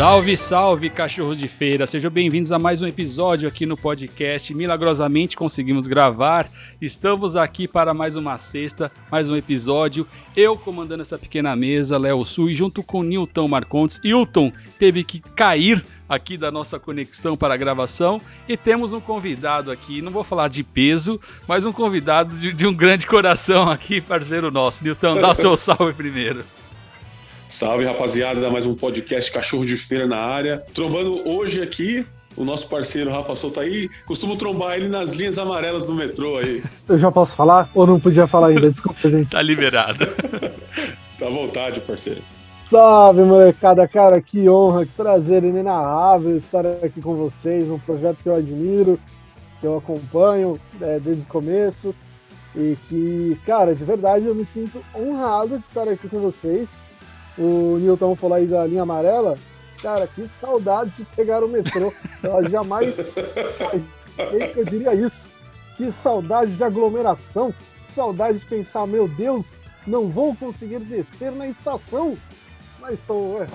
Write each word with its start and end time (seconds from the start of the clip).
Salve, 0.00 0.34
salve, 0.34 0.88
cachorros 0.88 1.36
de 1.36 1.46
feira! 1.46 1.86
Sejam 1.86 2.10
bem-vindos 2.10 2.50
a 2.52 2.58
mais 2.58 2.80
um 2.80 2.86
episódio 2.86 3.46
aqui 3.46 3.66
no 3.66 3.76
podcast. 3.76 4.54
Milagrosamente 4.54 5.36
conseguimos 5.36 5.86
gravar. 5.86 6.48
Estamos 6.80 7.36
aqui 7.36 7.68
para 7.68 7.92
mais 7.92 8.16
uma 8.16 8.38
sexta, 8.38 8.90
mais 9.12 9.28
um 9.28 9.36
episódio. 9.36 10.06
Eu 10.34 10.56
comandando 10.56 11.02
essa 11.02 11.18
pequena 11.18 11.54
mesa, 11.54 11.98
Léo 11.98 12.24
Sul, 12.24 12.48
e 12.48 12.54
junto 12.54 12.82
com 12.82 13.02
Nilton 13.02 13.46
Marcontes. 13.46 14.00
Hilton 14.02 14.50
teve 14.78 15.04
que 15.04 15.20
cair 15.20 15.84
aqui 16.08 16.38
da 16.38 16.50
nossa 16.50 16.78
conexão 16.78 17.36
para 17.36 17.52
a 17.52 17.58
gravação 17.58 18.18
e 18.48 18.56
temos 18.56 18.94
um 18.94 19.00
convidado 19.00 19.70
aqui, 19.70 20.00
não 20.00 20.10
vou 20.10 20.24
falar 20.24 20.48
de 20.48 20.62
peso, 20.62 21.20
mas 21.46 21.66
um 21.66 21.72
convidado 21.74 22.34
de, 22.38 22.54
de 22.54 22.66
um 22.66 22.72
grande 22.72 23.06
coração 23.06 23.68
aqui, 23.68 24.00
parceiro 24.00 24.50
nosso. 24.50 24.82
Nilton, 24.82 25.20
dá 25.20 25.32
o 25.32 25.34
seu 25.34 25.54
salve 25.60 25.92
primeiro. 25.92 26.42
Salve, 27.50 27.84
rapaziada, 27.84 28.48
mais 28.48 28.64
um 28.64 28.76
podcast 28.76 29.32
Cachorro 29.32 29.66
de 29.66 29.76
Feira 29.76 30.06
na 30.06 30.18
área. 30.18 30.64
Trombando 30.72 31.28
hoje 31.28 31.60
aqui 31.60 32.06
o 32.36 32.44
nosso 32.44 32.68
parceiro 32.68 33.10
Rafa 33.10 33.34
Souto 33.34 33.58
aí. 33.58 33.90
Costumo 34.06 34.36
trombar 34.36 34.76
ele 34.76 34.88
nas 34.88 35.10
linhas 35.10 35.36
amarelas 35.36 35.84
do 35.84 35.92
metrô 35.92 36.38
aí. 36.38 36.62
Eu 36.88 36.96
já 36.96 37.10
posso 37.10 37.34
falar? 37.34 37.68
Ou 37.74 37.88
não 37.88 37.98
podia 37.98 38.28
falar 38.28 38.46
ainda? 38.46 38.70
Desculpa, 38.70 39.10
gente. 39.10 39.30
tá 39.30 39.42
liberado. 39.42 40.06
tá 41.18 41.26
à 41.26 41.28
vontade, 41.28 41.80
parceiro. 41.80 42.22
Salve, 42.70 43.22
molecada, 43.22 43.86
cara, 43.88 44.22
que 44.22 44.48
honra, 44.48 44.86
que 44.86 44.92
prazer 44.92 45.42
inenarrável 45.42 46.38
estar 46.38 46.64
aqui 46.64 47.02
com 47.02 47.16
vocês, 47.16 47.68
um 47.68 47.80
projeto 47.80 48.18
que 48.22 48.28
eu 48.28 48.36
admiro, 48.36 48.96
que 49.60 49.66
eu 49.66 49.76
acompanho 49.76 50.56
é, 50.80 51.00
desde 51.00 51.22
o 51.22 51.26
começo 51.26 51.92
e 52.54 52.76
que, 52.88 53.36
cara, 53.44 53.74
de 53.74 53.84
verdade 53.84 54.26
eu 54.26 54.36
me 54.36 54.46
sinto 54.46 54.80
honrado 54.94 55.58
de 55.58 55.64
estar 55.64 55.88
aqui 55.88 56.08
com 56.08 56.20
vocês 56.20 56.68
o 57.40 57.78
Newton 57.78 58.14
falou 58.14 58.36
aí 58.36 58.46
da 58.46 58.66
linha 58.66 58.82
amarela. 58.82 59.36
Cara, 59.80 60.06
que 60.06 60.28
saudade 60.28 60.90
de 60.90 61.04
pegar 61.16 61.42
o 61.42 61.48
metrô. 61.48 61.92
Eu 62.22 62.50
jamais 62.50 62.94
eu 64.54 64.64
diria 64.66 64.94
isso. 64.94 65.24
Que 65.76 65.90
saudade 65.90 66.54
de 66.54 66.62
aglomeração. 66.62 67.52
Que 67.86 67.92
saudade 67.94 68.38
de 68.38 68.44
pensar, 68.44 68.86
meu 68.86 69.08
Deus, 69.08 69.46
não 69.86 70.08
vou 70.08 70.36
conseguir 70.36 70.80
descer 70.80 71.32
na 71.32 71.48
estação. 71.48 72.16
Mas 72.78 72.94
estou. 72.94 73.42
É, 73.42 73.46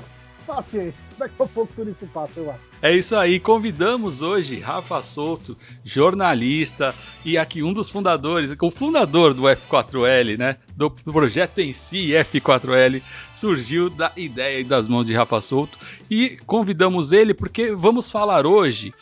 paciência, 0.46 1.04
daqui 1.18 1.36
a 1.40 1.46
pouco 1.46 1.74
tudo 1.76 1.92
isso 1.92 2.08
passa, 2.14 2.40
eu 2.40 2.50
acho. 2.52 2.64
É 2.86 2.96
isso 2.96 3.16
aí, 3.16 3.40
convidamos 3.40 4.22
hoje 4.22 4.60
Rafa 4.60 5.02
Souto, 5.02 5.58
jornalista 5.84 6.94
e 7.26 7.36
aqui 7.36 7.64
um 7.64 7.74
dos 7.74 7.90
fundadores, 7.90 8.56
o 8.62 8.70
fundador 8.70 9.34
do 9.34 9.42
F4L, 9.42 10.38
né? 10.38 10.58
Do, 10.78 10.92
projeto 10.92 11.58
em 11.58 11.74
si, 11.74 12.10
F4L, 12.10 13.02
surgiu 13.34 13.90
da 13.90 14.12
ideia 14.16 14.60
e 14.60 14.64
das 14.64 14.88
mãos 14.88 15.08
de 15.08 15.16
Rafa 15.16 15.42
Souto 15.42 15.80
e 16.12 16.38
convidamos 16.46 17.12
ele 17.12 17.34
porque 17.34 17.72
vamos 17.72 18.12
falar 18.12 18.46
hoje 18.46 18.94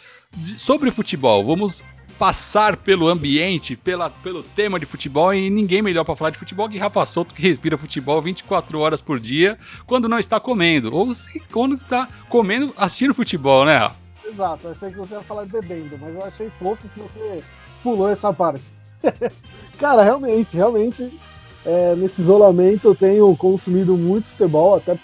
sobre 0.58 0.90
futebol. 0.90 1.45
Vamos 1.45 1.84
passar 2.23 2.77
pelo 2.77 3.09
ambiente, 3.09 3.75
pela, 3.75 4.09
pelo 4.09 4.41
tema 4.41 4.79
de 4.79 4.85
futebol 4.85 5.33
e 5.33 5.49
ninguém 5.49 5.81
melhor 5.81 6.05
para 6.05 6.16
falar 6.16 6.29
de 6.29 6.38
futebol 6.38 6.69
que 6.69 6.77
Rafa 6.77 7.05
Souto 7.05 7.35
que 7.35 7.41
respira 7.41 7.77
futebol 7.77 8.21
24 8.21 8.79
horas 8.79 9.02
por 9.02 9.19
dia 9.19 9.59
quando 9.85 10.07
não 10.07 10.17
está 10.17 10.39
comendo 10.39 10.95
ou 10.95 11.13
se, 11.13 11.38
quando 11.51 11.75
está 11.75 12.07
comendo 12.29 12.73
assistindo 12.77 13.13
futebol, 13.13 13.66
né? 13.66 13.91
Exato, 14.25 14.69
achei 14.69 14.89
que 14.89 14.95
você 14.95 15.16
ia 15.16 15.21
falar 15.23 15.45
bebendo, 15.47 15.97
mas 15.99 16.16
eu 16.16 16.23
achei 16.23 16.49
fofo 16.51 16.88
que 16.94 16.99
você 17.01 17.44
pulou 17.83 18.07
essa 18.07 18.31
parte. 18.31 18.63
Cara, 19.77 20.01
realmente, 20.01 20.55
realmente, 20.55 21.19
é, 21.66 21.94
nesse 21.94 22.22
isolamento 22.22 22.88
eu 22.88 22.95
tenho 22.95 23.35
consumido 23.35 23.97
muito 23.97 24.29
futebol, 24.29 24.78
até 24.78 24.97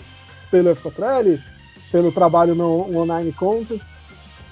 pelo 0.49 0.73
FKL, 0.73 1.37
pelo 1.91 2.13
trabalho 2.13 2.55
no 2.55 2.97
online 2.97 3.33
content. 3.33 3.81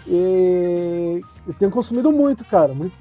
E 0.07 1.21
eu 1.45 1.53
tenho 1.53 1.71
consumido 1.71 2.11
muito, 2.11 2.45
cara, 2.45 2.73
muito 2.73 2.95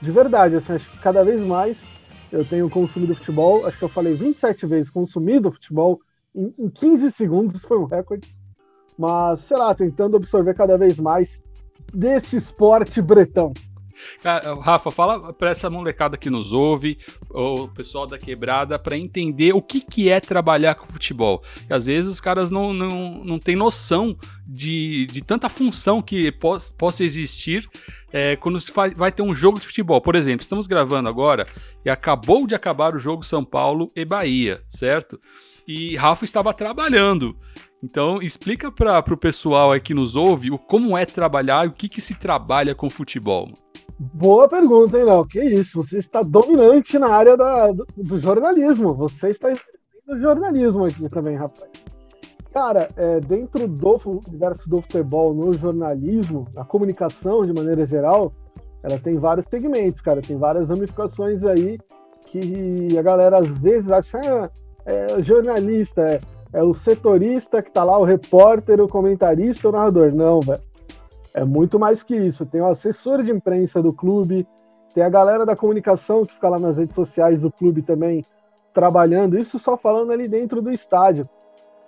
de 0.00 0.10
verdade, 0.10 0.56
assim, 0.56 0.74
acho 0.74 0.90
que 0.90 0.98
cada 0.98 1.22
vez 1.24 1.40
mais 1.40 1.82
eu 2.30 2.44
tenho 2.44 2.68
consumido 2.68 3.14
futebol, 3.14 3.66
acho 3.66 3.78
que 3.78 3.84
eu 3.84 3.88
falei 3.88 4.14
27 4.14 4.66
vezes 4.66 4.90
consumido 4.90 5.50
futebol 5.50 6.00
em, 6.34 6.52
em 6.58 6.68
15 6.68 7.10
segundos, 7.12 7.62
foi 7.64 7.78
um 7.78 7.84
recorde. 7.84 8.34
Mas, 8.98 9.40
sei 9.40 9.56
lá, 9.56 9.74
tentando 9.74 10.16
absorver 10.16 10.54
cada 10.54 10.78
vez 10.78 10.98
mais 10.98 11.40
desse 11.92 12.36
esporte 12.36 13.02
bretão. 13.02 13.52
Cara, 14.22 14.54
Rafa, 14.54 14.90
fala 14.90 15.32
para 15.32 15.50
essa 15.50 15.70
molecada 15.70 16.16
que 16.16 16.30
nos 16.30 16.52
ouve, 16.52 16.98
o 17.30 17.68
pessoal 17.68 18.06
da 18.06 18.18
quebrada, 18.18 18.78
para 18.78 18.96
entender 18.96 19.54
o 19.54 19.62
que, 19.62 19.80
que 19.80 20.08
é 20.08 20.20
trabalhar 20.20 20.74
com 20.74 20.86
futebol. 20.86 21.42
Que 21.66 21.72
às 21.72 21.86
vezes 21.86 22.10
os 22.10 22.20
caras 22.20 22.50
não, 22.50 22.72
não, 22.72 23.24
não 23.24 23.38
têm 23.38 23.56
noção 23.56 24.14
de, 24.46 25.06
de 25.06 25.22
tanta 25.22 25.48
função 25.48 26.00
que 26.00 26.30
possa, 26.32 26.74
possa 26.74 27.04
existir 27.04 27.68
é, 28.12 28.36
quando 28.36 28.58
se 28.60 28.72
faz, 28.72 28.94
vai 28.94 29.12
ter 29.12 29.22
um 29.22 29.34
jogo 29.34 29.60
de 29.60 29.66
futebol. 29.66 30.00
Por 30.00 30.14
exemplo, 30.14 30.42
estamos 30.42 30.66
gravando 30.66 31.08
agora 31.08 31.46
e 31.84 31.90
acabou 31.90 32.46
de 32.46 32.54
acabar 32.54 32.94
o 32.94 32.98
jogo 32.98 33.22
São 33.22 33.44
Paulo 33.44 33.88
e 33.94 34.04
Bahia, 34.04 34.62
certo? 34.68 35.18
E 35.66 35.96
Rafa 35.96 36.24
estava 36.24 36.54
trabalhando. 36.54 37.36
Então, 37.82 38.22
explica 38.22 38.72
para 38.72 39.12
o 39.12 39.16
pessoal 39.18 39.72
aí 39.72 39.80
que 39.80 39.92
nos 39.92 40.16
ouve 40.16 40.50
o 40.50 40.58
como 40.58 40.96
é 40.96 41.04
trabalhar 41.04 41.66
e 41.66 41.68
o 41.68 41.72
que, 41.72 41.88
que 41.88 42.00
se 42.00 42.14
trabalha 42.14 42.74
com 42.74 42.88
futebol. 42.88 43.48
Boa 43.98 44.46
pergunta, 44.46 44.98
hein, 44.98 45.04
Léo? 45.04 45.26
Que 45.26 45.42
isso, 45.42 45.82
você 45.82 45.98
está 45.98 46.20
dominante 46.20 46.98
na 46.98 47.08
área 47.08 47.34
da, 47.34 47.72
do, 47.72 47.86
do, 47.96 48.18
jornalismo. 48.18 48.94
Você 48.94 49.28
está 49.28 49.48
no 50.06 50.18
jornalismo 50.18 50.84
aqui 50.84 51.08
também, 51.08 51.34
rapaz. 51.34 51.70
Cara, 52.52 52.88
é, 52.96 53.20
dentro 53.20 53.66
do 53.66 54.20
universo 54.28 54.68
do 54.68 54.82
futebol, 54.82 55.32
no 55.32 55.52
jornalismo, 55.54 56.46
a 56.56 56.64
comunicação 56.64 57.42
de 57.42 57.54
maneira 57.54 57.86
geral, 57.86 58.32
ela 58.82 58.98
tem 58.98 59.16
vários 59.16 59.46
segmentos, 59.48 60.02
cara. 60.02 60.20
Tem 60.20 60.36
várias 60.36 60.68
ramificações 60.68 61.42
aí 61.44 61.78
que 62.26 62.98
a 62.98 63.02
galera 63.02 63.38
às 63.38 63.58
vezes 63.58 63.90
acha 63.90 64.18
ah, 64.18 64.50
é 64.84 65.22
jornalista, 65.22 66.02
é, 66.02 66.20
é 66.52 66.62
o 66.62 66.74
setorista 66.74 67.62
que 67.62 67.70
tá 67.70 67.82
lá, 67.82 67.98
o 67.98 68.04
repórter, 68.04 68.78
o 68.80 68.88
comentarista, 68.88 69.68
o 69.68 69.72
narrador. 69.72 70.12
Não, 70.12 70.40
velho 70.40 70.60
é 71.36 71.44
muito 71.44 71.78
mais 71.78 72.02
que 72.02 72.16
isso. 72.16 72.46
Tem 72.46 72.62
o 72.62 72.66
assessor 72.66 73.22
de 73.22 73.30
imprensa 73.30 73.82
do 73.82 73.92
clube, 73.92 74.48
tem 74.94 75.04
a 75.04 75.08
galera 75.10 75.44
da 75.44 75.54
comunicação 75.54 76.24
que 76.24 76.32
fica 76.32 76.48
lá 76.48 76.58
nas 76.58 76.78
redes 76.78 76.96
sociais 76.96 77.42
do 77.42 77.52
clube 77.52 77.82
também 77.82 78.24
trabalhando. 78.72 79.38
Isso 79.38 79.58
só 79.58 79.76
falando 79.76 80.10
ali 80.12 80.26
dentro 80.26 80.62
do 80.62 80.72
estádio. 80.72 81.28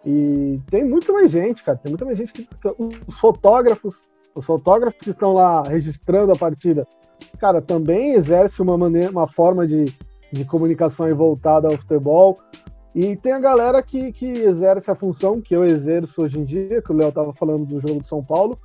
E 0.04 0.60
tem 0.70 0.84
muito 0.84 1.10
mais 1.14 1.30
gente, 1.30 1.64
cara. 1.64 1.78
Tem 1.78 1.90
muita 1.90 2.04
mais 2.04 2.18
gente 2.18 2.30
que. 2.30 2.46
Os 3.06 3.18
fotógrafos, 3.18 4.06
os 4.34 4.44
fotógrafos 4.44 5.00
que 5.00 5.10
estão 5.10 5.32
lá 5.32 5.62
registrando 5.62 6.30
a 6.32 6.36
partida, 6.36 6.86
cara, 7.38 7.62
também 7.62 8.12
exerce 8.12 8.60
uma 8.60 8.76
maneira, 8.76 9.10
uma 9.10 9.26
forma 9.26 9.66
de, 9.66 9.86
de 10.30 10.44
comunicação 10.44 11.12
voltada 11.16 11.68
ao 11.68 11.76
futebol. 11.78 12.38
E 12.94 13.16
tem 13.16 13.32
a 13.32 13.40
galera 13.40 13.82
que, 13.82 14.12
que 14.12 14.26
exerce 14.26 14.90
a 14.90 14.94
função 14.94 15.40
que 15.40 15.56
eu 15.56 15.64
exerço 15.64 16.20
hoje 16.20 16.38
em 16.38 16.44
dia, 16.44 16.82
que 16.82 16.92
o 16.92 16.94
Léo 16.94 17.08
estava 17.08 17.32
falando 17.32 17.64
do 17.64 17.80
jogo 17.80 18.00
do 18.00 18.06
São 18.06 18.22
Paulo, 18.22 18.58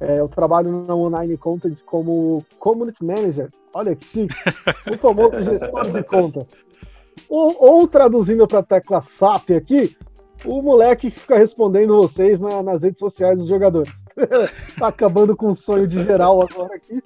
é, 0.00 0.18
eu 0.18 0.28
trabalho 0.28 0.84
na 0.86 0.94
Online 0.94 1.36
Content 1.36 1.82
como 1.84 2.42
Community 2.58 3.04
Manager. 3.04 3.50
Olha 3.74 3.94
que 3.94 4.04
chique. 4.04 4.34
O 4.90 4.96
famoso 4.96 5.42
gestor 5.44 5.92
de 5.92 6.02
conta. 6.02 6.46
Ou, 7.28 7.56
ou 7.58 7.86
traduzindo 7.86 8.46
para 8.48 8.60
a 8.60 8.62
tecla 8.62 9.02
SAP 9.02 9.50
aqui, 9.50 9.96
o 10.44 10.62
moleque 10.62 11.10
que 11.10 11.20
fica 11.20 11.36
respondendo 11.36 11.96
vocês 11.96 12.40
na, 12.40 12.62
nas 12.62 12.82
redes 12.82 12.98
sociais 12.98 13.38
dos 13.38 13.46
jogadores. 13.46 13.92
tá 14.78 14.88
acabando 14.88 15.36
com 15.36 15.48
o 15.48 15.56
sonho 15.56 15.86
de 15.86 16.02
geral 16.02 16.42
agora 16.42 16.74
aqui. 16.74 17.02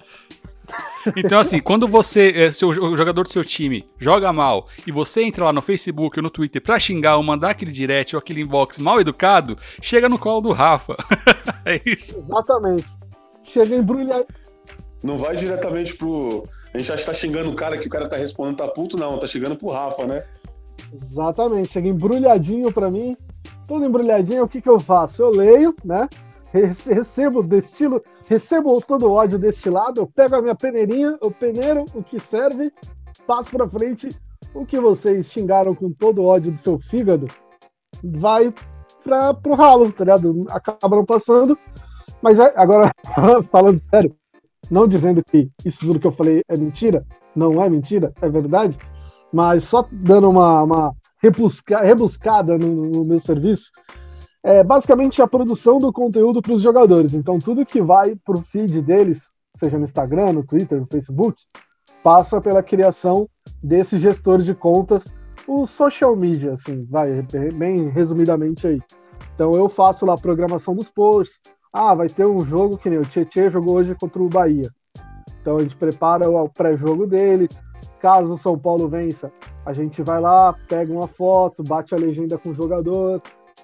Então, 1.15 1.39
assim, 1.39 1.59
quando 1.59 1.87
você, 1.87 2.31
é, 2.35 2.51
seu, 2.51 2.69
o 2.69 2.97
jogador 2.97 3.23
do 3.23 3.29
seu 3.29 3.43
time, 3.43 3.87
joga 3.99 4.33
mal 4.33 4.67
e 4.87 4.91
você 4.91 5.23
entra 5.23 5.45
lá 5.45 5.53
no 5.53 5.61
Facebook 5.61 6.17
ou 6.17 6.23
no 6.23 6.29
Twitter 6.29 6.61
pra 6.61 6.79
xingar 6.79 7.17
ou 7.17 7.23
mandar 7.23 7.51
aquele 7.51 7.71
direct 7.71 8.15
ou 8.15 8.19
aquele 8.19 8.41
inbox 8.41 8.79
mal 8.79 8.99
educado, 8.99 9.57
chega 9.81 10.09
no 10.09 10.17
colo 10.17 10.41
do 10.41 10.51
Rafa. 10.51 10.95
é 11.65 11.79
isso. 11.85 12.17
Exatamente. 12.17 12.87
Chega 13.43 13.75
embrulhar. 13.75 14.23
Não 15.03 15.17
vai 15.17 15.35
diretamente 15.35 15.95
pro. 15.95 16.47
A 16.73 16.77
gente 16.77 16.91
acha 16.91 17.01
que 17.01 17.07
tá 17.07 17.13
xingando 17.13 17.51
o 17.51 17.55
cara 17.55 17.77
que 17.77 17.85
o 17.85 17.89
cara 17.91 18.09
tá 18.09 18.17
respondendo, 18.17 18.57
tá 18.57 18.67
puto, 18.67 18.97
não, 18.97 19.19
tá 19.19 19.27
chegando 19.27 19.55
pro 19.55 19.69
Rafa, 19.69 20.07
né? 20.07 20.23
Exatamente, 20.91 21.71
chega 21.71 21.87
embrulhadinho 21.87 22.71
pra 22.71 22.89
mim, 22.89 23.15
tudo 23.67 23.85
embrulhadinho, 23.85 24.43
o 24.43 24.47
que 24.47 24.61
que 24.61 24.69
eu 24.69 24.79
faço? 24.79 25.21
Eu 25.21 25.29
leio, 25.29 25.75
né? 25.83 26.07
Recebo 26.61 27.43
destilo, 27.43 28.01
recebo 28.27 28.79
todo 28.81 29.07
o 29.07 29.11
ódio 29.11 29.37
deste 29.37 29.69
lado, 29.69 30.01
eu 30.01 30.07
pego 30.07 30.35
a 30.35 30.41
minha 30.41 30.55
peneirinha, 30.55 31.17
eu 31.21 31.31
peneiro 31.31 31.85
o 31.93 32.03
que 32.03 32.19
serve, 32.19 32.71
passo 33.27 33.51
para 33.51 33.67
frente, 33.67 34.09
o 34.53 34.65
que 34.65 34.79
vocês 34.79 35.27
xingaram 35.27 35.75
com 35.75 35.91
todo 35.91 36.21
o 36.21 36.25
ódio 36.25 36.51
do 36.51 36.57
seu 36.57 36.79
fígado, 36.79 37.27
vai 38.03 38.53
para 39.03 39.33
pro 39.33 39.53
ralo, 39.53 39.91
tá 39.91 40.03
ligado? 40.03 40.45
Acabam 40.49 41.05
passando. 41.05 41.57
Mas 42.21 42.39
é, 42.39 42.53
agora, 42.55 42.91
falando 43.51 43.81
sério, 43.89 44.15
não 44.69 44.87
dizendo 44.87 45.23
que 45.23 45.49
isso 45.63 45.85
tudo 45.85 45.99
que 45.99 46.07
eu 46.07 46.11
falei 46.11 46.41
é 46.47 46.57
mentira, 46.57 47.05
não 47.35 47.61
é 47.61 47.69
mentira, 47.69 48.13
é 48.21 48.29
verdade, 48.29 48.77
mas 49.31 49.65
só 49.65 49.87
dando 49.91 50.29
uma, 50.29 50.63
uma 50.63 50.95
rebusca, 51.21 51.79
rebuscada 51.81 52.57
no, 52.57 52.67
no 52.67 53.05
meu 53.05 53.19
serviço, 53.19 53.71
é 54.45 54.63
basicamente 54.63 55.23
a 55.23 55.27
produção 55.27 55.79
do 55.79 55.91
conteúdo 55.91 56.39
para 56.39 56.53
os 56.53 56.61
jogadores. 56.61 57.15
Então, 57.15 57.39
tudo 57.39 57.65
que 57.65 57.81
vai 57.81 58.15
para 58.15 58.37
o 58.37 58.41
feed 58.43 58.79
deles, 58.79 59.33
seja 59.55 59.79
no 59.79 59.85
Instagram, 59.85 60.33
no 60.33 60.45
Twitter, 60.45 60.79
no 60.79 60.85
Facebook, 60.85 61.41
passa 62.03 62.39
pela 62.39 62.61
criação 62.61 63.27
desses 63.63 63.99
gestores 63.99 64.45
de 64.45 64.53
contas, 64.53 65.11
o 65.47 65.65
social 65.65 66.15
media, 66.15 66.53
assim, 66.53 66.85
vai, 66.87 67.23
bem 67.55 67.89
resumidamente 67.89 68.67
aí. 68.67 68.79
Então, 69.33 69.53
eu 69.53 69.67
faço 69.67 70.05
lá 70.05 70.13
a 70.13 70.17
programação 70.17 70.75
dos 70.75 70.91
posts. 70.91 71.41
Ah, 71.73 71.95
vai 71.95 72.07
ter 72.07 72.27
um 72.27 72.41
jogo 72.41 72.77
que 72.77 72.87
nem 72.87 72.99
o 72.99 73.01
Tietchan 73.01 73.49
jogou 73.49 73.77
hoje 73.77 73.95
contra 73.95 74.21
o 74.21 74.29
Bahia. 74.29 74.69
Então, 75.41 75.55
a 75.55 75.59
gente 75.59 75.75
prepara 75.75 76.29
o 76.29 76.47
pré-jogo 76.47 77.07
dele. 77.07 77.49
Caso 77.99 78.35
o 78.35 78.37
São 78.37 78.55
Paulo 78.59 78.87
vença, 78.87 79.31
a 79.65 79.73
gente 79.73 80.03
vai 80.03 80.21
lá, 80.21 80.53
pega 80.67 80.93
uma 80.93 81.07
foto, 81.07 81.63
bate 81.63 81.95
a 81.95 81.97
legenda 81.97 82.37
com 82.37 82.49
o 82.49 82.53
jogador, 82.53 83.19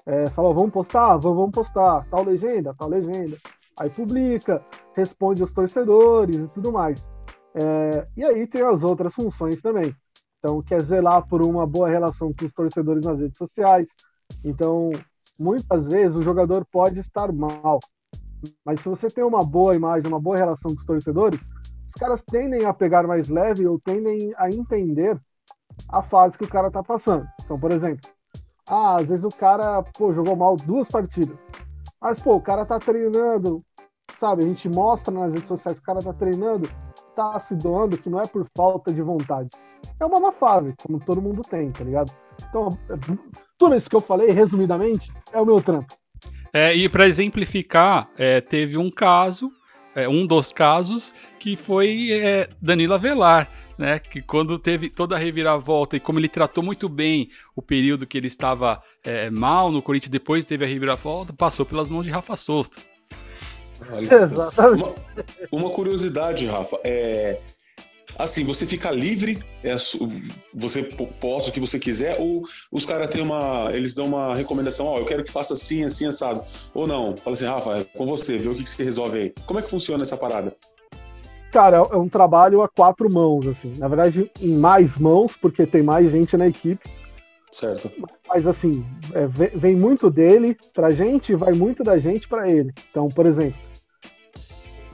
é, 0.06 0.28
fala, 0.28 0.52
vamos 0.52 0.72
postar? 0.72 1.16
Vamos 1.16 1.50
postar. 1.52 2.06
Tal 2.10 2.24
legenda? 2.24 2.74
Tal 2.74 2.88
legenda. 2.88 3.36
Aí 3.78 3.88
publica, 3.88 4.64
responde 4.94 5.42
os 5.42 5.52
torcedores 5.52 6.36
e 6.36 6.48
tudo 6.48 6.72
mais. 6.72 7.10
É, 7.54 8.06
e 8.16 8.24
aí 8.24 8.46
tem 8.46 8.62
as 8.62 8.82
outras 8.82 9.14
funções 9.14 9.60
também. 9.60 9.94
Então, 10.38 10.60
quer 10.62 10.80
zelar 10.80 11.26
por 11.26 11.40
uma 11.40 11.66
boa 11.66 11.88
relação 11.88 12.32
com 12.32 12.44
os 12.44 12.52
torcedores 12.52 13.04
nas 13.04 13.20
redes 13.20 13.38
sociais. 13.38 13.88
Então, 14.44 14.90
muitas 15.38 15.86
vezes 15.86 16.16
o 16.16 16.22
jogador 16.22 16.66
pode 16.70 16.98
estar 16.98 17.32
mal. 17.32 17.78
Mas 18.64 18.80
se 18.80 18.88
você 18.88 19.08
tem 19.08 19.22
uma 19.22 19.44
boa 19.44 19.74
imagem, 19.74 20.08
uma 20.08 20.20
boa 20.20 20.36
relação 20.36 20.74
com 20.74 20.80
os 20.80 20.84
torcedores, 20.84 21.40
os 21.86 21.94
caras 21.94 22.22
tendem 22.22 22.64
a 22.64 22.74
pegar 22.74 23.06
mais 23.06 23.28
leve 23.28 23.66
ou 23.68 23.78
tendem 23.78 24.34
a 24.36 24.50
entender 24.50 25.16
a 25.88 26.02
fase 26.02 26.36
que 26.36 26.44
o 26.44 26.48
cara 26.48 26.68
está 26.68 26.82
passando. 26.82 27.26
Então, 27.44 27.58
por 27.58 27.70
exemplo, 27.70 28.10
ah, 28.68 28.96
às 28.96 29.08
vezes 29.08 29.24
o 29.24 29.30
cara, 29.30 29.82
pô, 29.82 30.12
jogou 30.12 30.36
mal 30.36 30.56
duas 30.56 30.88
partidas. 30.88 31.40
Mas, 32.00 32.20
pô, 32.20 32.36
o 32.36 32.40
cara 32.40 32.64
tá 32.64 32.78
treinando, 32.78 33.62
sabe? 34.18 34.44
A 34.44 34.46
gente 34.46 34.68
mostra 34.68 35.12
nas 35.12 35.32
redes 35.32 35.48
sociais 35.48 35.78
que 35.78 35.82
o 35.82 35.86
cara 35.86 36.02
tá 36.02 36.12
treinando, 36.12 36.68
tá 37.14 37.38
se 37.40 37.54
doando, 37.54 37.98
que 37.98 38.10
não 38.10 38.20
é 38.20 38.26
por 38.26 38.46
falta 38.56 38.92
de 38.92 39.02
vontade. 39.02 39.48
É 39.98 40.04
uma 40.04 40.20
má 40.20 40.32
fase, 40.32 40.74
como 40.82 40.98
todo 40.98 41.22
mundo 41.22 41.42
tem, 41.42 41.70
tá 41.70 41.84
ligado? 41.84 42.12
Então, 42.48 42.76
tudo 43.58 43.76
isso 43.76 43.88
que 43.88 43.96
eu 43.96 44.00
falei, 44.00 44.30
resumidamente, 44.30 45.12
é 45.32 45.40
o 45.40 45.46
meu 45.46 45.60
trampo. 45.60 45.94
É, 46.52 46.74
e 46.74 46.88
para 46.88 47.06
exemplificar, 47.06 48.10
é, 48.16 48.40
teve 48.40 48.76
um 48.76 48.90
caso, 48.90 49.50
é, 49.94 50.08
um 50.08 50.26
dos 50.26 50.52
casos, 50.52 51.14
que 51.38 51.56
foi 51.56 52.10
é, 52.12 52.48
Danilo 52.60 52.94
Avelar 52.94 53.48
né? 53.82 53.98
Que 53.98 54.22
quando 54.22 54.58
teve 54.60 54.88
toda 54.88 55.16
a 55.16 55.18
reviravolta 55.18 55.96
e 55.96 56.00
como 56.00 56.18
ele 56.20 56.28
tratou 56.28 56.62
muito 56.62 56.88
bem 56.88 57.28
o 57.56 57.60
período 57.60 58.06
que 58.06 58.16
ele 58.16 58.28
estava 58.28 58.80
é, 59.02 59.28
mal 59.28 59.72
no 59.72 59.82
Corinthians, 59.82 60.10
depois 60.10 60.44
teve 60.44 60.64
a 60.64 60.68
reviravolta, 60.68 61.32
passou 61.32 61.66
pelas 61.66 61.90
mãos 61.90 62.06
de 62.06 62.12
Rafa 62.12 62.36
Souto. 62.36 62.78
Exatamente. 64.00 64.84
Uma, 64.84 64.94
uma, 65.50 65.70
curiosidade, 65.70 66.46
Rafa, 66.46 66.78
é 66.84 67.40
assim, 68.16 68.44
você 68.44 68.64
fica 68.64 68.88
livre, 68.92 69.42
é, 69.64 69.74
você 70.54 70.84
posta 71.20 71.50
o 71.50 71.52
que 71.52 71.58
você 71.58 71.80
quiser, 71.80 72.20
ou 72.20 72.44
os 72.70 72.86
caras 72.86 73.08
têm 73.08 73.20
uma. 73.20 73.72
Eles 73.74 73.92
dão 73.94 74.06
uma 74.06 74.36
recomendação, 74.36 74.86
ó, 74.86 74.94
oh, 74.94 74.98
eu 75.00 75.06
quero 75.06 75.24
que 75.24 75.32
faça 75.32 75.54
assim, 75.54 75.82
assim, 75.82 76.06
assado. 76.06 76.44
Ou 76.72 76.86
não, 76.86 77.16
fala 77.16 77.34
assim, 77.34 77.46
Rafa, 77.46 77.78
é 77.78 77.84
com 77.84 78.06
você, 78.06 78.38
vê 78.38 78.48
o 78.48 78.54
que, 78.54 78.62
que 78.62 78.70
você 78.70 78.84
resolve 78.84 79.18
aí. 79.18 79.34
Como 79.44 79.58
é 79.58 79.62
que 79.62 79.70
funciona 79.70 80.04
essa 80.04 80.16
parada? 80.16 80.56
Cara, 81.52 81.76
é 81.76 81.96
um 81.96 82.08
trabalho 82.08 82.62
a 82.62 82.68
quatro 82.68 83.12
mãos, 83.12 83.46
assim. 83.46 83.74
Na 83.76 83.86
verdade, 83.86 84.30
em 84.40 84.56
mais 84.56 84.96
mãos, 84.96 85.36
porque 85.36 85.66
tem 85.66 85.82
mais 85.82 86.10
gente 86.10 86.36
na 86.36 86.48
equipe. 86.48 86.90
Certo. 87.52 87.90
Mas, 88.26 88.46
assim, 88.46 88.84
é, 89.12 89.26
vem 89.26 89.76
muito 89.76 90.10
dele 90.10 90.56
pra 90.72 90.90
gente 90.90 91.34
vai 91.34 91.52
muito 91.52 91.84
da 91.84 91.98
gente 91.98 92.26
para 92.26 92.50
ele. 92.50 92.72
Então, 92.90 93.10
por 93.10 93.26
exemplo, 93.26 93.60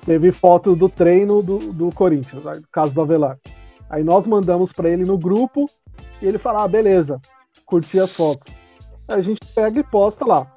teve 0.04 0.32
foto 0.32 0.74
do 0.74 0.88
treino 0.88 1.40
do, 1.40 1.58
do 1.72 1.90
Corinthians, 1.92 2.42
no 2.42 2.68
caso 2.72 2.92
do 2.92 3.00
Avelar. 3.00 3.38
Aí 3.88 4.02
nós 4.02 4.26
mandamos 4.26 4.72
para 4.72 4.90
ele 4.90 5.04
no 5.04 5.16
grupo 5.16 5.66
e 6.20 6.26
ele 6.26 6.38
fala: 6.38 6.64
ah, 6.64 6.68
beleza, 6.68 7.20
curti 7.64 8.00
as 8.00 8.12
fotos. 8.12 8.52
Aí 9.06 9.16
a 9.16 9.20
gente 9.20 9.40
pega 9.54 9.78
e 9.78 9.84
posta 9.84 10.26
lá. 10.26 10.52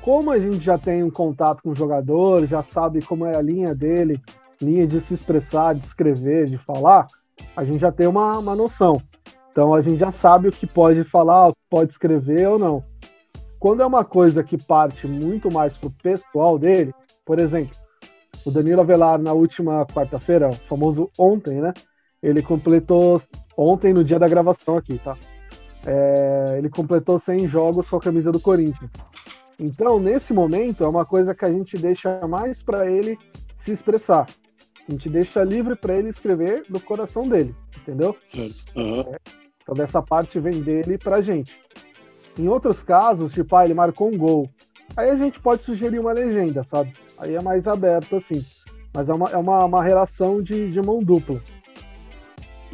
Como 0.00 0.30
a 0.30 0.38
gente 0.38 0.60
já 0.60 0.78
tem 0.78 1.02
um 1.02 1.10
contato 1.10 1.62
com 1.62 1.70
o 1.70 1.74
jogador, 1.74 2.46
já 2.46 2.62
sabe 2.62 3.02
como 3.02 3.26
é 3.26 3.36
a 3.36 3.42
linha 3.42 3.74
dele, 3.74 4.20
linha 4.62 4.86
de 4.86 5.00
se 5.00 5.14
expressar, 5.14 5.74
de 5.74 5.84
escrever, 5.84 6.46
de 6.46 6.58
falar, 6.58 7.06
a 7.56 7.64
gente 7.64 7.78
já 7.78 7.90
tem 7.90 8.06
uma, 8.06 8.38
uma 8.38 8.54
noção. 8.54 9.00
Então 9.50 9.74
a 9.74 9.80
gente 9.80 9.98
já 9.98 10.12
sabe 10.12 10.48
o 10.48 10.52
que 10.52 10.66
pode 10.66 11.02
falar, 11.04 11.52
pode 11.68 11.92
escrever 11.92 12.48
ou 12.48 12.58
não. 12.58 12.84
Quando 13.58 13.82
é 13.82 13.86
uma 13.86 14.04
coisa 14.04 14.42
que 14.42 14.56
parte 14.56 15.06
muito 15.06 15.52
mais 15.52 15.76
pro 15.76 15.90
pessoal 15.90 16.58
dele, 16.58 16.94
por 17.26 17.38
exemplo, 17.38 17.76
o 18.46 18.50
Danilo 18.50 18.80
Avelar 18.80 19.20
na 19.20 19.32
última 19.32 19.84
quarta-feira, 19.86 20.50
famoso 20.68 21.10
ontem, 21.18 21.60
né? 21.60 21.72
Ele 22.22 22.42
completou 22.42 23.20
ontem 23.56 23.92
no 23.92 24.04
dia 24.04 24.18
da 24.18 24.28
gravação 24.28 24.76
aqui, 24.76 24.98
tá? 24.98 25.16
É, 25.86 26.54
ele 26.58 26.68
completou 26.68 27.18
100 27.18 27.48
jogos 27.48 27.88
com 27.88 27.96
a 27.96 28.00
camisa 28.00 28.30
do 28.30 28.40
Corinthians. 28.40 28.90
Então, 29.58 30.00
nesse 30.00 30.32
momento, 30.32 30.84
é 30.84 30.88
uma 30.88 31.04
coisa 31.04 31.34
que 31.34 31.44
a 31.44 31.52
gente 31.52 31.76
deixa 31.76 32.26
mais 32.26 32.62
para 32.62 32.90
ele 32.90 33.18
se 33.56 33.72
expressar. 33.72 34.26
A 34.90 34.92
gente 34.92 35.08
deixa 35.08 35.44
livre 35.44 35.76
para 35.76 35.94
ele 35.94 36.08
escrever 36.08 36.64
do 36.68 36.80
coração 36.80 37.28
dele, 37.28 37.54
entendeu? 37.80 38.16
Uhum. 38.74 39.00
É, 39.02 39.18
então 39.62 39.72
dessa 39.72 40.02
parte 40.02 40.40
vem 40.40 40.60
dele 40.60 40.98
pra 40.98 41.22
gente. 41.22 41.56
Em 42.36 42.48
outros 42.48 42.82
casos, 42.82 43.32
tipo, 43.32 43.54
ah, 43.54 43.64
ele 43.64 43.72
marcou 43.72 44.08
um 44.08 44.18
gol. 44.18 44.50
Aí 44.96 45.08
a 45.08 45.14
gente 45.14 45.38
pode 45.38 45.62
sugerir 45.62 46.00
uma 46.00 46.12
legenda, 46.12 46.64
sabe? 46.64 46.92
Aí 47.16 47.36
é 47.36 47.40
mais 47.40 47.68
aberto 47.68 48.16
assim. 48.16 48.44
Mas 48.92 49.08
é 49.08 49.14
uma, 49.14 49.30
é 49.30 49.36
uma, 49.36 49.64
uma 49.64 49.82
relação 49.84 50.42
de, 50.42 50.68
de 50.72 50.82
mão 50.82 50.98
dupla. 50.98 51.40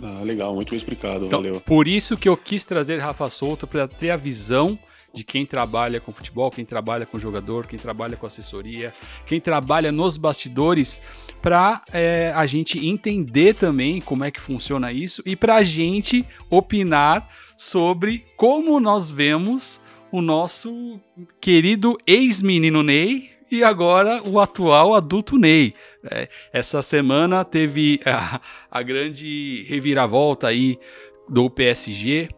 Ah, 0.02 0.22
legal, 0.24 0.54
muito 0.54 0.70
bem 0.70 0.78
explicado, 0.78 1.26
então, 1.26 1.42
valeu. 1.42 1.60
Por 1.60 1.86
isso 1.86 2.16
que 2.16 2.30
eu 2.30 2.36
quis 2.36 2.64
trazer 2.64 2.96
Rafa 2.96 3.28
Souto 3.28 3.66
para 3.66 3.86
ter 3.86 4.08
a 4.08 4.16
visão 4.16 4.78
de 5.16 5.24
quem 5.24 5.46
trabalha 5.46 5.98
com 5.98 6.12
futebol, 6.12 6.50
quem 6.50 6.62
trabalha 6.62 7.06
com 7.06 7.18
jogador, 7.18 7.66
quem 7.66 7.78
trabalha 7.78 8.18
com 8.18 8.26
assessoria, 8.26 8.92
quem 9.24 9.40
trabalha 9.40 9.90
nos 9.90 10.18
bastidores, 10.18 11.00
para 11.40 11.80
é, 11.90 12.30
a 12.34 12.44
gente 12.44 12.86
entender 12.86 13.54
também 13.54 13.98
como 14.02 14.24
é 14.24 14.30
que 14.30 14.38
funciona 14.38 14.92
isso 14.92 15.22
e 15.24 15.34
para 15.34 15.54
a 15.56 15.62
gente 15.62 16.22
opinar 16.50 17.26
sobre 17.56 18.26
como 18.36 18.78
nós 18.78 19.10
vemos 19.10 19.80
o 20.12 20.20
nosso 20.20 21.00
querido 21.40 21.96
ex-menino 22.06 22.82
Ney 22.82 23.30
e 23.50 23.64
agora 23.64 24.22
o 24.22 24.38
atual 24.38 24.92
adulto 24.92 25.38
Ney. 25.38 25.72
É, 26.10 26.28
essa 26.52 26.82
semana 26.82 27.42
teve 27.42 28.00
a, 28.04 28.38
a 28.70 28.82
grande 28.82 29.64
reviravolta 29.66 30.48
aí 30.48 30.78
do 31.26 31.48
PSG 31.48 32.28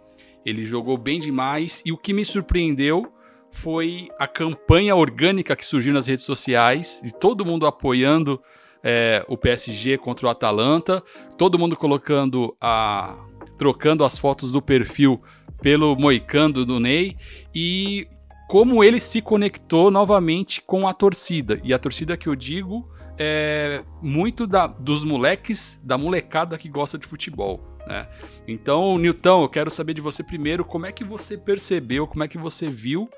ele 0.45 0.66
jogou 0.66 0.97
bem 0.97 1.18
demais 1.18 1.83
e 1.85 1.92
o 1.92 1.97
que 1.97 2.12
me 2.12 2.25
surpreendeu 2.25 3.12
foi 3.50 4.09
a 4.18 4.26
campanha 4.26 4.95
orgânica 4.95 5.57
que 5.57 5.64
surgiu 5.64 5.92
nas 5.92 6.07
redes 6.07 6.25
sociais 6.25 7.00
e 7.04 7.11
todo 7.11 7.45
mundo 7.45 7.66
apoiando 7.66 8.40
é, 8.83 9.25
o 9.28 9.37
PSG 9.37 9.99
contra 9.99 10.26
o 10.26 10.30
Atalanta, 10.30 11.02
todo 11.37 11.59
mundo 11.59 11.76
colocando 11.76 12.57
a 12.61 13.16
trocando 13.57 14.04
as 14.04 14.16
fotos 14.16 14.52
do 14.52 14.62
perfil 14.62 15.21
pelo 15.61 15.97
moicando 15.97 16.64
do 16.64 16.78
Ney 16.78 17.16
e 17.52 18.07
como 18.49 18.83
ele 18.83 19.00
se 19.00 19.21
conectou 19.21 19.90
novamente 19.90 20.62
com 20.62 20.87
a 20.88 20.95
torcida. 20.95 21.61
E 21.64 21.75
a 21.75 21.78
torcida 21.78 22.16
que 22.16 22.28
eu 22.28 22.37
digo 22.37 22.88
é 23.18 23.83
muito 24.00 24.47
da, 24.47 24.66
dos 24.66 25.04
moleques, 25.04 25.78
da 25.83 25.99
molecada 25.99 26.57
que 26.57 26.68
gosta 26.68 26.97
de 26.97 27.07
futebol. 27.07 27.67
Né? 27.88 28.07
Então, 28.47 28.99
Newton, 28.99 29.42
eu 29.42 29.49
quero 29.49 29.71
saber 29.71 29.95
de 29.95 30.00
você 30.00 30.23
primeiro 30.23 30.64
como 30.64 30.87
é 30.87 30.92
que 30.92 31.02
você 31.02 31.38
percebeu, 31.38 32.07
como 32.07 32.23
é 32.23 32.28
que 32.28 32.37
você 32.37 32.68
viu 32.68 33.09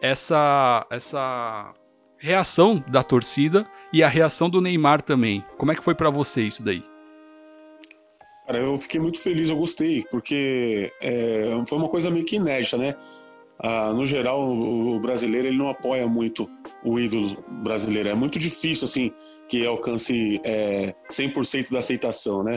essa, 0.00 0.86
essa 0.90 1.74
reação 2.16 2.82
da 2.88 3.02
torcida 3.02 3.66
e 3.92 4.02
a 4.02 4.08
reação 4.08 4.48
do 4.48 4.60
Neymar 4.60 5.02
também. 5.02 5.44
Como 5.56 5.70
é 5.70 5.74
que 5.74 5.84
foi 5.84 5.94
para 5.94 6.10
você 6.10 6.42
isso 6.42 6.64
daí? 6.64 6.82
Cara, 8.46 8.60
eu 8.60 8.78
fiquei 8.78 8.98
muito 8.98 9.20
feliz, 9.20 9.50
eu 9.50 9.56
gostei, 9.56 10.04
porque 10.10 10.90
é, 11.02 11.44
foi 11.66 11.78
uma 11.78 11.88
coisa 11.88 12.10
meio 12.10 12.24
que 12.24 12.36
inédita, 12.36 12.78
né? 12.78 12.96
Ah, 13.60 13.92
no 13.92 14.06
geral, 14.06 14.40
o, 14.40 14.96
o, 14.96 15.00
brasileiro 15.00 15.48
ele 15.48 15.58
não 15.58 15.68
apoia 15.68 16.06
muito 16.06 16.48
o 16.82 16.98
ídolo 16.98 17.44
brasileiro. 17.62 18.08
É 18.08 18.14
muito 18.14 18.38
difícil, 18.38 18.84
assim, 18.84 19.12
que 19.48 19.66
alcance 19.66 20.40
é, 20.44 20.94
100% 21.10 21.70
da 21.70 21.80
aceitação, 21.80 22.42
né? 22.42 22.56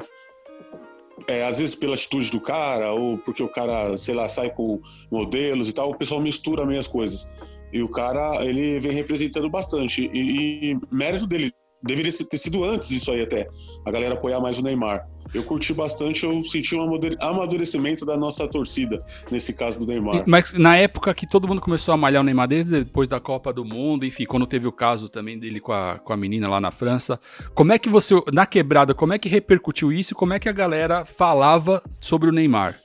É, 1.28 1.46
às 1.46 1.60
vezes 1.60 1.76
pela 1.76 1.94
atitude 1.94 2.32
do 2.32 2.40
cara, 2.40 2.94
ou 2.94 3.18
porque 3.18 3.44
o 3.44 3.50
cara, 3.50 3.98
sei 3.98 4.14
lá, 4.14 4.28
sai 4.28 4.50
com 4.50 4.82
modelos 5.12 5.70
e 5.70 5.74
tal, 5.74 5.92
o 5.92 5.98
pessoal 5.98 6.22
mistura 6.22 6.66
meio 6.66 6.80
as 6.80 6.88
coisas. 6.88 7.30
E 7.74 7.82
o 7.82 7.90
cara, 7.90 8.46
ele 8.46 8.80
vem 8.80 8.92
representando 8.92 9.50
bastante. 9.50 10.10
E, 10.14 10.72
e 10.72 10.80
mérito 10.92 11.26
dele, 11.26 11.54
deveria 11.82 12.12
ter 12.12 12.38
sido 12.38 12.64
antes 12.64 12.92
isso 12.92 13.12
aí 13.12 13.22
até, 13.22 13.48
a 13.86 13.92
galera 13.92 14.16
apoiar 14.16 14.40
mais 14.40 14.60
o 14.60 14.64
Neymar. 14.64 15.08
Eu 15.34 15.44
curti 15.44 15.74
bastante, 15.74 16.26
eu 16.26 16.44
senti 16.44 16.76
um 16.76 16.84
amadurecimento 17.20 18.06
da 18.06 18.18
nossa 18.18 18.48
torcida, 18.48 19.04
nesse 19.30 19.54
caso 19.54 19.80
do 19.80 19.86
Neymar. 19.86 20.24
Mas 20.26 20.54
na 20.54 20.78
época 20.78 21.14
que 21.14 21.28
todo 21.28 21.48
mundo 21.48 21.62
começou 21.62 21.94
a 21.94 21.98
malhar 21.98 22.22
o 22.22 22.24
Neymar, 22.26 22.48
desde 22.48 22.84
depois 22.84 23.08
da 23.08 23.20
Copa 23.20 23.52
do 23.52 23.66
Mundo, 23.66 24.06
enfim, 24.06 24.26
quando 24.26 24.46
teve 24.46 24.68
o 24.68 24.72
caso 24.72 25.10
também 25.10 25.38
dele 25.38 25.60
com 25.60 25.72
a, 25.72 26.00
com 26.00 26.14
a 26.14 26.18
menina 26.18 26.50
lá 26.50 26.60
na 26.60 26.72
França, 26.72 27.20
como 27.54 27.72
é 27.72 27.80
que 27.80 27.90
você, 27.90 28.16
na 28.32 28.46
quebrada, 28.46 28.94
como 28.94 29.14
é 29.14 29.20
que 29.20 29.30
repercutiu 29.30 29.92
isso 29.92 30.16
como 30.16 30.34
é 30.34 30.40
que 30.40 30.50
a 30.50 30.52
galera 30.52 31.06
falava 31.06 31.82
sobre 32.00 32.30
o 32.30 32.32
Neymar? 32.32 32.81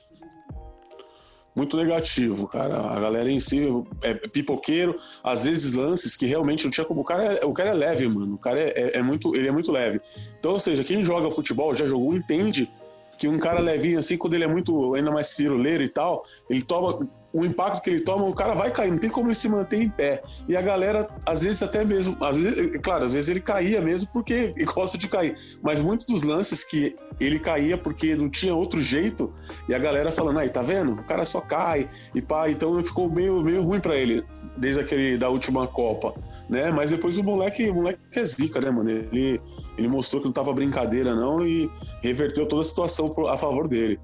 Muito 1.57 1.75
negativo, 1.75 2.47
cara. 2.47 2.77
A 2.79 2.99
galera 2.99 3.31
em 3.31 3.39
si 3.39 3.67
é 4.03 4.13
pipoqueiro, 4.13 4.95
às 5.23 5.45
vezes 5.45 5.73
lances 5.73 6.15
que 6.15 6.27
realmente 6.27 6.63
não 6.63 6.71
tinha 6.71 6.85
como. 6.85 7.01
O 7.01 7.03
cara 7.03 7.33
é, 7.33 7.45
o 7.45 7.51
cara 7.51 7.71
é 7.71 7.73
leve, 7.73 8.07
mano. 8.07 8.35
O 8.35 8.37
cara 8.37 8.59
é, 8.59 8.73
é, 8.75 8.97
é, 8.99 9.01
muito, 9.01 9.35
ele 9.35 9.47
é 9.47 9.51
muito 9.51 9.71
leve. 9.71 9.99
Então, 10.39 10.51
ou 10.51 10.59
seja, 10.59 10.83
quem 10.83 11.03
joga 11.03 11.31
futebol, 11.31 11.73
já 11.73 11.87
jogou, 11.87 12.13
entende 12.13 12.69
que 13.17 13.27
um 13.27 13.39
cara 13.39 13.59
levinho 13.59 13.97
assim, 13.97 14.15
quando 14.15 14.35
ele 14.35 14.43
é 14.43 14.47
muito 14.47 14.93
ainda 14.93 15.09
mais 15.09 15.33
firuleiro 15.33 15.83
e 15.83 15.89
tal, 15.89 16.23
ele 16.47 16.61
toma 16.61 17.09
o 17.37 17.45
impacto 17.45 17.83
que 17.83 17.91
ele 17.91 17.99
toma, 17.99 18.25
o 18.25 18.33
cara 18.33 18.55
vai 18.55 18.71
cair, 18.71 18.89
não 18.89 18.97
tem 18.97 19.11
como 19.11 19.27
ele 19.27 19.35
se 19.35 19.47
manter 19.47 19.79
em 19.79 19.87
pé. 19.87 20.23
E 20.47 20.57
a 20.57 20.61
galera, 20.61 21.07
às 21.23 21.43
vezes 21.43 21.61
até 21.61 21.85
mesmo, 21.85 22.17
às 22.19 22.35
vezes, 22.35 22.71
claro, 22.81 23.05
às 23.05 23.13
vezes 23.13 23.29
ele 23.29 23.39
caía 23.39 23.79
mesmo 23.79 24.09
porque 24.11 24.55
gosta 24.73 24.97
de 24.97 25.07
cair, 25.07 25.35
mas 25.61 25.79
muitos 25.79 26.07
dos 26.07 26.23
lances 26.23 26.63
que 26.63 26.95
ele 27.19 27.37
caía 27.37 27.77
porque 27.77 28.15
não 28.15 28.27
tinha 28.27 28.55
outro 28.55 28.81
jeito, 28.81 29.31
e 29.69 29.75
a 29.75 29.77
galera 29.77 30.11
falando, 30.11 30.39
aí, 30.39 30.49
tá 30.49 30.63
vendo? 30.63 30.93
O 30.93 31.03
cara 31.03 31.23
só 31.25 31.39
cai, 31.39 31.87
e 32.15 32.23
pá, 32.23 32.49
então 32.49 32.83
ficou 32.83 33.07
meio, 33.07 33.43
meio 33.43 33.61
ruim 33.61 33.79
para 33.79 33.95
ele, 33.95 34.25
desde 34.57 34.81
aquele 34.81 35.15
da 35.15 35.29
última 35.29 35.67
Copa, 35.67 36.15
né? 36.49 36.71
Mas 36.71 36.89
depois 36.89 37.19
o 37.19 37.23
moleque, 37.23 37.69
o 37.69 37.75
moleque 37.75 37.99
é 38.13 38.23
zica, 38.23 38.59
né, 38.59 38.71
mano? 38.71 38.89
Ele, 38.89 39.39
ele 39.77 39.87
mostrou 39.87 40.23
que 40.23 40.27
não 40.27 40.33
tava 40.33 40.51
brincadeira, 40.53 41.15
não, 41.15 41.45
e 41.45 41.69
reverteu 42.01 42.47
toda 42.47 42.63
a 42.63 42.65
situação 42.65 43.13
a 43.29 43.37
favor 43.37 43.67
dele. 43.67 43.99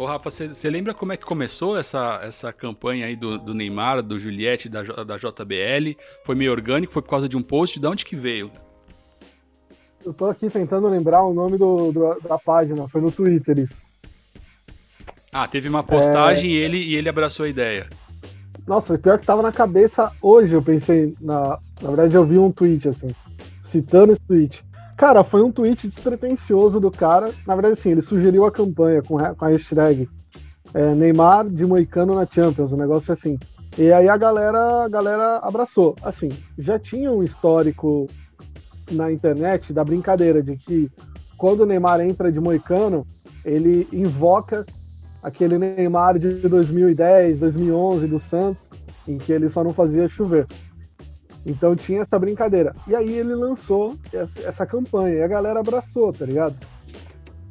Ô, 0.00 0.06
Rafa, 0.06 0.30
você 0.30 0.70
lembra 0.70 0.94
como 0.94 1.12
é 1.12 1.16
que 1.18 1.26
começou 1.26 1.76
essa, 1.76 2.20
essa 2.22 2.50
campanha 2.54 3.04
aí 3.04 3.14
do, 3.14 3.36
do 3.36 3.52
Neymar, 3.52 4.02
do 4.02 4.18
Juliette, 4.18 4.66
da, 4.66 4.82
da 4.82 5.18
JBL? 5.18 5.94
Foi 6.24 6.34
meio 6.34 6.52
orgânico? 6.52 6.90
Foi 6.90 7.02
por 7.02 7.10
causa 7.10 7.28
de 7.28 7.36
um 7.36 7.42
post? 7.42 7.78
De 7.78 7.86
onde 7.86 8.06
que 8.06 8.16
veio? 8.16 8.50
Eu 10.02 10.14
tô 10.14 10.24
aqui 10.24 10.48
tentando 10.48 10.88
lembrar 10.88 11.22
o 11.22 11.34
nome 11.34 11.58
do, 11.58 11.92
do 11.92 12.18
da 12.26 12.38
página. 12.38 12.88
Foi 12.88 13.02
no 13.02 13.12
Twitter 13.12 13.58
isso. 13.58 13.84
Ah, 15.30 15.46
teve 15.46 15.68
uma 15.68 15.82
postagem 15.82 16.50
é... 16.50 16.54
e, 16.54 16.56
ele, 16.56 16.78
e 16.78 16.96
ele 16.96 17.10
abraçou 17.10 17.44
a 17.44 17.50
ideia. 17.50 17.86
Nossa, 18.66 18.96
pior 18.96 19.18
que 19.18 19.26
tava 19.26 19.42
na 19.42 19.52
cabeça 19.52 20.10
hoje. 20.22 20.54
Eu 20.54 20.62
pensei, 20.62 21.14
na, 21.20 21.58
na 21.78 21.88
verdade 21.88 22.14
eu 22.14 22.24
vi 22.24 22.38
um 22.38 22.50
tweet 22.50 22.88
assim, 22.88 23.14
citando 23.62 24.12
esse 24.12 24.22
tweet. 24.22 24.64
Cara, 25.00 25.24
foi 25.24 25.42
um 25.42 25.50
tweet 25.50 25.88
despretensioso 25.88 26.78
do 26.78 26.90
cara. 26.90 27.32
Na 27.46 27.54
verdade, 27.54 27.72
assim, 27.72 27.92
ele 27.92 28.02
sugeriu 28.02 28.44
a 28.44 28.52
campanha 28.52 29.00
com, 29.02 29.16
a 29.16 29.48
hashtag 29.48 30.06
é, 30.74 30.94
Neymar 30.94 31.48
de 31.48 31.64
Moicano 31.64 32.14
na 32.14 32.26
Champions, 32.26 32.70
um 32.70 32.76
negócio 32.76 33.10
assim. 33.10 33.38
E 33.78 33.90
aí 33.90 34.10
a 34.10 34.16
galera, 34.18 34.84
a 34.84 34.88
galera 34.90 35.38
abraçou. 35.38 35.96
Assim, 36.02 36.28
já 36.58 36.78
tinha 36.78 37.10
um 37.10 37.22
histórico 37.22 38.08
na 38.90 39.10
internet 39.10 39.72
da 39.72 39.82
brincadeira 39.82 40.42
de 40.42 40.58
que 40.58 40.90
quando 41.38 41.60
o 41.60 41.66
Neymar 41.66 42.02
entra 42.02 42.30
de 42.30 42.38
Moicano, 42.38 43.06
ele 43.42 43.88
invoca 43.90 44.66
aquele 45.22 45.56
Neymar 45.56 46.18
de 46.18 46.46
2010, 46.46 47.38
2011 47.38 48.06
do 48.06 48.18
Santos, 48.18 48.68
em 49.08 49.16
que 49.16 49.32
ele 49.32 49.48
só 49.48 49.64
não 49.64 49.72
fazia 49.72 50.06
chover. 50.08 50.46
Então 51.44 51.74
tinha 51.74 52.02
essa 52.02 52.18
brincadeira. 52.18 52.74
E 52.86 52.94
aí 52.94 53.12
ele 53.12 53.34
lançou 53.34 53.96
essa, 54.12 54.40
essa 54.40 54.66
campanha 54.66 55.16
e 55.16 55.22
a 55.22 55.28
galera 55.28 55.60
abraçou, 55.60 56.12
tá 56.12 56.24
ligado? 56.24 56.56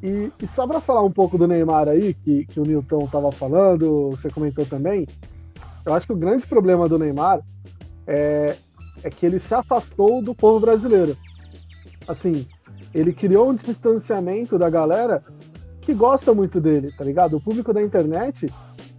E, 0.01 0.31
e 0.41 0.47
só 0.47 0.65
para 0.65 0.79
falar 0.79 1.03
um 1.03 1.11
pouco 1.11 1.37
do 1.37 1.47
Neymar 1.47 1.87
aí, 1.87 2.13
que, 2.13 2.45
que 2.45 2.59
o 2.59 2.63
Nilton 2.63 3.05
tava 3.07 3.31
falando, 3.31 4.11
você 4.11 4.29
comentou 4.29 4.65
também, 4.65 5.07
eu 5.85 5.93
acho 5.93 6.07
que 6.07 6.13
o 6.13 6.17
grande 6.17 6.45
problema 6.45 6.87
do 6.87 6.99
Neymar 6.99 7.41
é, 8.07 8.55
é 9.03 9.09
que 9.09 9.25
ele 9.25 9.39
se 9.39 9.53
afastou 9.53 10.21
do 10.21 10.33
povo 10.33 10.59
brasileiro. 10.59 11.17
Assim, 12.07 12.47
ele 12.93 13.13
criou 13.13 13.49
um 13.49 13.55
distanciamento 13.55 14.57
da 14.57 14.69
galera 14.69 15.21
que 15.81 15.93
gosta 15.93 16.33
muito 16.33 16.61
dele, 16.61 16.91
tá 16.91 17.03
ligado? 17.03 17.37
O 17.37 17.41
público 17.41 17.73
da 17.73 17.81
internet 17.81 18.51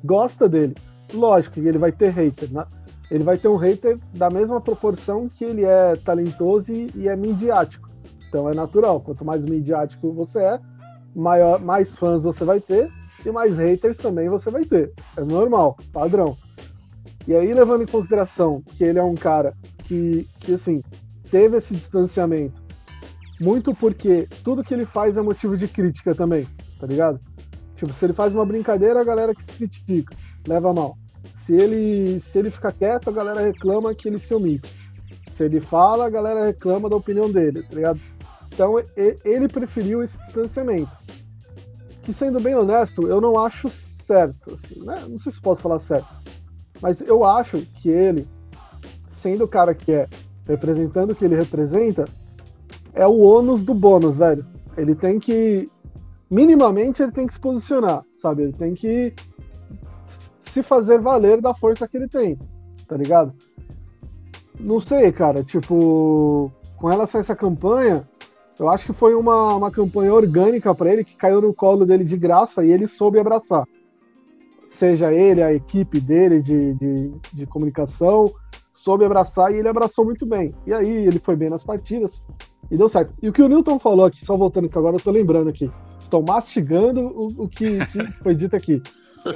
gosta 0.04 0.48
dele. 0.48 0.74
Lógico 1.12 1.54
que 1.54 1.60
ele 1.60 1.78
vai 1.78 1.92
ter 1.92 2.10
hater. 2.10 2.48
Ele 3.10 3.24
vai 3.24 3.36
ter 3.36 3.48
um 3.48 3.56
hater 3.56 3.98
da 4.14 4.30
mesma 4.30 4.60
proporção 4.60 5.28
que 5.28 5.44
ele 5.44 5.64
é 5.64 5.96
talentoso 5.96 6.72
e, 6.72 7.08
é 7.08 7.16
midiático. 7.16 7.88
Então 8.28 8.48
é 8.48 8.54
natural, 8.54 9.00
quanto 9.00 9.24
mais 9.24 9.44
midiático 9.44 10.12
você 10.12 10.38
é, 10.38 10.60
maior, 11.14 11.60
mais 11.60 11.96
fãs 11.96 12.22
você 12.22 12.44
vai 12.44 12.60
ter 12.60 12.90
e 13.24 13.30
mais 13.30 13.56
haters 13.56 13.96
também 13.96 14.28
você 14.28 14.50
vai 14.50 14.64
ter. 14.64 14.92
É 15.16 15.22
normal, 15.22 15.76
padrão. 15.92 16.36
E 17.26 17.34
aí, 17.34 17.52
levando 17.52 17.82
em 17.82 17.86
consideração 17.86 18.62
que 18.76 18.84
ele 18.84 18.98
é 18.98 19.02
um 19.02 19.14
cara 19.14 19.54
que, 19.84 20.26
que 20.40 20.54
assim, 20.54 20.82
teve 21.30 21.56
esse 21.56 21.74
distanciamento, 21.74 22.62
muito 23.40 23.74
porque 23.74 24.28
tudo 24.44 24.64
que 24.64 24.72
ele 24.72 24.86
faz 24.86 25.16
é 25.16 25.22
motivo 25.22 25.56
de 25.56 25.68
crítica 25.68 26.14
também, 26.14 26.46
tá 26.78 26.86
ligado? 26.86 27.20
Tipo, 27.76 27.92
se 27.92 28.04
ele 28.04 28.12
faz 28.12 28.34
uma 28.34 28.44
brincadeira, 28.44 29.00
a 29.00 29.04
galera 29.04 29.34
que 29.34 29.42
critica, 29.42 30.14
leva 30.46 30.72
mal. 30.72 30.96
Se 31.50 31.56
ele, 31.56 32.20
se 32.20 32.38
ele 32.38 32.48
ficar 32.48 32.70
quieto, 32.70 33.10
a 33.10 33.12
galera 33.12 33.40
reclama 33.40 33.92
que 33.92 34.06
ele 34.06 34.20
se 34.20 34.32
omite. 34.32 34.72
Se 35.32 35.42
ele 35.42 35.60
fala, 35.60 36.06
a 36.06 36.08
galera 36.08 36.44
reclama 36.44 36.88
da 36.88 36.94
opinião 36.94 37.28
dele, 37.28 37.60
tá 37.60 37.74
ligado? 37.74 38.00
Então 38.52 38.76
ele 39.24 39.48
preferiu 39.48 40.00
esse 40.00 40.16
distanciamento. 40.18 40.92
Que 42.04 42.12
sendo 42.12 42.38
bem 42.38 42.54
honesto, 42.54 43.04
eu 43.08 43.20
não 43.20 43.36
acho 43.36 43.68
certo, 43.68 44.54
assim, 44.54 44.78
né? 44.84 45.02
Não 45.08 45.18
sei 45.18 45.32
se 45.32 45.40
posso 45.40 45.60
falar 45.60 45.80
certo. 45.80 46.06
Mas 46.80 47.00
eu 47.00 47.24
acho 47.24 47.58
que 47.82 47.88
ele, 47.88 48.28
sendo 49.10 49.42
o 49.42 49.48
cara 49.48 49.74
que 49.74 49.90
é, 49.90 50.06
representando 50.46 51.10
o 51.10 51.16
que 51.16 51.24
ele 51.24 51.34
representa, 51.34 52.04
é 52.92 53.08
o 53.08 53.18
ônus 53.18 53.64
do 53.64 53.74
bônus, 53.74 54.18
velho. 54.18 54.46
Ele 54.76 54.94
tem 54.94 55.18
que. 55.18 55.68
Minimamente 56.30 57.02
ele 57.02 57.10
tem 57.10 57.26
que 57.26 57.34
se 57.34 57.40
posicionar, 57.40 58.04
sabe? 58.22 58.44
Ele 58.44 58.52
tem 58.52 58.72
que 58.72 59.12
se 60.52 60.62
fazer 60.62 61.00
valer 61.00 61.40
da 61.40 61.54
força 61.54 61.88
que 61.88 61.96
ele 61.96 62.08
tem, 62.08 62.38
tá 62.86 62.96
ligado? 62.96 63.32
Não 64.58 64.80
sei, 64.80 65.10
cara, 65.12 65.42
tipo, 65.42 66.52
com 66.76 66.88
relação 66.88 67.20
a 67.20 67.22
essa 67.22 67.36
campanha, 67.36 68.06
eu 68.58 68.68
acho 68.68 68.86
que 68.86 68.92
foi 68.92 69.14
uma, 69.14 69.54
uma 69.54 69.70
campanha 69.70 70.12
orgânica 70.12 70.74
para 70.74 70.92
ele, 70.92 71.04
que 71.04 71.16
caiu 71.16 71.40
no 71.40 71.54
colo 71.54 71.86
dele 71.86 72.04
de 72.04 72.16
graça 72.16 72.64
e 72.64 72.70
ele 72.70 72.86
soube 72.86 73.18
abraçar. 73.18 73.64
Seja 74.68 75.12
ele, 75.12 75.42
a 75.42 75.52
equipe 75.52 76.00
dele 76.00 76.42
de, 76.42 76.74
de, 76.74 77.12
de 77.32 77.46
comunicação, 77.46 78.26
soube 78.72 79.04
abraçar 79.04 79.52
e 79.52 79.56
ele 79.56 79.68
abraçou 79.68 80.04
muito 80.04 80.26
bem. 80.26 80.54
E 80.66 80.72
aí 80.72 80.90
ele 80.90 81.18
foi 81.18 81.36
bem 81.36 81.50
nas 81.50 81.64
partidas 81.64 82.22
e 82.70 82.76
deu 82.76 82.88
certo. 82.88 83.14
E 83.22 83.28
o 83.28 83.32
que 83.32 83.42
o 83.42 83.48
Newton 83.48 83.78
falou 83.78 84.04
aqui, 84.04 84.24
só 84.24 84.36
voltando 84.36 84.68
que 84.68 84.78
agora 84.78 84.96
eu 84.96 85.00
tô 85.00 85.10
lembrando 85.10 85.48
aqui, 85.48 85.70
estou 85.98 86.22
mastigando 86.22 87.00
o, 87.00 87.44
o 87.44 87.48
que, 87.48 87.78
que 87.86 88.12
foi 88.22 88.34
dito 88.34 88.56
aqui. 88.56 88.82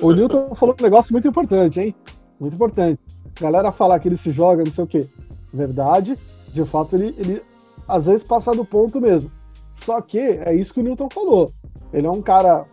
O 0.01 0.13
Newton 0.13 0.55
falou 0.55 0.75
um 0.79 0.83
negócio 0.83 1.13
muito 1.13 1.29
importante, 1.29 1.81
hein? 1.81 1.95
Muito 2.39 2.55
importante. 2.55 3.01
galera 3.41 3.73
falar 3.73 3.99
que 3.99 4.09
ele 4.09 4.17
se 4.17 4.33
joga, 4.33 4.65
não 4.65 4.73
sei 4.73 4.85
o 4.85 4.87
quê. 4.87 5.07
Verdade, 5.53 6.19
de 6.53 6.65
fato, 6.65 6.97
ele, 6.97 7.15
ele 7.19 7.43
às 7.87 8.07
vezes 8.07 8.25
passa 8.25 8.53
do 8.53 8.65
ponto 8.65 9.01
mesmo. 9.01 9.31
Só 9.75 10.01
que 10.01 10.19
é 10.19 10.55
isso 10.55 10.73
que 10.73 10.81
o 10.81 10.83
Newton 10.83 11.09
falou. 11.11 11.51
Ele 11.93 12.07
é 12.07 12.11
um 12.11 12.23
cara 12.23 12.65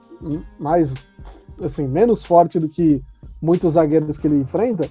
mais, 0.59 0.93
assim, 1.61 1.87
menos 1.87 2.23
forte 2.23 2.59
do 2.59 2.69
que 2.69 3.03
muitos 3.41 3.73
zagueiros 3.73 4.17
que 4.17 4.27
ele 4.27 4.37
enfrenta. 4.37 4.89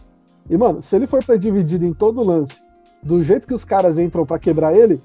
E, 0.49 0.57
mano, 0.57 0.83
se 0.83 0.97
ele 0.97 1.07
for 1.07 1.25
para 1.25 1.37
dividir 1.37 1.83
em 1.83 1.93
todo 1.93 2.27
lance, 2.27 2.61
do 3.03 3.23
jeito 3.23 3.47
que 3.47 3.55
os 3.55 3.65
caras 3.65 3.99
entram 3.99 4.27
para 4.27 4.39
quebrar 4.39 4.77
ele, 4.77 5.00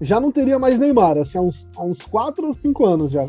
já 0.00 0.20
não 0.20 0.30
teria 0.30 0.58
mais 0.58 0.78
Neymar, 0.78 1.18
assim, 1.18 1.38
há 1.38 1.40
uns, 1.40 1.68
há 1.76 1.82
uns 1.82 2.02
4 2.02 2.46
ou 2.46 2.52
5 2.52 2.84
anos 2.84 3.12
já. 3.12 3.26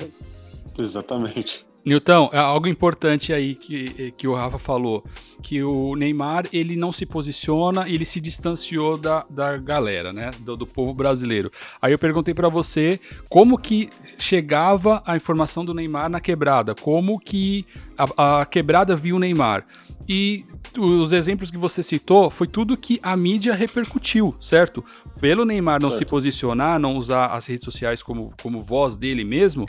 Exatamente. 0.77 1.65
Nilton, 1.85 2.29
é 2.33 2.37
algo 2.39 2.67
importante 2.67 3.31
aí 3.31 3.53
que, 3.53 4.11
que 4.17 4.27
o 4.27 4.33
Rafa 4.33 4.57
falou, 4.57 5.05
que 5.43 5.61
o 5.61 5.95
Neymar 5.95 6.47
ele 6.51 6.75
não 6.75 6.91
se 6.91 7.05
posiciona, 7.05 7.87
ele 7.87 8.05
se 8.05 8.19
distanciou 8.19 8.97
da, 8.97 9.23
da 9.29 9.55
galera, 9.57 10.11
né, 10.11 10.31
do, 10.39 10.57
do 10.57 10.65
povo 10.65 10.95
brasileiro. 10.95 11.51
Aí 11.79 11.91
eu 11.91 11.99
perguntei 11.99 12.33
para 12.33 12.49
você 12.49 12.99
como 13.29 13.55
que 13.55 13.89
chegava 14.17 15.03
a 15.05 15.15
informação 15.15 15.63
do 15.63 15.75
Neymar 15.75 16.09
na 16.09 16.19
quebrada, 16.19 16.73
como 16.73 17.19
que 17.19 17.65
a, 17.95 18.39
a 18.39 18.45
quebrada 18.45 18.95
viu 18.95 19.17
o 19.17 19.19
Neymar. 19.19 19.63
E 20.07 20.45
os 20.77 21.11
exemplos 21.11 21.49
que 21.49 21.57
você 21.57 21.81
citou 21.81 22.29
foi 22.29 22.47
tudo 22.47 22.77
que 22.77 22.99
a 23.01 23.15
mídia 23.15 23.53
repercutiu, 23.55 24.35
certo? 24.39 24.83
Pelo 25.19 25.45
Neymar 25.45 25.81
não 25.81 25.89
certo. 25.89 25.99
se 25.99 26.05
posicionar, 26.05 26.79
não 26.79 26.95
usar 26.95 27.27
as 27.27 27.47
redes 27.47 27.65
sociais 27.65 28.03
como, 28.03 28.31
como 28.41 28.61
voz 28.61 28.95
dele 28.95 29.23
mesmo, 29.23 29.65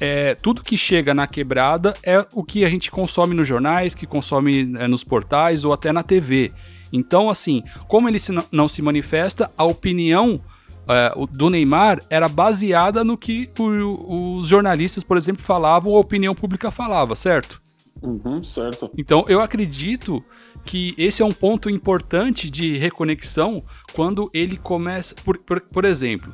é, 0.00 0.34
tudo 0.34 0.62
que 0.62 0.76
chega 0.76 1.14
na 1.14 1.26
quebrada 1.26 1.94
é 2.02 2.24
o 2.32 2.42
que 2.42 2.64
a 2.64 2.70
gente 2.70 2.90
consome 2.90 3.34
nos 3.34 3.46
jornais, 3.46 3.94
que 3.94 4.06
consome 4.06 4.74
é, 4.78 4.88
nos 4.88 5.04
portais 5.04 5.64
ou 5.64 5.72
até 5.72 5.92
na 5.92 6.02
TV. 6.02 6.52
Então, 6.92 7.28
assim, 7.28 7.62
como 7.88 8.08
ele 8.08 8.18
se 8.18 8.32
não 8.52 8.68
se 8.68 8.80
manifesta, 8.80 9.50
a 9.56 9.64
opinião 9.64 10.40
é, 10.88 11.12
do 11.32 11.50
Neymar 11.50 12.00
era 12.10 12.28
baseada 12.28 13.02
no 13.02 13.16
que 13.16 13.48
o, 13.58 14.36
os 14.36 14.46
jornalistas, 14.46 15.02
por 15.02 15.16
exemplo, 15.16 15.42
falavam 15.42 15.92
ou 15.92 15.96
a 15.96 16.00
opinião 16.00 16.34
pública 16.34 16.70
falava, 16.70 17.16
certo? 17.16 17.62
Uhum, 18.02 18.44
certo. 18.44 18.90
Então 18.96 19.24
eu 19.28 19.40
acredito 19.40 20.22
que 20.64 20.94
esse 20.96 21.22
é 21.22 21.24
um 21.24 21.32
ponto 21.32 21.68
importante 21.70 22.50
de 22.50 22.76
reconexão 22.76 23.62
quando 23.92 24.30
ele 24.32 24.56
começa. 24.56 25.14
Por, 25.24 25.38
por, 25.38 25.60
por 25.60 25.84
exemplo, 25.84 26.32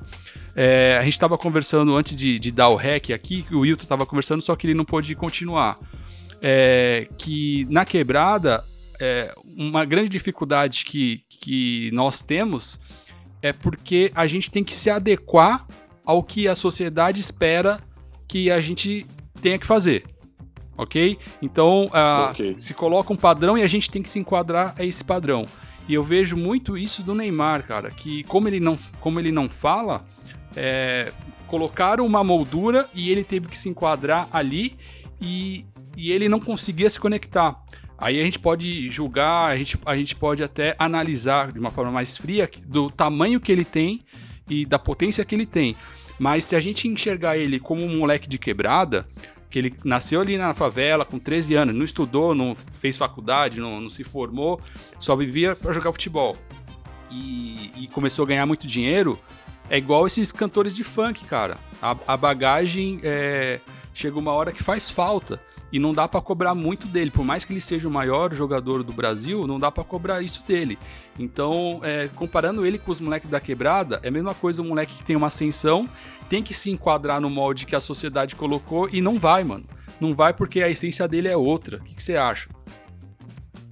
é, 0.62 0.98
a 0.98 1.02
gente 1.02 1.14
estava 1.14 1.38
conversando 1.38 1.96
antes 1.96 2.14
de, 2.14 2.38
de, 2.38 2.50
dar 2.50 2.68
o 2.68 2.76
rec 2.76 3.12
aqui, 3.12 3.46
o 3.50 3.60
Wilton 3.60 3.84
estava 3.84 4.04
conversando, 4.04 4.42
só 4.42 4.54
que 4.54 4.66
ele 4.66 4.74
não 4.74 4.84
pôde 4.84 5.14
continuar. 5.14 5.78
É, 6.42 7.08
que 7.16 7.66
na 7.70 7.86
quebrada, 7.86 8.62
é, 9.00 9.34
uma 9.56 9.86
grande 9.86 10.10
dificuldade 10.10 10.84
que, 10.84 11.22
que 11.30 11.90
nós 11.94 12.20
temos 12.20 12.78
é 13.40 13.54
porque 13.54 14.12
a 14.14 14.26
gente 14.26 14.50
tem 14.50 14.62
que 14.62 14.76
se 14.76 14.90
adequar 14.90 15.66
ao 16.04 16.22
que 16.22 16.46
a 16.46 16.54
sociedade 16.54 17.22
espera 17.22 17.80
que 18.28 18.50
a 18.50 18.60
gente 18.60 19.06
tenha 19.40 19.58
que 19.58 19.66
fazer. 19.66 20.04
Ok? 20.76 21.16
Então, 21.40 21.86
uh, 21.86 22.32
okay. 22.32 22.54
se 22.58 22.74
coloca 22.74 23.10
um 23.10 23.16
padrão 23.16 23.56
e 23.56 23.62
a 23.62 23.66
gente 23.66 23.90
tem 23.90 24.02
que 24.02 24.10
se 24.10 24.18
enquadrar 24.18 24.74
a 24.78 24.84
esse 24.84 25.02
padrão. 25.02 25.46
E 25.88 25.94
eu 25.94 26.04
vejo 26.04 26.36
muito 26.36 26.76
isso 26.76 27.02
do 27.02 27.14
Neymar, 27.14 27.66
cara, 27.66 27.90
que 27.90 28.24
como 28.24 28.46
ele 28.46 28.60
não, 28.60 28.76
como 29.00 29.18
ele 29.18 29.32
não 29.32 29.48
fala, 29.48 30.04
é, 30.56 31.12
colocaram 31.46 32.04
uma 32.06 32.22
moldura 32.22 32.88
e 32.94 33.10
ele 33.10 33.24
teve 33.24 33.48
que 33.48 33.58
se 33.58 33.68
enquadrar 33.68 34.28
ali 34.32 34.76
e, 35.20 35.64
e 35.96 36.10
ele 36.10 36.28
não 36.28 36.40
conseguia 36.40 36.88
se 36.88 36.98
conectar. 36.98 37.62
Aí 37.98 38.18
a 38.18 38.24
gente 38.24 38.38
pode 38.38 38.88
julgar, 38.88 39.50
a 39.50 39.56
gente, 39.56 39.78
a 39.84 39.96
gente 39.96 40.16
pode 40.16 40.42
até 40.42 40.74
analisar 40.78 41.52
de 41.52 41.58
uma 41.58 41.70
forma 41.70 41.92
mais 41.92 42.16
fria 42.16 42.48
do 42.66 42.90
tamanho 42.90 43.40
que 43.40 43.52
ele 43.52 43.64
tem 43.64 44.02
e 44.48 44.64
da 44.64 44.78
potência 44.78 45.24
que 45.24 45.34
ele 45.34 45.44
tem. 45.44 45.76
Mas 46.18 46.44
se 46.44 46.56
a 46.56 46.60
gente 46.60 46.88
enxergar 46.88 47.36
ele 47.36 47.60
como 47.60 47.84
um 47.84 47.98
moleque 47.98 48.28
de 48.28 48.38
quebrada, 48.38 49.06
que 49.50 49.58
ele 49.58 49.74
nasceu 49.84 50.20
ali 50.20 50.38
na 50.38 50.54
favela 50.54 51.04
com 51.04 51.18
13 51.18 51.54
anos, 51.54 51.74
não 51.74 51.84
estudou, 51.84 52.34
não 52.34 52.56
fez 52.78 52.96
faculdade, 52.96 53.60
não, 53.60 53.80
não 53.80 53.90
se 53.90 54.04
formou, 54.04 54.60
só 54.98 55.14
vivia 55.14 55.54
para 55.54 55.72
jogar 55.72 55.92
futebol 55.92 56.36
e, 57.10 57.72
e, 57.76 57.88
começou 57.88 58.24
a 58.24 58.28
ganhar 58.28 58.46
muito 58.46 58.66
dinheiro, 58.66 59.18
é 59.70 59.78
igual 59.78 60.06
esses 60.06 60.32
cantores 60.32 60.74
de 60.74 60.82
funk, 60.82 61.24
cara. 61.24 61.56
A, 61.80 61.96
a 62.08 62.16
bagagem 62.16 63.00
é, 63.04 63.60
chega 63.94 64.18
uma 64.18 64.32
hora 64.32 64.50
que 64.50 64.62
faz 64.62 64.90
falta 64.90 65.40
e 65.72 65.78
não 65.78 65.94
dá 65.94 66.08
para 66.08 66.20
cobrar 66.20 66.54
muito 66.54 66.88
dele. 66.88 67.10
Por 67.10 67.24
mais 67.24 67.44
que 67.44 67.52
ele 67.52 67.60
seja 67.60 67.86
o 67.86 67.90
maior 67.90 68.34
jogador 68.34 68.82
do 68.82 68.92
Brasil, 68.92 69.46
não 69.46 69.60
dá 69.60 69.70
para 69.70 69.84
cobrar 69.84 70.20
isso 70.20 70.42
dele. 70.44 70.76
Então, 71.16 71.80
é, 71.84 72.08
comparando 72.16 72.66
ele 72.66 72.78
com 72.78 72.90
os 72.90 73.00
moleques 73.00 73.30
da 73.30 73.40
quebrada, 73.40 74.00
é 74.02 74.08
a 74.08 74.10
mesma 74.10 74.34
coisa 74.34 74.60
um 74.60 74.68
moleque 74.68 74.96
que 74.96 75.04
tem 75.04 75.14
uma 75.14 75.28
ascensão, 75.28 75.88
tem 76.28 76.42
que 76.42 76.52
se 76.52 76.70
enquadrar 76.70 77.20
no 77.20 77.30
molde 77.30 77.64
que 77.64 77.76
a 77.76 77.80
sociedade 77.80 78.34
colocou 78.34 78.88
e 78.90 79.00
não 79.00 79.18
vai, 79.18 79.44
mano. 79.44 79.64
Não 80.00 80.14
vai 80.14 80.32
porque 80.32 80.62
a 80.62 80.68
essência 80.68 81.06
dele 81.06 81.28
é 81.28 81.36
outra. 81.36 81.76
O 81.76 81.80
que, 81.80 82.02
você 82.02 82.16
acha? 82.16 82.48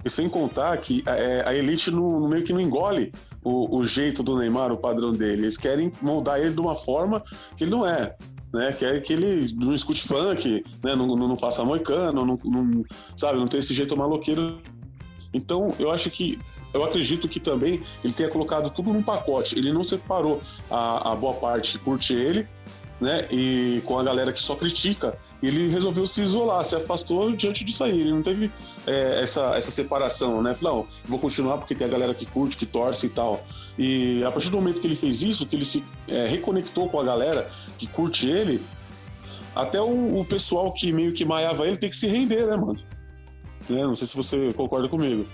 E 0.05 0.09
sem 0.09 0.29
contar 0.29 0.77
que 0.77 1.03
é, 1.05 1.43
a 1.45 1.53
elite 1.53 1.91
no 1.91 2.29
meio 2.29 2.43
que 2.43 2.53
não 2.53 2.61
engole 2.61 3.11
o, 3.43 3.77
o, 3.77 3.85
jeito 3.85 4.21
do 4.21 4.37
Neymar, 4.37 4.71
o 4.71 4.77
padrão 4.77 5.11
dele. 5.11 5.43
Eles 5.43 5.57
querem 5.57 5.91
moldar 6.01 6.39
ele 6.39 6.53
de 6.53 6.61
uma 6.61 6.75
forma 6.75 7.23
que 7.55 7.63
ele 7.63 7.71
não 7.71 7.85
é 7.85 8.15
né? 8.53 8.71
Quer 8.71 9.01
que 9.01 9.13
ele 9.13 9.53
não 9.53 9.73
escute 9.73 10.01
funk, 10.01 10.63
né? 10.83 10.95
Não, 10.95 11.07
não, 11.07 11.27
não 11.27 11.37
faça 11.37 11.63
moicano, 11.63 12.25
não, 12.25 12.39
não, 12.43 12.83
sabe? 13.15 13.37
Não 13.37 13.47
tem 13.47 13.59
esse 13.59 13.73
jeito 13.73 13.95
maloqueiro. 13.97 14.59
Então, 15.31 15.73
eu 15.77 15.91
acho 15.91 16.09
que, 16.09 16.39
eu 16.73 16.83
acredito 16.83 17.29
que 17.29 17.39
também 17.39 17.83
ele 18.03 18.13
tenha 18.13 18.29
colocado 18.29 18.71
tudo 18.71 18.91
num 18.91 19.03
pacote. 19.03 19.57
Ele 19.57 19.71
não 19.71 19.83
separou 19.83 20.41
a, 20.69 21.11
a 21.11 21.15
boa 21.15 21.35
parte 21.35 21.73
que 21.73 21.83
curte 21.83 22.13
ele, 22.13 22.47
né? 22.99 23.25
E 23.31 23.81
com 23.85 23.97
a 23.97 24.03
galera 24.03 24.33
que 24.33 24.41
só 24.43 24.55
critica, 24.55 25.17
ele 25.41 25.69
resolveu 25.69 26.05
se 26.05 26.21
isolar, 26.21 26.63
se 26.65 26.75
afastou 26.75 27.31
diante 27.31 27.63
disso 27.63 27.83
aí. 27.83 27.99
Ele 27.99 28.11
não 28.11 28.21
teve 28.21 28.51
é, 28.85 29.21
essa, 29.21 29.55
essa 29.55 29.71
separação, 29.71 30.41
né? 30.41 30.55
Não, 30.61 30.85
vou 31.05 31.19
continuar 31.19 31.57
porque 31.57 31.75
tem 31.75 31.87
a 31.87 31.89
galera 31.89 32.13
que 32.13 32.25
curte, 32.25 32.57
que 32.57 32.65
torce 32.65 33.07
e 33.07 33.09
tal. 33.09 33.43
E 33.77 34.23
a 34.23 34.31
partir 34.31 34.49
do 34.49 34.57
momento 34.57 34.81
que 34.81 34.87
ele 34.87 34.95
fez 34.95 35.21
isso, 35.21 35.45
que 35.45 35.55
ele 35.55 35.65
se 35.65 35.83
é, 36.07 36.27
reconectou 36.27 36.89
com 36.89 36.99
a 36.99 37.03
galera 37.03 37.49
que 37.77 37.87
curte 37.87 38.27
ele, 38.27 38.61
até 39.55 39.79
o, 39.79 40.19
o, 40.19 40.25
pessoal 40.25 40.71
que 40.73 40.91
meio 40.91 41.13
que 41.13 41.23
maiava 41.23 41.65
ele 41.65 41.77
tem 41.77 41.89
que 41.89 41.95
se 41.95 42.07
render, 42.07 42.45
né, 42.45 42.55
mano? 42.55 42.79
Né? 43.69 43.83
Não 43.83 43.95
sei 43.95 44.07
se 44.07 44.15
você 44.15 44.51
concorda 44.53 44.89
comigo. 44.89 45.25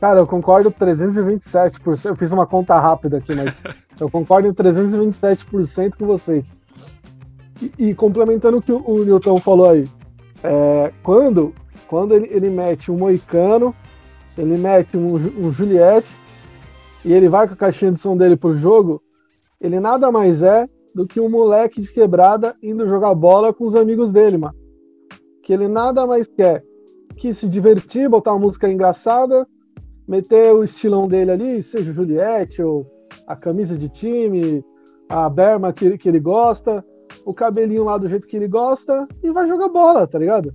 Cara, 0.00 0.20
eu 0.20 0.26
concordo 0.26 0.70
327%. 0.70 2.04
Eu 2.04 2.16
fiz 2.16 2.30
uma 2.30 2.46
conta 2.46 2.78
rápida 2.78 3.18
aqui, 3.18 3.34
mas 3.34 3.52
eu 3.98 4.08
concordo 4.08 4.46
em 4.46 4.52
327% 4.52 5.96
com 5.98 6.06
vocês. 6.06 6.56
E, 7.78 7.94
complementando 7.94 8.58
o 8.58 8.62
que 8.62 8.72
o, 8.72 8.82
o 8.86 9.04
Newton 9.04 9.38
falou 9.38 9.70
aí, 9.70 9.84
é, 10.42 10.92
quando, 11.02 11.52
quando 11.88 12.14
ele, 12.14 12.28
ele 12.30 12.50
mete 12.50 12.90
um 12.90 12.96
Moicano, 12.96 13.74
ele 14.36 14.56
mete 14.56 14.96
um, 14.96 15.14
um 15.14 15.52
Juliette, 15.52 16.08
e 17.04 17.12
ele 17.12 17.28
vai 17.28 17.46
com 17.46 17.54
a 17.54 17.56
caixinha 17.56 17.92
de 17.92 18.00
som 18.00 18.16
dele 18.16 18.36
pro 18.36 18.56
jogo, 18.56 19.02
ele 19.60 19.80
nada 19.80 20.10
mais 20.12 20.42
é 20.42 20.68
do 20.94 21.06
que 21.06 21.20
um 21.20 21.28
moleque 21.28 21.80
de 21.80 21.92
quebrada 21.92 22.56
indo 22.62 22.86
jogar 22.86 23.14
bola 23.14 23.52
com 23.52 23.64
os 23.64 23.74
amigos 23.74 24.12
dele, 24.12 24.38
mano. 24.38 24.54
Que 25.42 25.52
ele 25.52 25.68
nada 25.68 26.06
mais 26.06 26.26
quer 26.26 26.62
que 27.16 27.34
se 27.34 27.48
divertir, 27.48 28.08
botar 28.08 28.32
uma 28.32 28.46
música 28.46 28.70
engraçada, 28.70 29.46
meter 30.06 30.54
o 30.54 30.62
estilão 30.62 31.08
dele 31.08 31.32
ali, 31.32 31.62
seja 31.62 31.90
o 31.90 31.94
Juliette 31.94 32.62
ou 32.62 32.86
a 33.26 33.34
camisa 33.34 33.76
de 33.76 33.88
time, 33.88 34.64
a 35.08 35.28
berma 35.28 35.72
que, 35.72 35.98
que 35.98 36.08
ele 36.08 36.20
gosta, 36.20 36.84
o 37.28 37.34
cabelinho 37.34 37.84
lá 37.84 37.98
do 37.98 38.08
jeito 38.08 38.26
que 38.26 38.38
ele 38.38 38.48
gosta 38.48 39.06
e 39.22 39.30
vai 39.30 39.46
jogar 39.46 39.68
bola, 39.68 40.06
tá 40.06 40.18
ligado? 40.18 40.54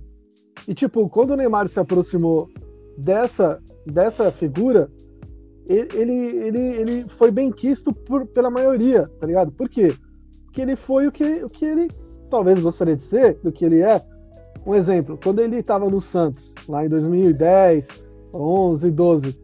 E 0.66 0.74
tipo, 0.74 1.08
quando 1.08 1.30
o 1.30 1.36
Neymar 1.36 1.68
se 1.68 1.78
aproximou 1.78 2.48
dessa, 2.98 3.62
dessa 3.86 4.32
figura, 4.32 4.90
ele, 5.68 6.12
ele, 6.12 6.58
ele 6.58 7.08
foi 7.08 7.30
bem 7.30 7.52
quisto 7.52 7.92
por, 7.92 8.26
pela 8.26 8.50
maioria, 8.50 9.08
tá 9.20 9.26
ligado? 9.26 9.52
Por 9.52 9.68
quê? 9.68 9.94
Porque 10.46 10.60
ele 10.60 10.74
foi 10.74 11.06
o 11.06 11.12
que, 11.12 11.44
o 11.44 11.48
que 11.48 11.64
ele 11.64 11.86
talvez 12.28 12.60
gostaria 12.60 12.96
de 12.96 13.02
ser, 13.04 13.38
do 13.40 13.52
que 13.52 13.64
ele 13.64 13.80
é. 13.80 14.04
Um 14.66 14.74
exemplo, 14.74 15.16
quando 15.22 15.38
ele 15.38 15.58
estava 15.58 15.88
no 15.88 16.00
Santos, 16.00 16.52
lá 16.68 16.84
em 16.84 16.88
2010, 16.88 18.02
11, 18.32 18.90
12, 18.90 19.38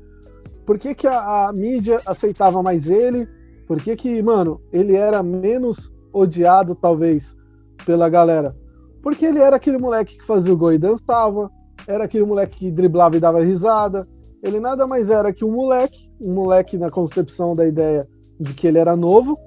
por 0.67 0.81
que, 0.81 0.97
que 0.97 1.07
a, 1.07 1.47
a, 1.47 1.53
mídia 1.53 2.01
aceitava 2.05 2.61
mais 2.61 2.91
ele? 2.91 3.29
Por 3.69 3.81
que, 3.81 3.95
que, 3.95 4.21
mano, 4.21 4.61
ele 4.73 4.97
era 4.97 5.23
menos 5.23 5.93
odiado, 6.13 6.75
talvez, 6.75 7.37
pela 7.85 8.09
galera? 8.09 8.57
Porque 9.03 9.25
ele 9.25 9.39
era 9.39 9.57
aquele 9.57 9.79
moleque 9.79 10.19
que 10.19 10.27
fazia 10.27 10.53
o 10.53 10.57
gol 10.57 10.73
e 10.73 10.79
dançava, 10.79 11.51
era 11.87 12.05
aquele 12.05 12.25
moleque 12.25 12.59
que 12.59 12.71
driblava 12.71 13.17
e 13.17 13.21
dava 13.21 13.43
risada, 13.43 14.07
ele 14.43 14.61
nada 14.61 14.87
mais 14.87 15.11
era 15.11 15.33
que 15.33 15.45
um 15.45 15.53
moleque, 15.53 16.11
um 16.21 16.33
moleque 16.33 16.77
na 16.79 16.91
concepção 16.91 17.55
da 17.55 17.67
ideia 17.67 18.09
de 18.39 18.55
que 18.55 18.67
ele 18.67 18.79
era 18.79 18.97
novo, 18.97 19.39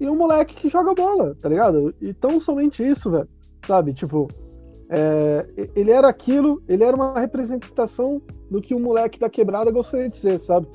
e 0.00 0.08
um 0.08 0.16
moleque 0.16 0.54
que 0.54 0.68
joga 0.68 0.94
bola, 0.94 1.36
tá 1.40 1.48
ligado? 1.48 1.94
E 2.00 2.12
tão 2.12 2.40
somente 2.40 2.86
isso, 2.86 3.10
velho. 3.10 3.28
Sabe? 3.66 3.94
Tipo, 3.94 4.28
é, 4.88 5.46
ele 5.74 5.90
era 5.90 6.08
aquilo, 6.08 6.62
ele 6.68 6.84
era 6.84 6.94
uma 6.94 7.18
representação 7.18 8.20
do 8.50 8.60
que 8.60 8.74
um 8.74 8.80
moleque 8.80 9.18
da 9.18 9.30
quebrada 9.30 9.70
gostaria 9.70 10.08
de 10.08 10.16
ser, 10.16 10.40
sabe? 10.40 10.66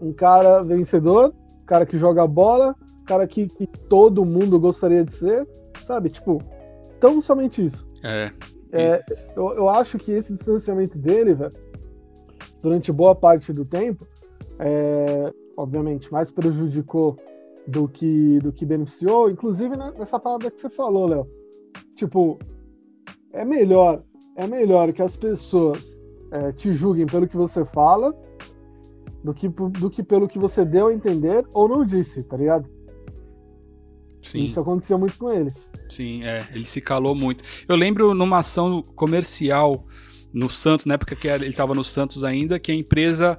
Um 0.00 0.12
cara 0.12 0.62
vencedor, 0.62 1.32
um 1.62 1.66
cara 1.66 1.86
que 1.86 1.96
joga 1.96 2.26
bola, 2.26 2.74
cara 3.04 3.26
que, 3.26 3.46
que 3.46 3.66
todo 3.88 4.24
mundo 4.24 4.58
gostaria 4.58 5.04
de 5.04 5.12
ser, 5.12 5.46
sabe? 5.86 6.10
Tipo, 6.10 6.42
tão 7.00 7.20
somente 7.20 7.64
isso. 7.64 7.86
É. 8.02 8.30
é 8.72 9.00
eu, 9.36 9.54
eu 9.54 9.68
acho 9.68 9.98
que 9.98 10.12
esse 10.12 10.32
distanciamento 10.32 10.98
dele, 10.98 11.34
velho, 11.34 11.52
durante 12.62 12.92
boa 12.92 13.14
parte 13.14 13.52
do 13.52 13.64
tempo, 13.64 14.06
é, 14.58 15.32
obviamente, 15.56 16.10
mais 16.12 16.30
prejudicou 16.30 17.18
do 17.66 17.88
que, 17.88 18.38
do 18.40 18.52
que 18.52 18.64
beneficiou, 18.64 19.30
inclusive 19.30 19.76
nessa 19.76 20.18
palavra 20.18 20.50
que 20.50 20.60
você 20.60 20.68
falou, 20.68 21.06
Léo. 21.06 21.26
Tipo, 21.94 22.38
é 23.32 23.44
melhor, 23.44 24.02
é 24.36 24.46
melhor 24.46 24.92
que 24.92 25.02
as 25.02 25.16
pessoas 25.16 26.00
é, 26.30 26.52
te 26.52 26.72
julguem 26.72 27.06
pelo 27.06 27.28
que 27.28 27.36
você 27.36 27.64
fala 27.64 28.14
do 29.22 29.32
que, 29.32 29.48
do 29.48 29.90
que 29.90 30.02
pelo 30.02 30.28
que 30.28 30.38
você 30.38 30.64
deu 30.64 30.88
a 30.88 30.94
entender 30.94 31.46
ou 31.52 31.68
não 31.68 31.84
disse, 31.84 32.22
tá 32.22 32.36
ligado? 32.36 32.68
Sim. 34.22 34.44
Isso 34.44 34.60
acontecia 34.60 34.96
muito 34.96 35.18
com 35.18 35.30
ele. 35.32 35.50
Sim, 35.88 36.22
é, 36.22 36.46
ele 36.54 36.64
se 36.64 36.80
calou 36.80 37.14
muito. 37.14 37.42
Eu 37.68 37.76
lembro 37.76 38.14
numa 38.14 38.38
ação 38.38 38.82
comercial 38.94 39.86
no 40.32 40.48
Santos, 40.48 40.86
na 40.86 40.94
época 40.94 41.14
que 41.14 41.28
ele 41.28 41.48
estava 41.48 41.74
no 41.74 41.84
Santos 41.84 42.24
ainda, 42.24 42.58
que 42.58 42.70
a 42.70 42.74
empresa. 42.74 43.38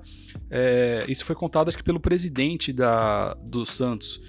É, 0.49 1.05
isso 1.07 1.25
foi 1.25 1.35
contado 1.35 1.67
acho 1.67 1.77
que 1.77 1.83
pelo 1.83 1.99
presidente 1.99 2.73
da, 2.73 3.33
do 3.35 3.65
Santos. 3.65 4.21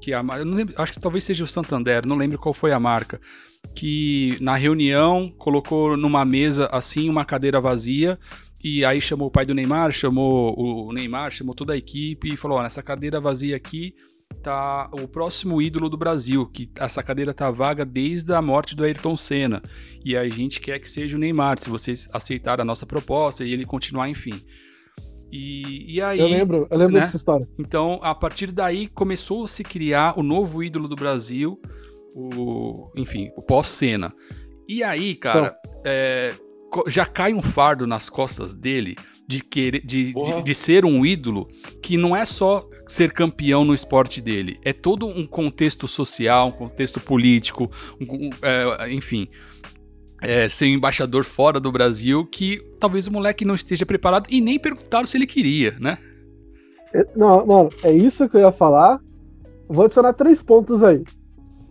Que 0.00 0.12
a, 0.12 0.20
eu 0.36 0.44
não 0.44 0.54
lembro, 0.54 0.74
acho 0.76 0.92
que 0.92 1.00
talvez 1.00 1.24
seja 1.24 1.44
o 1.44 1.46
Santander, 1.46 2.06
não 2.06 2.16
lembro 2.16 2.38
qual 2.38 2.52
foi 2.52 2.72
a 2.72 2.78
marca. 2.78 3.20
Que 3.74 4.36
na 4.40 4.54
reunião 4.54 5.32
colocou 5.38 5.96
numa 5.96 6.24
mesa 6.24 6.66
assim 6.66 7.08
uma 7.08 7.24
cadeira 7.24 7.60
vazia 7.60 8.18
e 8.62 8.84
aí 8.84 9.00
chamou 9.00 9.28
o 9.28 9.30
pai 9.30 9.46
do 9.46 9.54
Neymar, 9.54 9.92
chamou 9.92 10.54
o 10.58 10.92
Neymar, 10.92 11.30
chamou 11.30 11.54
toda 11.54 11.72
a 11.72 11.76
equipe 11.76 12.34
e 12.34 12.36
falou: 12.36 12.62
nessa 12.62 12.82
cadeira 12.82 13.20
vazia 13.20 13.56
aqui 13.56 13.94
tá 14.32 14.90
o 14.92 15.06
próximo 15.08 15.60
ídolo 15.60 15.88
do 15.88 15.96
Brasil, 15.96 16.46
que 16.46 16.70
essa 16.76 17.02
cadeira 17.02 17.32
tá 17.32 17.50
vaga 17.50 17.84
desde 17.84 18.32
a 18.32 18.42
morte 18.42 18.74
do 18.74 18.84
Ayrton 18.84 19.16
Senna. 19.16 19.62
E 20.04 20.16
a 20.16 20.28
gente 20.28 20.60
quer 20.60 20.78
que 20.78 20.88
seja 20.88 21.16
o 21.16 21.20
Neymar, 21.20 21.58
se 21.58 21.68
vocês 21.68 22.08
aceitarem 22.12 22.62
a 22.62 22.64
nossa 22.64 22.86
proposta 22.86 23.44
e 23.44 23.52
ele 23.52 23.64
continuar, 23.64 24.08
enfim. 24.08 24.40
E, 25.30 25.94
e 25.94 26.00
aí. 26.00 26.18
Eu 26.18 26.26
lembro, 26.26 26.68
eu 26.70 26.78
lembro 26.78 26.94
né? 26.94 27.00
dessa 27.00 27.16
história. 27.16 27.48
Então, 27.58 27.98
a 28.02 28.14
partir 28.14 28.52
daí 28.52 28.86
começou 28.88 29.44
a 29.44 29.48
se 29.48 29.64
criar 29.64 30.18
o 30.18 30.22
novo 30.22 30.62
ídolo 30.62 30.86
do 30.86 30.94
Brasil, 30.94 31.60
o, 32.14 32.90
enfim, 32.96 33.30
o 33.36 33.42
pós-Senna. 33.42 34.12
E 34.68 34.82
aí, 34.82 35.14
cara, 35.14 35.54
então. 35.64 35.82
é, 35.84 36.34
já 36.86 37.06
cai 37.06 37.32
um 37.32 37.42
fardo 37.42 37.86
nas 37.86 38.10
costas 38.10 38.54
dele 38.54 38.96
de, 39.32 39.44
querer, 39.44 39.80
de, 39.84 40.12
de, 40.12 40.42
de, 40.42 40.54
ser 40.54 40.84
um 40.84 41.06
ídolo 41.06 41.48
que 41.80 41.96
não 41.96 42.14
é 42.14 42.26
só 42.26 42.68
ser 42.86 43.12
campeão 43.12 43.64
no 43.64 43.72
esporte 43.72 44.20
dele, 44.20 44.58
é 44.62 44.72
todo 44.72 45.06
um 45.06 45.26
contexto 45.26 45.88
social, 45.88 46.48
um 46.48 46.52
contexto 46.52 47.00
político, 47.00 47.70
um, 48.00 48.30
é, 48.42 48.92
enfim. 48.92 49.28
É, 50.20 50.48
ser 50.48 50.66
um 50.66 50.68
embaixador 50.68 51.24
fora 51.24 51.58
do 51.58 51.72
Brasil 51.72 52.24
que 52.24 52.62
talvez 52.78 53.08
o 53.08 53.12
moleque 53.12 53.44
não 53.44 53.56
esteja 53.56 53.84
preparado 53.84 54.28
e 54.30 54.40
nem 54.40 54.56
perguntaram 54.56 55.04
se 55.04 55.16
ele 55.16 55.26
queria, 55.26 55.74
né? 55.80 55.98
É, 56.94 57.04
não, 57.16 57.44
mano, 57.44 57.70
é 57.82 57.90
isso 57.90 58.28
que 58.28 58.36
eu 58.36 58.42
ia 58.42 58.52
falar. 58.52 59.00
Vou 59.68 59.84
adicionar 59.84 60.12
três 60.12 60.40
pontos 60.40 60.80
aí. 60.80 61.02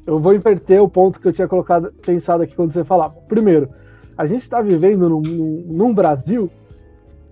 Eu 0.06 0.19
vou 0.19 0.34
inverter 0.34 0.82
o 0.82 0.89
ponto 0.89 1.17
que 1.17 1.30
eu 1.30 1.32
tinha 1.32 1.47
colocado, 1.47 1.93
pensado 2.06 2.43
aqui 2.43 2.54
quando 2.54 2.74
você 2.74 2.84
falava. 2.84 3.15
Primeiro, 3.30 3.69
a 4.17 4.26
gente 4.26 4.41
está 4.41 4.62
vivendo 4.62 5.08
num, 5.08 5.21
num 5.21 5.93
Brasil 5.93 6.52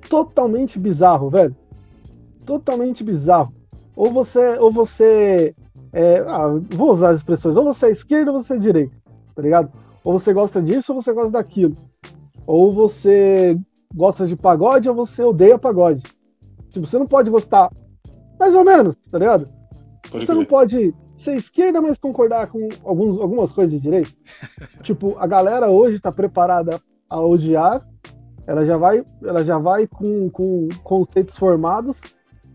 totalmente 0.08 0.80
bizarro, 0.80 1.30
velho. 1.30 1.56
Totalmente 2.46 3.04
bizarro. 3.04 3.54
Ou 3.96 4.12
você, 4.12 4.58
ou 4.60 4.72
você, 4.72 5.56
é, 5.92 6.20
ah, 6.20 6.48
vou 6.72 6.94
usar 6.94 7.10
as 7.10 7.18
expressões, 7.18 7.58
ou 7.58 7.64
você 7.64 7.88
é 7.88 7.92
esquerda 7.92 8.32
ou 8.32 8.42
você 8.42 8.54
é 8.54 8.58
direita, 8.58 8.96
tá 9.36 9.42
ligado? 9.42 9.72
Ou 10.04 10.18
você 10.18 10.34
gosta 10.34 10.62
disso 10.62 10.94
ou 10.94 11.02
você 11.02 11.14
gosta 11.14 11.32
daquilo. 11.32 11.74
Ou 12.48 12.72
você 12.72 13.60
gosta 13.94 14.26
de 14.26 14.36
pagode 14.36 14.88
ou 14.90 14.96
você 14.96 15.24
odeia 15.24 15.58
pagode. 15.58 16.04
Tipo, 16.70 16.88
você 16.88 16.98
não 16.98 17.08
pode 17.08 17.30
gostar 17.30 17.70
mais 18.40 18.56
ou 18.56 18.64
menos, 18.64 18.96
tá 19.12 19.20
ligado? 19.20 19.50
Pode 20.10 20.26
você 20.26 20.32
crer. 20.32 20.36
não 20.36 20.46
pode 20.46 20.96
ser 21.18 21.36
esquerda, 21.36 21.82
mas 21.82 21.98
concordar 21.98 22.48
com 22.48 22.70
alguns, 22.84 23.20
algumas 23.20 23.52
coisas 23.52 23.74
de 23.74 23.80
direita. 23.80 24.12
tipo, 24.82 25.18
a 25.20 25.28
galera 25.28 25.70
hoje 25.70 25.98
está 25.98 26.12
preparada 26.12 26.82
a 27.10 27.20
odiar, 27.20 27.86
ela 28.50 28.66
já 28.66 28.78
vai, 28.78 29.06
ela 29.24 29.44
já 29.44 29.60
vai 29.60 29.86
com, 29.86 30.28
com 30.30 30.68
conceitos 30.84 31.38
formados, 31.38 32.02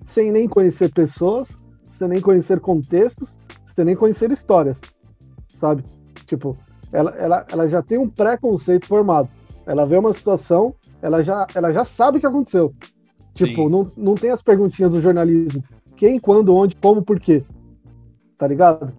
sem 0.04 0.32
nem 0.32 0.48
conhecer 0.48 0.92
pessoas, 0.92 1.56
sem 1.92 2.08
nem 2.08 2.20
conhecer 2.20 2.58
contextos, 2.58 3.38
sem 3.64 3.84
nem 3.84 3.94
conhecer 3.94 4.32
histórias, 4.32 4.80
sabe? 5.46 5.84
Tipo, 6.26 6.56
ela, 6.92 7.10
ela, 7.12 7.46
ela 7.48 7.68
já 7.68 7.80
tem 7.80 7.96
um 7.96 8.10
preconceito 8.10 8.86
formado. 8.86 9.28
Ela 9.64 9.86
vê 9.86 9.96
uma 9.96 10.12
situação, 10.12 10.74
ela 11.00 11.22
já, 11.22 11.46
ela 11.54 11.72
já 11.72 11.84
sabe 11.84 12.18
o 12.18 12.20
que 12.20 12.26
aconteceu. 12.26 12.74
Tipo, 13.32 13.68
não, 13.68 13.88
não 13.96 14.16
tem 14.16 14.30
as 14.30 14.42
perguntinhas 14.42 14.90
do 14.90 15.00
jornalismo. 15.00 15.62
Quem, 15.96 16.18
quando, 16.18 16.54
onde, 16.56 16.74
como, 16.74 17.02
por 17.02 17.20
quê 17.20 17.44
tá 18.36 18.48
ligado? 18.48 18.92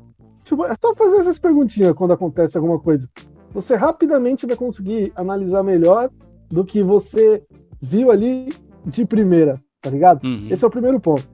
Tipo, 0.46 0.66
é 0.66 0.74
só 0.82 0.96
fazer 0.96 1.18
essas 1.18 1.38
perguntinhas 1.38 1.94
quando 1.94 2.14
acontece 2.14 2.58
alguma 2.58 2.80
coisa. 2.80 3.10
Você 3.52 3.76
rapidamente 3.76 4.46
vai 4.46 4.56
conseguir 4.56 5.12
analisar 5.16 5.62
melhor 5.62 6.10
do 6.50 6.64
que 6.64 6.84
você 6.84 7.44
viu 7.82 8.12
ali 8.12 8.54
de 8.86 9.06
primeira, 9.06 9.60
tá 9.82 9.90
ligado? 9.90 10.24
Uhum. 10.26 10.48
Esse 10.50 10.64
é 10.64 10.68
o 10.68 10.72
primeiro 10.72 11.00
ponto. 11.00 11.28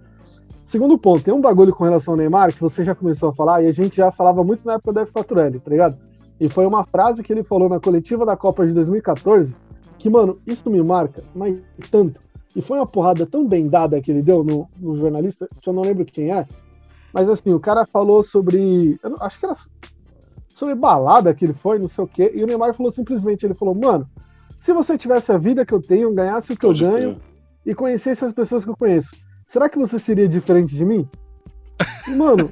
Segundo 0.63 0.97
ponto, 0.97 1.23
tem 1.23 1.33
um 1.33 1.41
bagulho 1.41 1.75
com 1.75 1.83
relação 1.83 2.13
ao 2.13 2.17
Neymar 2.17 2.53
que 2.53 2.61
você 2.61 2.83
já 2.83 2.95
começou 2.95 3.29
a 3.29 3.33
falar 3.33 3.61
e 3.61 3.67
a 3.67 3.71
gente 3.71 3.97
já 3.97 4.11
falava 4.11 4.43
muito 4.43 4.65
na 4.65 4.73
época 4.73 4.93
da 4.93 5.05
F4L, 5.05 5.59
tá 5.59 5.69
ligado? 5.69 5.97
E 6.39 6.47
foi 6.47 6.65
uma 6.65 6.85
frase 6.85 7.21
que 7.21 7.31
ele 7.31 7.43
falou 7.43 7.67
na 7.67 7.79
coletiva 7.79 8.25
da 8.25 8.37
Copa 8.37 8.65
de 8.65 8.73
2014 8.73 9.53
que, 9.97 10.09
mano, 10.09 10.39
isso 10.47 10.69
me 10.69 10.81
marca, 10.81 11.23
mas 11.35 11.61
tanto. 11.91 12.19
E 12.55 12.61
foi 12.61 12.77
uma 12.77 12.87
porrada 12.87 13.25
tão 13.25 13.47
bem 13.47 13.67
dada 13.67 14.01
que 14.01 14.09
ele 14.09 14.21
deu 14.21 14.43
no, 14.43 14.67
no 14.79 14.95
jornalista, 14.95 15.47
que 15.61 15.69
eu 15.69 15.73
não 15.73 15.83
lembro 15.83 16.03
quem 16.05 16.31
é, 16.31 16.47
mas 17.13 17.29
assim, 17.29 17.51
o 17.51 17.59
cara 17.59 17.85
falou 17.85 18.23
sobre. 18.23 18.99
acho 19.19 19.39
que 19.39 19.45
era 19.45 19.55
sobre 20.47 20.75
balada 20.75 21.33
que 21.33 21.45
ele 21.45 21.53
foi, 21.53 21.79
não 21.79 21.87
sei 21.87 22.03
o 22.03 22.07
quê. 22.07 22.31
E 22.33 22.43
o 22.43 22.47
Neymar 22.47 22.73
falou 22.73 22.91
simplesmente: 22.91 23.45
ele 23.45 23.53
falou, 23.53 23.75
mano, 23.75 24.07
se 24.61 24.71
você 24.73 24.95
tivesse 24.95 25.31
a 25.31 25.39
vida 25.39 25.65
que 25.65 25.73
eu 25.73 25.81
tenho, 25.81 26.13
ganhasse 26.13 26.53
o 26.53 26.55
que 26.55 26.67
Pode 26.67 26.83
eu 26.83 26.91
ganho 26.91 27.21
e 27.65 27.73
conhecesse 27.73 28.23
as 28.23 28.31
pessoas 28.31 28.63
que 28.63 28.69
eu 28.69 28.77
conheço, 28.77 29.09
será 29.43 29.67
que 29.67 29.79
você 29.79 29.97
seria 29.97 30.29
diferente 30.29 30.75
de 30.75 30.85
mim? 30.85 31.09
Mano, 32.15 32.47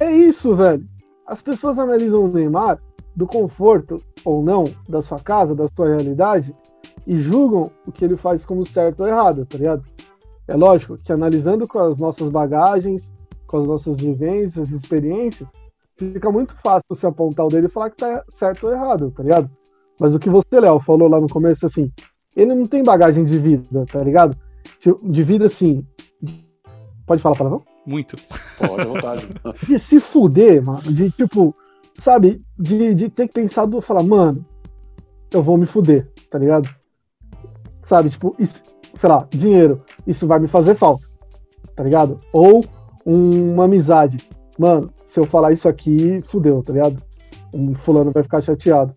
é 0.00 0.10
isso, 0.10 0.56
velho. 0.56 0.82
As 1.26 1.42
pessoas 1.42 1.78
analisam 1.78 2.24
o 2.24 2.28
Neymar 2.28 2.80
do 3.14 3.26
conforto 3.26 3.96
ou 4.24 4.42
não 4.42 4.64
da 4.88 5.02
sua 5.02 5.20
casa, 5.20 5.54
da 5.54 5.68
sua 5.68 5.88
realidade, 5.88 6.56
e 7.06 7.18
julgam 7.18 7.70
o 7.86 7.92
que 7.92 8.02
ele 8.02 8.16
faz 8.16 8.46
como 8.46 8.64
certo 8.64 9.00
ou 9.00 9.06
errado, 9.06 9.44
tá 9.44 9.58
ligado? 9.58 9.84
É 10.48 10.56
lógico 10.56 10.96
que 10.96 11.12
analisando 11.12 11.68
com 11.68 11.78
as 11.78 11.98
nossas 11.98 12.30
bagagens, 12.30 13.12
com 13.46 13.58
as 13.58 13.66
nossas 13.66 14.00
vivências, 14.00 14.70
experiências, 14.70 15.50
fica 15.94 16.32
muito 16.32 16.54
fácil 16.62 16.86
você 16.88 17.06
apontar 17.06 17.44
o 17.44 17.50
dedo 17.50 17.66
e 17.66 17.70
falar 17.70 17.90
que 17.90 17.96
tá 17.96 18.24
certo 18.30 18.66
ou 18.66 18.72
errado, 18.72 19.10
tá 19.10 19.22
ligado? 19.22 19.59
Mas 20.00 20.14
o 20.14 20.18
que 20.18 20.30
você, 20.30 20.58
Léo, 20.58 20.80
falou 20.80 21.08
lá 21.08 21.20
no 21.20 21.28
começo, 21.28 21.66
assim, 21.66 21.92
ele 22.34 22.54
não 22.54 22.64
tem 22.64 22.82
bagagem 22.82 23.24
de 23.24 23.38
vida, 23.38 23.84
tá 23.84 24.02
ligado? 24.02 24.36
De 25.04 25.22
vida, 25.22 25.44
assim. 25.44 25.84
Pode 27.06 27.20
falar 27.20 27.36
palavrão? 27.36 27.62
Muito. 27.86 28.16
Pode, 28.58 28.82
à 28.82 28.84
vontade. 28.86 29.28
de 29.66 29.78
se 29.78 30.00
fuder, 30.00 30.64
mano. 30.64 30.80
De 30.82 31.10
tipo, 31.10 31.54
sabe? 31.98 32.42
De, 32.58 32.94
de 32.94 33.08
ter 33.10 33.28
que 33.28 33.34
pensar 33.34 33.66
do 33.66 33.80
falar, 33.80 34.02
mano, 34.02 34.44
eu 35.32 35.42
vou 35.42 35.56
me 35.56 35.66
fuder, 35.66 36.08
tá 36.30 36.38
ligado? 36.38 36.68
Sabe, 37.84 38.10
tipo, 38.10 38.34
isso, 38.38 38.62
sei 38.94 39.08
lá, 39.08 39.26
dinheiro, 39.30 39.82
isso 40.06 40.26
vai 40.26 40.38
me 40.38 40.48
fazer 40.48 40.76
falta, 40.76 41.04
tá 41.74 41.82
ligado? 41.82 42.20
Ou 42.32 42.64
uma 43.04 43.64
amizade. 43.64 44.28
Mano, 44.58 44.92
se 45.04 45.18
eu 45.18 45.26
falar 45.26 45.52
isso 45.52 45.68
aqui, 45.68 46.20
fudeu, 46.22 46.62
tá 46.62 46.72
ligado? 46.72 47.02
Um 47.52 47.74
fulano 47.74 48.12
vai 48.12 48.22
ficar 48.22 48.40
chateado. 48.40 48.94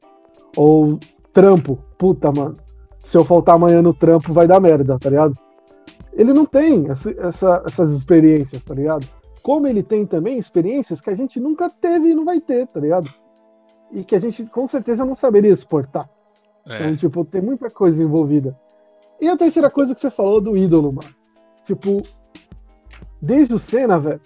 Ou 0.55 0.99
trampo, 1.31 1.79
puta, 1.97 2.31
mano. 2.31 2.55
Se 2.99 3.17
eu 3.17 3.23
faltar 3.23 3.55
amanhã 3.55 3.81
no 3.81 3.93
trampo, 3.93 4.33
vai 4.33 4.47
dar 4.47 4.59
merda, 4.59 4.97
tá 4.97 5.09
ligado? 5.09 5.33
Ele 6.13 6.31
não 6.33 6.45
tem 6.45 6.89
essa, 6.89 7.11
essa, 7.11 7.63
essas 7.65 7.91
experiências, 7.91 8.63
tá 8.63 8.73
ligado? 8.73 9.07
Como 9.41 9.67
ele 9.67 9.83
tem 9.83 10.05
também 10.05 10.37
experiências 10.37 11.01
que 11.01 11.09
a 11.09 11.15
gente 11.15 11.39
nunca 11.39 11.69
teve 11.69 12.09
e 12.09 12.15
não 12.15 12.23
vai 12.23 12.39
ter, 12.39 12.67
tá 12.67 12.79
ligado? 12.79 13.09
E 13.91 14.03
que 14.03 14.15
a 14.15 14.19
gente 14.19 14.45
com 14.45 14.65
certeza 14.65 15.03
não 15.03 15.15
saberia 15.15 15.51
exportar. 15.51 16.09
É. 16.67 16.75
Então, 16.75 16.95
tipo, 16.95 17.25
tem 17.25 17.41
muita 17.41 17.69
coisa 17.69 18.01
envolvida. 18.01 18.57
E 19.19 19.27
a 19.27 19.37
terceira 19.37 19.69
coisa 19.69 19.93
que 19.93 20.01
você 20.01 20.09
falou 20.09 20.39
do 20.39 20.57
ídolo, 20.57 20.93
mano. 20.93 21.13
Tipo, 21.65 22.03
desde 23.21 23.53
o 23.53 23.59
Senna, 23.59 23.99
velho, 23.99 24.21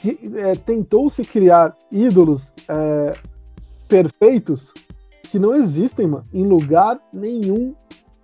que 0.00 0.18
é, 0.36 0.54
tentou-se 0.54 1.22
criar 1.22 1.76
ídolos 1.90 2.54
é, 2.68 3.14
perfeitos 3.88 4.72
que 5.32 5.38
não 5.38 5.54
existem, 5.54 6.06
mano, 6.06 6.26
em 6.30 6.46
lugar 6.46 7.00
nenhum 7.10 7.74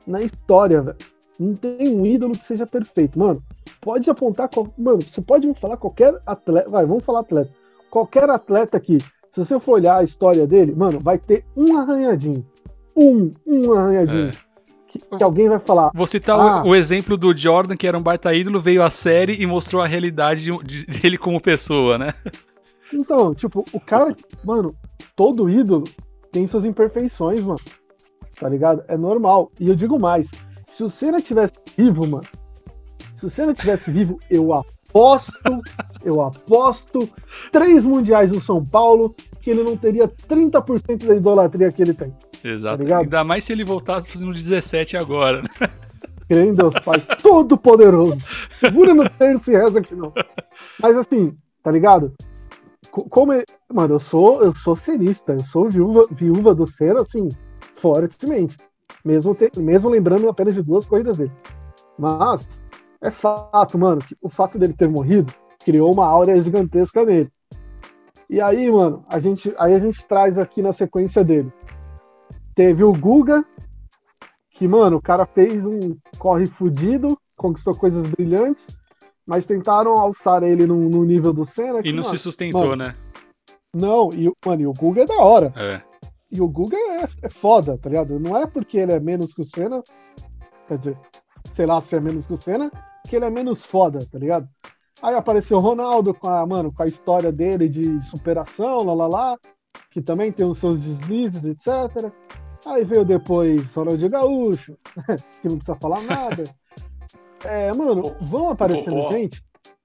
na 0.07 0.21
história, 0.21 0.83
velho. 0.83 0.97
Não 1.41 1.55
tem 1.55 1.89
um 1.89 2.05
ídolo 2.05 2.37
que 2.37 2.45
seja 2.45 2.67
perfeito, 2.67 3.19
mano. 3.19 3.43
Pode 3.81 4.11
apontar, 4.11 4.51
mano, 4.77 4.99
você 5.01 5.23
pode 5.23 5.47
me 5.47 5.55
falar 5.55 5.79
qualquer 5.79 6.15
atleta, 6.27 6.69
vai, 6.69 6.85
vamos 6.85 7.03
falar 7.03 7.21
atleta. 7.21 7.51
Qualquer 7.91 8.29
atleta 8.29 8.77
aqui, 8.77 8.99
se 9.31 9.43
você 9.43 9.59
for 9.59 9.77
olhar 9.77 9.97
a 9.97 10.05
história 10.05 10.47
dele, 10.47 10.75
mano, 10.77 11.01
vai 11.01 11.17
ter 11.17 11.47
um 11.57 11.79
arranhadinho. 11.79 12.45
Um, 12.95 13.31
um 13.47 13.73
arranhadinho. 13.73 14.29
É 14.29 14.49
que, 14.89 14.99
que 14.99 15.25
alguém 15.25 15.49
vai 15.49 15.59
falar. 15.59 15.91
Vou 15.95 16.07
citar 16.07 16.39
ah, 16.39 16.63
o, 16.63 16.69
o, 16.69 16.77
exemplo 16.77 17.17
do 17.17 17.35
Jordan, 17.35 17.75
que 17.75 17.87
era 17.87 17.97
um 17.97 18.03
baita 18.03 18.35
ídolo, 18.35 18.61
veio 18.61 18.83
à 18.83 18.91
série 18.91 19.41
e 19.41 19.47
mostrou 19.47 19.81
a 19.81 19.87
realidade 19.87 20.43
de, 20.43 20.63
de, 20.63 21.01
dele 21.01 21.17
como 21.17 21.41
pessoa, 21.41 21.97
né? 21.97 22.13
Então, 22.93 23.35
tipo, 23.35 23.65
o 23.73 23.81
cara, 23.81 24.15
mano, 24.45 24.75
todo 25.17 25.49
ídolo 25.49 25.85
tem 26.31 26.47
suas 26.47 26.65
imperfeições, 26.65 27.45
mano. 27.45 27.61
Tá 28.39 28.49
ligado? 28.49 28.85
É 28.89 28.97
normal. 28.97 29.51
E 29.59 29.69
eu 29.69 29.75
digo 29.75 29.99
mais: 29.99 30.31
se 30.67 30.85
o 30.85 30.89
Senna 30.89 31.21
tivesse 31.21 31.55
vivo, 31.77 32.07
mano, 32.07 32.27
se 33.15 33.27
o 33.27 33.31
Senna 33.31 33.53
tivesse 33.53 33.91
vivo, 33.91 34.19
eu 34.31 34.53
aposto, 34.53 35.61
eu 36.05 36.21
aposto 36.21 37.09
três 37.51 37.85
mundiais 37.85 38.31
no 38.31 38.41
São 38.41 38.65
Paulo 38.65 39.15
que 39.41 39.51
ele 39.51 39.63
não 39.63 39.77
teria 39.77 40.09
30% 40.09 41.07
da 41.07 41.15
idolatria 41.15 41.73
que 41.73 41.83
ele 41.83 41.95
tem. 41.95 42.15
Exato. 42.45 42.85
Tá 42.85 42.99
Ainda 42.99 43.25
mais 43.25 43.45
se 43.45 43.53
ele 43.53 43.65
voltasse 43.65 44.09
fazendo 44.09 44.33
17 44.33 44.97
agora, 44.97 45.43
né? 45.43 45.49
Creio 46.29 46.51
em 46.51 46.53
Deus, 46.53 46.75
Pai 46.85 47.01
todo 47.23 47.57
poderoso. 47.57 48.19
Segura 48.51 48.95
no 48.95 49.09
terço 49.09 49.51
e 49.51 49.57
reza 49.57 49.81
que 49.81 49.95
não. 49.95 50.13
Mas 50.81 50.97
assim, 50.97 51.35
tá 51.63 51.71
ligado? 51.71 52.13
Como 53.05 53.33
é... 53.33 53.45
Mano, 53.73 53.95
eu 53.95 53.99
sou, 53.99 54.43
eu 54.43 54.55
sou 54.55 54.75
serista, 54.75 55.33
eu 55.33 55.45
sou 55.45 55.69
viúva, 55.69 56.07
viúva 56.11 56.55
do 56.55 56.67
ser, 56.67 56.97
assim, 56.97 57.29
fortemente. 57.77 58.57
Mesmo, 59.05 59.35
te... 59.35 59.51
mesmo 59.59 59.91
lembrando 59.91 60.29
apenas 60.29 60.55
de 60.55 60.63
duas 60.63 60.87
corridas 60.87 61.17
dele. 61.17 61.33
Mas 61.99 62.47
é 63.01 63.11
fato, 63.11 63.79
mano, 63.79 64.01
que 64.01 64.17
o 64.21 64.29
fato 64.29 64.59
dele 64.59 64.73
ter 64.73 64.89
morrido, 64.89 65.33
criou 65.65 65.93
uma 65.93 66.07
áurea 66.07 66.41
gigantesca 66.41 67.05
nele. 67.05 67.31
E 68.31 68.41
aí, 68.41 68.71
mano, 68.71 69.05
a 69.09 69.19
gente, 69.19 69.55
aí 69.59 69.75
a 69.75 69.79
gente 69.79 70.05
traz 70.07 70.39
aqui 70.39 70.61
na 70.61 70.73
sequência 70.73 71.25
dele. 71.25 71.53
Teve 72.55 72.85
o 72.85 72.93
Guga, 72.93 73.45
que, 74.51 74.69
mano, 74.69 74.97
o 74.97 75.03
cara 75.03 75.25
fez 75.25 75.65
um 75.65 75.97
corre 76.19 76.47
fudido, 76.47 77.17
conquistou 77.37 77.75
coisas 77.75 78.09
brilhantes, 78.11 78.78
mas 79.29 79.45
tentaram 79.45 79.93
alçar 79.99 80.43
ele 80.43 80.67
no, 80.67 80.89
no 80.89 81.05
nível 81.05 81.35
do 81.35 81.45
Senna. 81.45 81.83
Que, 81.83 81.91
e 81.91 81.93
não 81.93 82.03
mano, 82.03 82.17
se 82.17 82.19
sustentou, 82.19 82.69
mano, 82.69 82.77
né? 82.77 82.97
Não, 83.75 84.09
e, 84.15 84.33
mano, 84.45 84.63
e 84.63 84.67
o 84.67 84.73
Guga 84.73 85.03
é 85.03 85.07
da 85.07 85.19
hora. 85.19 85.53
É. 85.55 85.83
E 86.33 86.41
o 86.41 86.49
Guga 86.49 86.79
é, 86.79 87.07
é 87.25 87.29
foda, 87.29 87.77
tá 87.77 87.91
ligado? 87.91 88.19
Não 88.19 88.35
é 88.35 88.47
porque 88.47 88.79
ele 88.79 88.93
é 88.93 88.99
menos 88.99 89.35
que 89.35 89.43
o 89.43 89.45
Senna, 89.45 89.83
quer 90.67 90.79
dizer, 90.79 90.99
sei 91.53 91.67
lá 91.67 91.79
se 91.83 91.95
é 91.95 92.01
menos 92.01 92.27
que 92.27 92.33
o 92.33 92.39
Senna, 92.39 92.71
que 93.07 93.17
ele 93.17 93.27
é 93.27 93.31
menos 93.31 93.67
foda, 93.67 93.99
tá 94.11 94.19
ligado? 94.19 94.49
Aí 95.03 95.15
apareceu 95.15 95.59
o 95.59 95.61
Ronaldo 95.61 96.15
com 96.15 96.27
a, 96.27 96.47
mano, 96.47 96.73
com 96.73 96.83
a 96.83 96.87
história 96.87 97.31
dele 97.31 97.69
de 97.69 98.01
superação, 98.01 98.79
lá 98.79 98.95
lá 98.95 99.07
lá, 99.07 99.39
que 99.91 100.01
também 100.01 100.33
tem 100.33 100.47
os 100.47 100.57
seus 100.57 100.83
deslizes, 100.83 101.45
etc. 101.45 102.11
Aí 102.65 102.83
veio 102.83 103.05
depois 103.05 103.75
Ronaldinho 103.75 104.11
Gaúcho, 104.11 104.79
que 105.43 105.49
não 105.51 105.59
precisa 105.59 105.79
falar 105.79 106.01
nada. 106.01 106.45
É, 107.45 107.73
mano, 107.73 108.17
vão 108.21 108.51
aparecendo 108.51 108.91
Popó. 108.91 109.11
gente. 109.11 109.43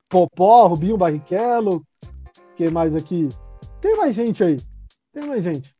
Popó, 0.09 0.67
Rubinho 0.67 0.97
Barrichello, 0.97 1.83
que 2.55 2.69
mais 2.69 2.95
aqui? 2.95 3.29
Tem 3.81 3.95
mais 3.97 4.15
gente 4.15 4.43
aí. 4.43 4.57
Tem 5.11 5.27
mais 5.27 5.43
gente. 5.43 5.73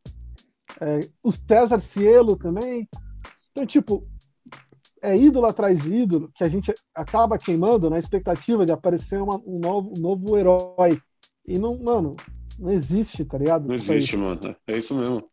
É, 0.81 1.07
o 1.21 1.31
César 1.31 1.79
Cielo 1.79 2.36
também. 2.36 2.88
Então, 3.51 3.65
tipo, 3.65 4.07
é 5.01 5.15
ídolo 5.15 5.45
atrás 5.45 5.81
de 5.81 5.93
ídolo 5.93 6.31
que 6.33 6.43
a 6.43 6.49
gente 6.49 6.73
acaba 6.95 7.38
queimando 7.38 7.89
na 7.89 7.99
expectativa 7.99 8.65
de 8.65 8.71
aparecer 8.71 9.21
uma, 9.21 9.38
um, 9.45 9.59
novo, 9.59 9.93
um 9.95 10.01
novo 10.01 10.38
herói. 10.38 10.99
E 11.45 11.59
não, 11.59 11.77
mano, 11.77 12.15
não 12.57 12.71
existe, 12.71 13.25
tá 13.25 13.38
ligado? 13.38 13.67
Não 13.67 13.75
existe, 13.75 14.15
mano. 14.15 14.55
É 14.65 14.77
isso 14.77 14.95
mesmo. 14.95 15.23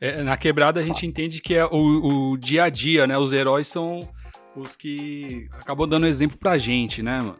É, 0.00 0.22
na 0.22 0.36
quebrada 0.36 0.80
a 0.80 0.82
gente 0.82 1.06
entende 1.06 1.40
que 1.40 1.54
é 1.54 1.64
o, 1.64 2.32
o 2.32 2.36
dia 2.36 2.64
a 2.64 2.68
dia, 2.68 3.06
né? 3.06 3.16
Os 3.16 3.32
heróis 3.32 3.66
são 3.66 4.00
os 4.56 4.74
que 4.74 5.48
acabou 5.52 5.86
dando 5.86 6.06
exemplo 6.06 6.38
pra 6.38 6.58
gente, 6.58 7.02
né, 7.02 7.18
mano? 7.20 7.38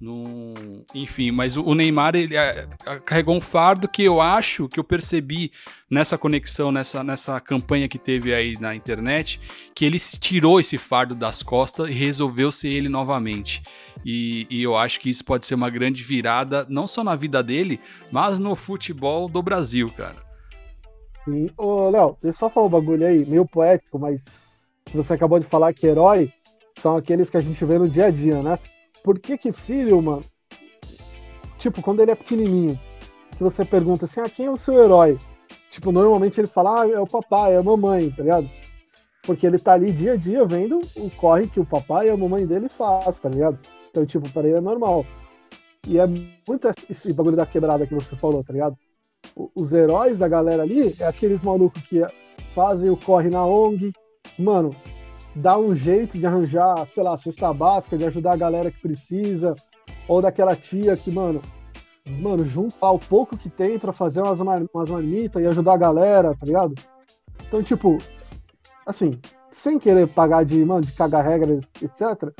No... 0.00 0.54
Enfim, 0.94 1.30
mas 1.30 1.56
o 1.56 1.74
Neymar 1.74 2.16
ele 2.16 2.36
é, 2.36 2.66
carregou 3.04 3.36
um 3.36 3.40
fardo 3.40 3.88
que 3.88 4.02
eu 4.02 4.20
acho 4.20 4.68
que 4.68 4.80
eu 4.80 4.84
percebi 4.84 5.52
nessa 5.88 6.18
conexão, 6.18 6.72
nessa, 6.72 7.04
nessa 7.04 7.40
campanha 7.40 7.88
que 7.88 7.98
teve 7.98 8.34
aí 8.34 8.58
na 8.58 8.74
internet, 8.74 9.40
que 9.74 9.84
ele 9.84 9.98
tirou 9.98 10.58
esse 10.58 10.78
fardo 10.78 11.14
das 11.14 11.42
costas 11.42 11.88
e 11.88 11.92
resolveu 11.92 12.50
ser 12.50 12.72
ele 12.72 12.88
novamente. 12.88 13.62
E, 14.04 14.46
e 14.50 14.62
eu 14.62 14.76
acho 14.76 14.98
que 14.98 15.08
isso 15.08 15.24
pode 15.24 15.46
ser 15.46 15.54
uma 15.54 15.70
grande 15.70 16.02
virada, 16.02 16.66
não 16.68 16.86
só 16.86 17.04
na 17.04 17.14
vida 17.14 17.42
dele, 17.42 17.80
mas 18.10 18.40
no 18.40 18.56
futebol 18.56 19.28
do 19.28 19.42
Brasil, 19.42 19.90
cara. 19.96 20.16
Sim. 21.24 21.48
Ô, 21.56 21.88
Léo, 21.88 22.16
deixa 22.20 22.36
eu 22.36 22.40
só 22.40 22.50
falar 22.50 22.66
um 22.66 22.70
bagulho 22.70 23.06
aí, 23.06 23.24
meio 23.24 23.46
poético, 23.46 23.98
mas 23.98 24.24
você 24.92 25.14
acabou 25.14 25.38
de 25.38 25.46
falar 25.46 25.72
que 25.72 25.86
herói 25.86 26.30
são 26.78 26.96
aqueles 26.96 27.30
que 27.30 27.36
a 27.36 27.40
gente 27.40 27.64
vê 27.64 27.78
no 27.78 27.88
dia 27.88 28.06
a 28.06 28.10
dia, 28.10 28.42
né? 28.42 28.58
Por 29.02 29.18
que 29.18 29.36
que 29.36 29.52
filho, 29.52 30.00
mano, 30.00 30.22
tipo, 31.58 31.82
quando 31.82 32.00
ele 32.00 32.10
é 32.10 32.14
pequenininho, 32.14 32.78
que 33.36 33.42
você 33.42 33.64
pergunta 33.64 34.04
assim, 34.04 34.20
ah, 34.20 34.28
quem 34.28 34.46
é 34.46 34.50
o 34.50 34.56
seu 34.56 34.82
herói? 34.82 35.18
Tipo, 35.70 35.90
normalmente 35.90 36.40
ele 36.40 36.46
fala, 36.46 36.82
ah, 36.82 36.88
é 36.88 37.00
o 37.00 37.06
papai, 37.06 37.54
é 37.54 37.58
a 37.58 37.62
mamãe, 37.62 38.10
tá 38.10 38.22
ligado? 38.22 38.48
Porque 39.22 39.46
ele 39.46 39.58
tá 39.58 39.72
ali 39.72 39.90
dia 39.90 40.12
a 40.12 40.16
dia 40.16 40.44
vendo 40.44 40.80
o 40.96 41.10
corre 41.10 41.48
que 41.48 41.58
o 41.58 41.64
papai 41.64 42.08
e 42.08 42.10
a 42.10 42.16
mamãe 42.16 42.46
dele 42.46 42.68
faz, 42.68 43.18
tá 43.18 43.28
ligado? 43.28 43.58
Então, 43.90 44.04
tipo, 44.04 44.28
para 44.30 44.46
ele 44.46 44.58
é 44.58 44.60
normal. 44.60 45.04
E 45.86 45.98
é 45.98 46.06
muito 46.06 46.68
esse 46.88 47.12
bagulho 47.12 47.36
da 47.36 47.46
quebrada 47.46 47.86
que 47.86 47.94
você 47.94 48.16
falou, 48.16 48.42
tá 48.44 48.52
ligado? 48.52 48.76
Os 49.54 49.72
heróis 49.72 50.18
da 50.18 50.28
galera 50.28 50.62
ali 50.62 50.94
é 51.00 51.06
aqueles 51.06 51.42
malucos 51.42 51.82
que 51.82 52.02
fazem 52.54 52.90
o 52.90 52.96
corre 52.96 53.28
na 53.28 53.44
ONG. 53.44 53.92
Mano, 54.38 54.74
dá 55.34 55.58
um 55.58 55.74
jeito 55.74 56.18
de 56.18 56.26
arranjar, 56.26 56.86
sei 56.88 57.02
lá, 57.02 57.16
cesta 57.18 57.52
básica, 57.52 57.98
de 57.98 58.04
ajudar 58.04 58.32
a 58.32 58.36
galera 58.36 58.70
que 58.70 58.80
precisa, 58.80 59.54
ou 60.06 60.20
daquela 60.20 60.54
tia 60.54 60.96
que, 60.96 61.10
mano, 61.10 61.42
mano, 62.20 62.46
juntar 62.46 62.90
o 62.90 62.98
pouco 62.98 63.36
que 63.36 63.48
tem 63.48 63.78
para 63.78 63.92
fazer 63.92 64.20
umas, 64.20 64.40
umas 64.40 64.90
marmitas 64.90 65.42
e 65.42 65.46
ajudar 65.46 65.74
a 65.74 65.78
galera, 65.78 66.34
tá 66.38 66.46
ligado? 66.46 66.74
Então, 67.46 67.62
tipo, 67.62 67.98
assim, 68.86 69.18
sem 69.50 69.78
querer 69.78 70.06
pagar 70.08 70.44
de, 70.44 70.64
mano, 70.64 70.82
de 70.82 70.92
cagar 70.92 71.24
regras, 71.24 71.62
etc. 71.82 72.32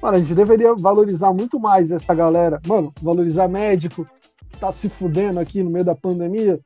Mano, 0.00 0.16
a 0.16 0.18
gente 0.20 0.34
deveria 0.34 0.74
valorizar 0.74 1.32
muito 1.32 1.58
mais 1.58 1.90
essa 1.90 2.14
galera. 2.14 2.60
Mano, 2.66 2.92
valorizar 3.02 3.48
médico, 3.48 4.06
que 4.50 4.58
tá 4.58 4.72
se 4.72 4.88
fudendo 4.88 5.40
aqui 5.40 5.62
no 5.62 5.70
meio 5.70 5.84
da 5.84 5.94
pandemia, 5.94 6.60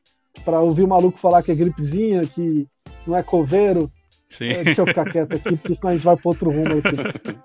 para 0.45 0.61
ouvir 0.61 0.83
o 0.83 0.89
maluco 0.89 1.19
falar 1.19 1.43
que 1.43 1.51
é 1.51 1.55
gripezinha, 1.55 2.27
que 2.27 2.67
não 3.07 3.17
é 3.17 3.23
coveiro, 3.23 3.91
Sim. 4.33 4.49
É, 4.49 4.65
deixa 4.65 4.81
eu 4.81 4.87
ficar 4.87 5.05
quieto 5.11 5.35
aqui, 5.35 5.57
porque 5.57 5.75
senão 5.75 5.91
a 5.91 5.95
gente 5.95 6.05
vai 6.05 6.17
para 6.17 6.29
outro 6.29 6.51
rumo 6.51 6.79
aqui. 6.79 7.37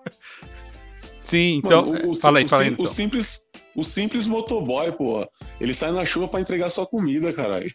Sim, 1.22 1.58
então. 1.58 1.86
Mano, 1.86 2.12
o, 2.12 2.16
fala 2.16 2.40
aí, 2.40 2.48
fala 2.48 2.64
aí. 2.64 2.70
O, 2.70 2.74
então. 2.74 2.86
o, 2.86 2.88
simples, 2.88 3.42
o 3.76 3.84
simples 3.84 4.28
motoboy, 4.28 4.94
pô, 4.94 5.28
ele 5.60 5.74
sai 5.74 5.92
na 5.92 6.06
chuva 6.06 6.30
para 6.30 6.40
entregar 6.40 6.70
sua 6.70 6.88
comida, 6.88 7.34
caralho. 7.34 7.70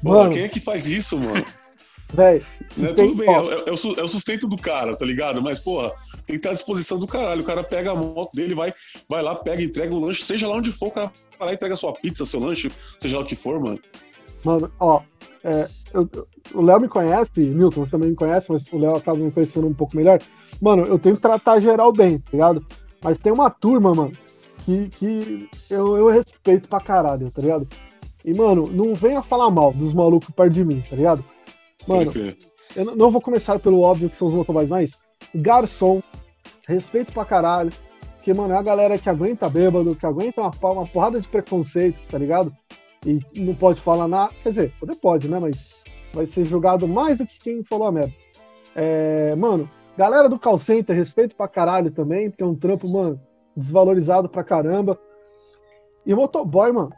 Mano, 0.00 0.32
quem 0.32 0.44
é 0.44 0.48
que 0.48 0.60
faz 0.60 0.86
isso, 0.86 1.18
mano? 1.18 1.44
Véi, 2.12 2.42
né, 2.76 2.92
tudo 2.92 3.16
bem, 3.16 3.28
é, 3.28 3.32
é, 3.32 3.68
é, 3.70 3.72
o 3.72 4.08
sustento 4.08 4.46
do 4.46 4.56
cara, 4.56 4.94
tá 4.94 5.04
ligado? 5.04 5.42
Mas, 5.42 5.58
porra, 5.58 5.90
tem 6.24 6.26
que 6.26 6.36
estar 6.36 6.50
à 6.50 6.52
disposição 6.52 6.96
do 6.96 7.08
caralho. 7.08 7.40
O 7.40 7.44
cara 7.44 7.64
pega 7.64 7.90
a 7.90 7.94
moto 7.94 8.30
dele, 8.32 8.54
vai, 8.54 8.72
vai 9.08 9.20
lá, 9.20 9.34
pega, 9.34 9.64
entrega 9.64 9.92
o 9.92 9.98
lanche, 9.98 10.24
seja 10.24 10.46
lá 10.46 10.56
onde 10.56 10.70
for, 10.70 10.88
o 10.88 10.90
cara 10.92 11.12
vai 11.36 11.46
lá 11.48 11.52
e 11.52 11.54
entrega 11.56 11.74
sua 11.74 11.92
pizza, 11.92 12.24
seu 12.24 12.38
lanche, 12.38 12.70
seja 13.00 13.18
lá 13.18 13.24
o 13.24 13.26
que 13.26 13.34
for, 13.34 13.58
mano. 13.58 13.80
Mano, 14.44 14.70
ó, 14.78 15.00
é, 15.42 15.68
eu, 15.92 16.08
o 16.54 16.60
Léo 16.60 16.80
me 16.80 16.88
conhece, 16.88 17.40
Milton, 17.40 17.84
você 17.84 17.90
também 17.90 18.10
me 18.10 18.16
conhece, 18.16 18.50
mas 18.50 18.70
o 18.72 18.78
Léo 18.78 18.96
acaba 18.96 19.18
me 19.18 19.30
conhecendo 19.30 19.66
um 19.66 19.74
pouco 19.74 19.96
melhor. 19.96 20.20
Mano, 20.60 20.84
eu 20.84 20.98
tenho 20.98 21.16
que 21.16 21.22
tratar 21.22 21.60
geral 21.60 21.92
bem, 21.92 22.18
tá 22.18 22.30
ligado? 22.32 22.64
Mas 23.02 23.18
tem 23.18 23.32
uma 23.32 23.50
turma, 23.50 23.94
mano, 23.94 24.12
que, 24.64 24.88
que 24.90 25.48
eu, 25.70 25.96
eu 25.96 26.08
respeito 26.08 26.68
pra 26.68 26.80
caralho, 26.80 27.30
tá 27.30 27.40
ligado? 27.40 27.66
E, 28.24 28.34
mano, 28.34 28.66
não 28.72 28.94
venha 28.94 29.22
falar 29.22 29.50
mal 29.50 29.72
dos 29.72 29.92
malucos 29.92 30.30
perto 30.34 30.52
de 30.52 30.64
mim, 30.64 30.82
tá 30.88 30.96
ligado? 30.96 31.24
Mano, 31.86 32.10
eu 32.74 32.96
não 32.96 33.10
vou 33.10 33.20
começar 33.20 33.58
pelo 33.58 33.80
óbvio 33.80 34.08
que 34.08 34.16
são 34.16 34.28
os 34.28 34.34
motoboys, 34.34 34.68
mas 34.68 34.92
garçom, 35.34 36.02
respeito 36.66 37.12
pra 37.12 37.24
caralho. 37.24 37.72
Porque, 38.16 38.32
mano, 38.32 38.54
é 38.54 38.56
a 38.56 38.62
galera 38.62 38.96
que 38.96 39.10
aguenta 39.10 39.50
bêbado, 39.50 39.94
que 39.94 40.06
aguenta 40.06 40.40
uma, 40.40 40.72
uma 40.72 40.86
porrada 40.86 41.20
de 41.20 41.28
preconceito, 41.28 42.00
tá 42.10 42.16
ligado? 42.16 42.50
E 43.04 43.20
não 43.40 43.54
pode 43.54 43.80
falar 43.80 44.08
nada. 44.08 44.32
Quer 44.42 44.50
dizer, 44.50 44.72
poder 44.78 44.96
pode, 44.96 45.28
né? 45.28 45.38
Mas 45.38 45.82
vai 46.12 46.26
ser 46.26 46.44
julgado 46.44 46.86
mais 46.86 47.18
do 47.18 47.26
que 47.26 47.38
quem 47.38 47.64
falou 47.64 47.88
a 47.88 47.92
merda. 47.92 48.12
É, 48.74 49.34
mano, 49.34 49.68
galera 49.96 50.28
do 50.28 50.38
call 50.38 50.58
center, 50.58 50.96
respeito 50.96 51.36
pra 51.36 51.48
caralho 51.48 51.90
também, 51.90 52.30
porque 52.30 52.42
é 52.42 52.46
um 52.46 52.54
trampo, 52.54 52.88
mano, 52.88 53.20
desvalorizado 53.56 54.28
pra 54.28 54.44
caramba. 54.44 54.98
E 56.06 56.14
motoboy, 56.14 56.72
mano. 56.72 56.92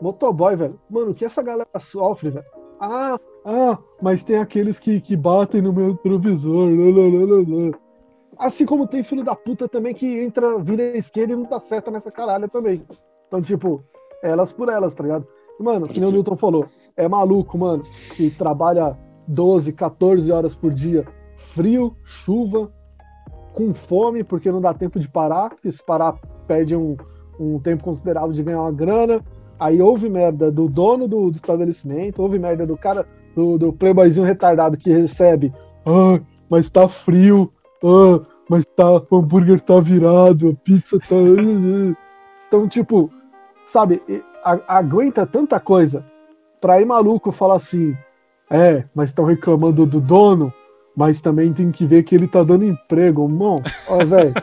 Motoboy, 0.00 0.56
velho. 0.56 0.80
Mano, 0.90 1.10
o 1.10 1.14
que 1.14 1.24
essa 1.24 1.42
galera 1.42 1.68
sofre, 1.80 2.30
velho? 2.30 2.46
Ah, 2.80 3.18
ah, 3.44 3.78
mas 4.00 4.24
tem 4.24 4.36
aqueles 4.36 4.78
que, 4.78 5.00
que 5.00 5.16
batem 5.16 5.62
no 5.62 5.72
meu 5.72 5.92
retrovisor. 5.92 6.68
Assim 8.36 8.66
como 8.66 8.88
tem 8.88 9.04
filho 9.04 9.22
da 9.22 9.36
puta 9.36 9.68
também 9.68 9.94
que 9.94 10.20
entra, 10.20 10.58
vira 10.58 10.96
esquerda 10.96 11.32
e 11.32 11.36
não 11.36 11.44
tá 11.44 11.60
certa 11.60 11.90
nessa 11.90 12.10
caralho 12.10 12.48
também. 12.48 12.84
Então, 13.28 13.40
tipo, 13.40 13.84
elas 14.22 14.52
por 14.52 14.68
elas, 14.68 14.94
tá 14.94 15.02
ligado? 15.02 15.26
Mano, 15.58 15.86
que 15.86 16.00
nem 16.00 16.08
o 16.08 16.12
Newton 16.12 16.36
falou, 16.36 16.66
é 16.96 17.08
maluco, 17.08 17.56
mano, 17.58 17.82
que 18.16 18.30
trabalha 18.30 18.96
12, 19.28 19.72
14 19.72 20.32
horas 20.32 20.54
por 20.54 20.72
dia, 20.72 21.04
frio, 21.36 21.94
chuva, 22.04 22.70
com 23.52 23.74
fome, 23.74 24.24
porque 24.24 24.50
não 24.50 24.60
dá 24.60 24.72
tempo 24.72 24.98
de 24.98 25.08
parar, 25.08 25.50
porque 25.50 25.70
se 25.70 25.84
parar 25.84 26.14
perde 26.46 26.74
um, 26.74 26.96
um 27.38 27.58
tempo 27.58 27.84
considerável 27.84 28.32
de 28.32 28.42
ganhar 28.42 28.62
uma 28.62 28.72
grana. 28.72 29.22
Aí 29.58 29.80
houve 29.80 30.08
merda 30.08 30.50
do 30.50 30.68
dono 30.68 31.06
do, 31.06 31.30
do 31.30 31.36
estabelecimento, 31.36 32.20
houve 32.20 32.38
merda 32.38 32.66
do 32.66 32.76
cara, 32.76 33.06
do, 33.34 33.58
do 33.58 33.72
playboyzinho 33.72 34.26
retardado 34.26 34.76
que 34.76 34.90
recebe, 34.90 35.52
ah, 35.86 36.20
mas 36.50 36.68
tá 36.70 36.88
frio, 36.88 37.52
ah, 37.84 38.20
mas 38.48 38.64
tá, 38.76 38.90
o 38.90 39.06
hambúrguer 39.12 39.60
tá 39.60 39.78
virado, 39.78 40.48
a 40.48 40.54
pizza 40.64 40.98
tá. 40.98 41.16
Então, 42.48 42.68
tipo, 42.68 43.10
sabe, 43.72 44.02
aguenta 44.68 45.26
tanta 45.26 45.58
coisa 45.58 46.04
pra 46.60 46.78
ir 46.78 46.84
maluco 46.84 47.32
falar 47.32 47.54
assim, 47.54 47.96
é, 48.50 48.84
mas 48.94 49.08
estão 49.08 49.24
reclamando 49.24 49.86
do 49.86 49.98
dono, 49.98 50.52
mas 50.94 51.22
também 51.22 51.54
tem 51.54 51.70
que 51.70 51.86
ver 51.86 52.02
que 52.02 52.14
ele 52.14 52.28
tá 52.28 52.42
dando 52.42 52.66
emprego. 52.66 53.26
Não, 53.26 53.62
ó, 53.88 53.96
velho. 54.04 54.34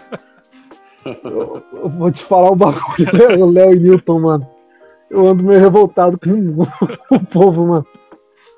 eu, 1.05 1.63
eu, 1.73 1.89
vou 1.89 2.11
te 2.11 2.23
falar 2.23 2.49
o 2.51 2.55
bagulho, 2.55 3.05
né, 3.13 3.45
Léo 3.45 3.75
e 3.75 3.79
Newton, 3.79 4.19
mano. 4.19 4.49
Eu 5.11 5.27
ando 5.27 5.43
meio 5.43 5.59
revoltado 5.59 6.17
com 7.07 7.15
o 7.15 7.25
povo, 7.27 7.67
mano. 7.67 7.87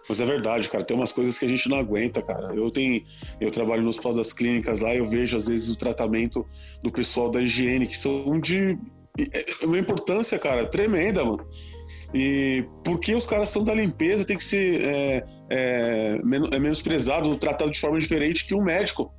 Mas 0.08 0.22
é 0.22 0.26
verdade, 0.26 0.70
cara. 0.70 0.86
Tem 0.86 0.96
umas 0.96 1.12
coisas 1.12 1.38
que 1.38 1.46
a 1.46 1.48
gente 1.50 1.70
não 1.70 1.80
aguenta, 1.80 2.22
cara. 2.22 2.54
Eu 2.56 2.72
tenho, 2.72 3.04
eu 3.42 3.52
trabalho 3.52 3.84
no 3.84 3.90
hospital 3.90 4.14
das 4.14 4.32
clínicas 4.32 4.80
lá, 4.80 4.96
eu 4.96 5.08
vejo 5.08 5.36
às 5.36 5.48
vezes 5.50 5.70
o 5.70 5.78
tratamento 5.78 6.46
do 6.82 6.92
pessoal 6.92 7.30
da 7.30 7.42
higiene 7.42 7.88
que 7.88 7.98
são 7.98 8.40
de 8.40 8.78
uma 9.64 9.78
importância, 9.78 10.38
cara, 10.40 10.66
tremenda, 10.66 11.24
mano. 11.24 11.46
E 12.14 12.66
porque 12.84 13.16
os 13.16 13.26
caras 13.26 13.50
são 13.50 13.64
da 13.64 13.74
limpeza, 13.74 14.26
tem 14.26 14.38
que 14.38 14.44
ser 14.44 14.82
é, 14.82 15.26
é, 15.50 16.20
é 16.52 16.60
menosprezado, 16.60 17.36
tratado 17.38 17.72
de 17.72 17.80
forma 17.80 18.00
diferente 18.00 18.46
que 18.46 18.56
um 18.56 18.64
médico. 18.64 19.14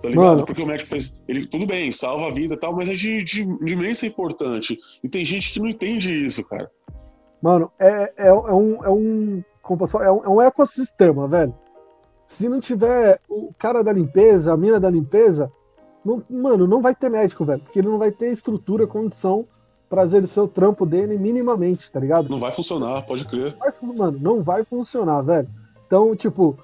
Tá 0.00 0.08
ligado? 0.08 0.24
Mano. 0.24 0.44
Porque 0.44 0.62
o 0.62 0.66
médico 0.66 0.88
fez. 0.88 1.12
Ele, 1.26 1.46
tudo 1.46 1.66
bem, 1.66 1.90
salva 1.90 2.28
a 2.28 2.32
vida 2.32 2.54
e 2.54 2.56
tal, 2.56 2.74
mas 2.74 2.88
é 2.88 2.94
de, 2.94 3.24
de, 3.24 3.44
de 3.44 3.72
imensa 3.72 4.06
importante. 4.06 4.78
E 5.02 5.08
tem 5.08 5.24
gente 5.24 5.52
que 5.52 5.58
não 5.58 5.66
entende 5.66 6.24
isso, 6.24 6.44
cara. 6.44 6.70
Mano, 7.42 7.70
é, 7.78 8.12
é, 8.16 8.28
é 8.28 8.32
um. 8.32 8.46
É 8.48 8.52
um, 8.52 8.84
é 8.84 8.90
um, 8.90 10.24
é 10.24 10.28
um 10.28 10.40
ecossistema, 10.40 11.26
velho. 11.26 11.54
Se 12.26 12.48
não 12.48 12.60
tiver 12.60 13.20
o 13.28 13.52
cara 13.58 13.82
da 13.82 13.92
limpeza, 13.92 14.52
a 14.52 14.56
mina 14.56 14.78
da 14.78 14.90
limpeza, 14.90 15.50
não, 16.06 16.22
mano, 16.30 16.68
não 16.68 16.80
vai 16.80 16.94
ter 16.94 17.10
médico, 17.10 17.44
velho. 17.44 17.60
Porque 17.60 17.80
ele 17.80 17.88
não 17.88 17.98
vai 17.98 18.12
ter 18.12 18.30
estrutura, 18.30 18.86
condição 18.86 19.44
para 19.90 20.04
exercer 20.04 20.40
o 20.40 20.46
trampo 20.46 20.86
dele 20.86 21.18
minimamente, 21.18 21.90
tá 21.90 21.98
ligado? 21.98 22.28
Não 22.28 22.38
vai 22.38 22.52
funcionar, 22.52 23.02
pode 23.02 23.24
crer. 23.24 23.56
Mano, 23.82 24.16
não 24.20 24.40
vai 24.40 24.62
funcionar, 24.64 25.20
velho. 25.22 25.48
Então, 25.84 26.14
tipo, 26.14 26.56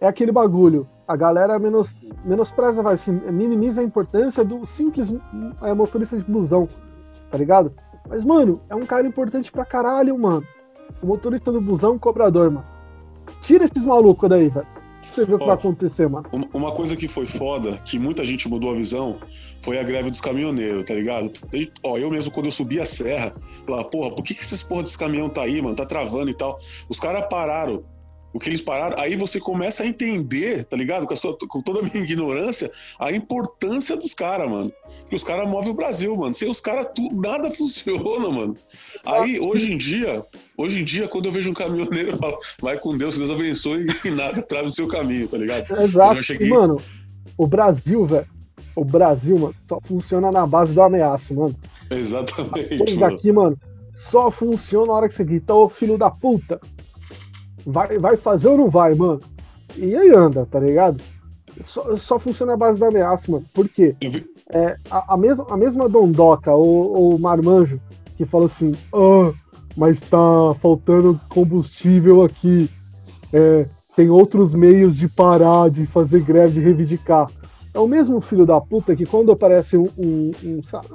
é 0.00 0.06
aquele 0.06 0.30
bagulho. 0.30 0.86
A 1.08 1.16
galera 1.16 1.58
menos, 1.58 1.94
menospreza, 2.24 2.82
vai, 2.82 2.94
assim, 2.94 3.12
minimiza 3.12 3.80
a 3.80 3.84
importância 3.84 4.44
do 4.44 4.66
simples 4.66 5.12
é, 5.62 5.72
motorista 5.72 6.16
de 6.16 6.22
busão, 6.24 6.68
tá 7.30 7.38
ligado? 7.38 7.72
Mas, 8.06 8.22
mano, 8.22 8.60
é 8.68 8.74
um 8.74 8.84
cara 8.84 9.06
importante 9.06 9.50
pra 9.50 9.64
caralho, 9.64 10.18
mano. 10.18 10.46
O 11.02 11.06
motorista 11.06 11.50
do 11.50 11.60
busão, 11.60 11.98
cobrador, 11.98 12.50
mano. 12.50 12.66
Tira 13.40 13.64
esses 13.64 13.84
malucos 13.84 14.28
daí, 14.28 14.48
velho 14.48 14.79
você 15.14 15.24
vê 15.24 15.34
o 15.34 15.38
que 15.38 15.44
vai 15.44 15.54
acontecer, 15.54 16.08
mano. 16.08 16.26
Uma 16.52 16.72
coisa 16.72 16.96
que 16.96 17.08
foi 17.08 17.26
foda, 17.26 17.78
que 17.84 17.98
muita 17.98 18.24
gente 18.24 18.48
mudou 18.48 18.70
a 18.70 18.74
visão, 18.74 19.18
foi 19.60 19.78
a 19.78 19.82
greve 19.82 20.10
dos 20.10 20.20
caminhoneiros, 20.20 20.84
tá 20.84 20.94
ligado? 20.94 21.30
E, 21.52 21.70
ó, 21.82 21.98
eu 21.98 22.10
mesmo, 22.10 22.32
quando 22.32 22.46
eu 22.46 22.52
subi 22.52 22.80
a 22.80 22.86
serra, 22.86 23.32
falava, 23.66 23.84
porra, 23.84 24.14
por 24.14 24.24
que, 24.24 24.34
que 24.34 24.42
esses 24.42 24.62
porra 24.62 24.82
desse 24.82 24.98
caminhão 24.98 25.28
tá 25.28 25.42
aí, 25.42 25.60
mano? 25.60 25.76
Tá 25.76 25.86
travando 25.86 26.30
e 26.30 26.34
tal. 26.34 26.58
Os 26.88 26.98
caras 26.98 27.26
pararam 27.28 27.84
o 28.32 28.38
que 28.38 28.48
eles 28.48 28.62
pararam, 28.62 28.98
aí 28.98 29.16
você 29.16 29.40
começa 29.40 29.82
a 29.82 29.86
entender, 29.86 30.64
tá 30.64 30.76
ligado? 30.76 31.06
Com, 31.06 31.16
sua, 31.16 31.36
com 31.36 31.60
toda 31.60 31.80
a 31.80 31.82
minha 31.82 31.98
ignorância, 32.04 32.70
a 32.98 33.10
importância 33.12 33.96
dos 33.96 34.14
caras, 34.14 34.48
mano. 34.48 34.72
Que 35.08 35.16
os 35.16 35.24
caras 35.24 35.48
movem 35.48 35.70
o 35.70 35.74
Brasil, 35.74 36.16
mano. 36.16 36.32
Sem 36.32 36.48
os 36.48 36.60
caras, 36.60 36.86
nada 37.12 37.50
funciona, 37.54 38.30
mano. 38.30 38.56
Aí, 39.04 39.40
hoje 39.40 39.72
em 39.72 39.76
dia, 39.76 40.24
hoje 40.56 40.80
em 40.80 40.84
dia, 40.84 41.08
quando 41.08 41.26
eu 41.26 41.32
vejo 41.32 41.50
um 41.50 41.54
caminhoneiro, 41.54 42.10
eu 42.12 42.18
falo, 42.18 42.38
vai 42.60 42.78
com 42.78 42.96
Deus, 42.96 43.18
Deus 43.18 43.30
abençoe 43.30 43.86
e 44.04 44.10
nada 44.10 44.40
trave 44.42 44.66
o 44.66 44.70
seu 44.70 44.86
caminho, 44.86 45.26
tá 45.26 45.36
ligado? 45.36 45.80
Exato. 45.80 46.22
Cheguei... 46.22 46.46
E, 46.46 46.50
mano, 46.50 46.80
o 47.36 47.46
Brasil, 47.46 48.06
velho, 48.06 48.26
o 48.76 48.84
Brasil, 48.84 49.36
mano, 49.36 49.54
só 49.68 49.80
funciona 49.80 50.30
na 50.30 50.46
base 50.46 50.72
do 50.72 50.80
ameaço, 50.80 51.34
mano. 51.34 51.56
Exatamente. 51.90 52.84
Isso 52.84 53.00
daqui, 53.00 53.32
mano, 53.32 53.58
só 53.96 54.30
funciona 54.30 54.86
na 54.86 54.92
hora 54.92 55.08
que 55.08 55.14
você 55.14 55.24
grita, 55.24 55.52
ô 55.52 55.68
filho 55.68 55.98
da 55.98 56.08
puta 56.08 56.60
vai, 57.66 57.98
vai 57.98 58.16
fazer 58.16 58.48
ou 58.48 58.58
não 58.58 58.70
vai, 58.70 58.94
mano? 58.94 59.20
E 59.76 59.94
aí 59.96 60.10
anda, 60.10 60.46
tá 60.46 60.58
ligado? 60.58 61.00
Só, 61.62 61.96
só 61.96 62.18
funciona 62.18 62.54
a 62.54 62.56
base 62.56 62.78
da 62.78 62.88
ameaça, 62.88 63.30
mano. 63.30 63.44
Por 63.52 63.68
quê? 63.68 63.94
É, 64.52 64.76
a, 64.90 65.14
a, 65.14 65.16
mesma, 65.16 65.46
a 65.48 65.56
mesma 65.56 65.88
Dondoca 65.88 66.52
ou, 66.52 66.92
ou 66.92 67.18
Marmanjo 67.18 67.80
que 68.16 68.26
fala 68.26 68.46
assim: 68.46 68.74
ah, 68.92 69.32
mas 69.76 70.00
tá 70.00 70.18
faltando 70.60 71.18
combustível 71.28 72.22
aqui. 72.22 72.68
É, 73.32 73.66
tem 73.96 74.10
outros 74.10 74.54
meios 74.54 74.96
de 74.98 75.08
parar, 75.08 75.70
de 75.70 75.86
fazer 75.86 76.20
greve, 76.20 76.54
de 76.54 76.60
reivindicar. 76.60 77.30
É 77.72 77.78
o 77.78 77.86
mesmo 77.86 78.20
filho 78.20 78.44
da 78.44 78.60
puta 78.60 78.94
que 78.94 79.06
quando 79.06 79.32
aparece 79.32 79.76
um, 79.76 79.88
um, 79.96 80.32
um 80.44 80.62
sabe, 80.62 80.88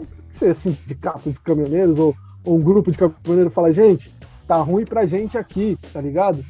sindicato 0.53 1.31
de 1.31 1.39
caminhoneiros 1.39 1.97
ou, 1.97 2.15
ou 2.43 2.57
um 2.57 2.61
grupo 2.61 2.91
de 2.91 2.97
caminhoneiros 2.97 3.53
fala, 3.53 3.71
gente, 3.71 4.11
tá 4.47 4.57
ruim 4.57 4.85
pra 4.85 5.05
gente 5.05 5.37
aqui, 5.37 5.77
tá 5.93 6.01
ligado? 6.01 6.43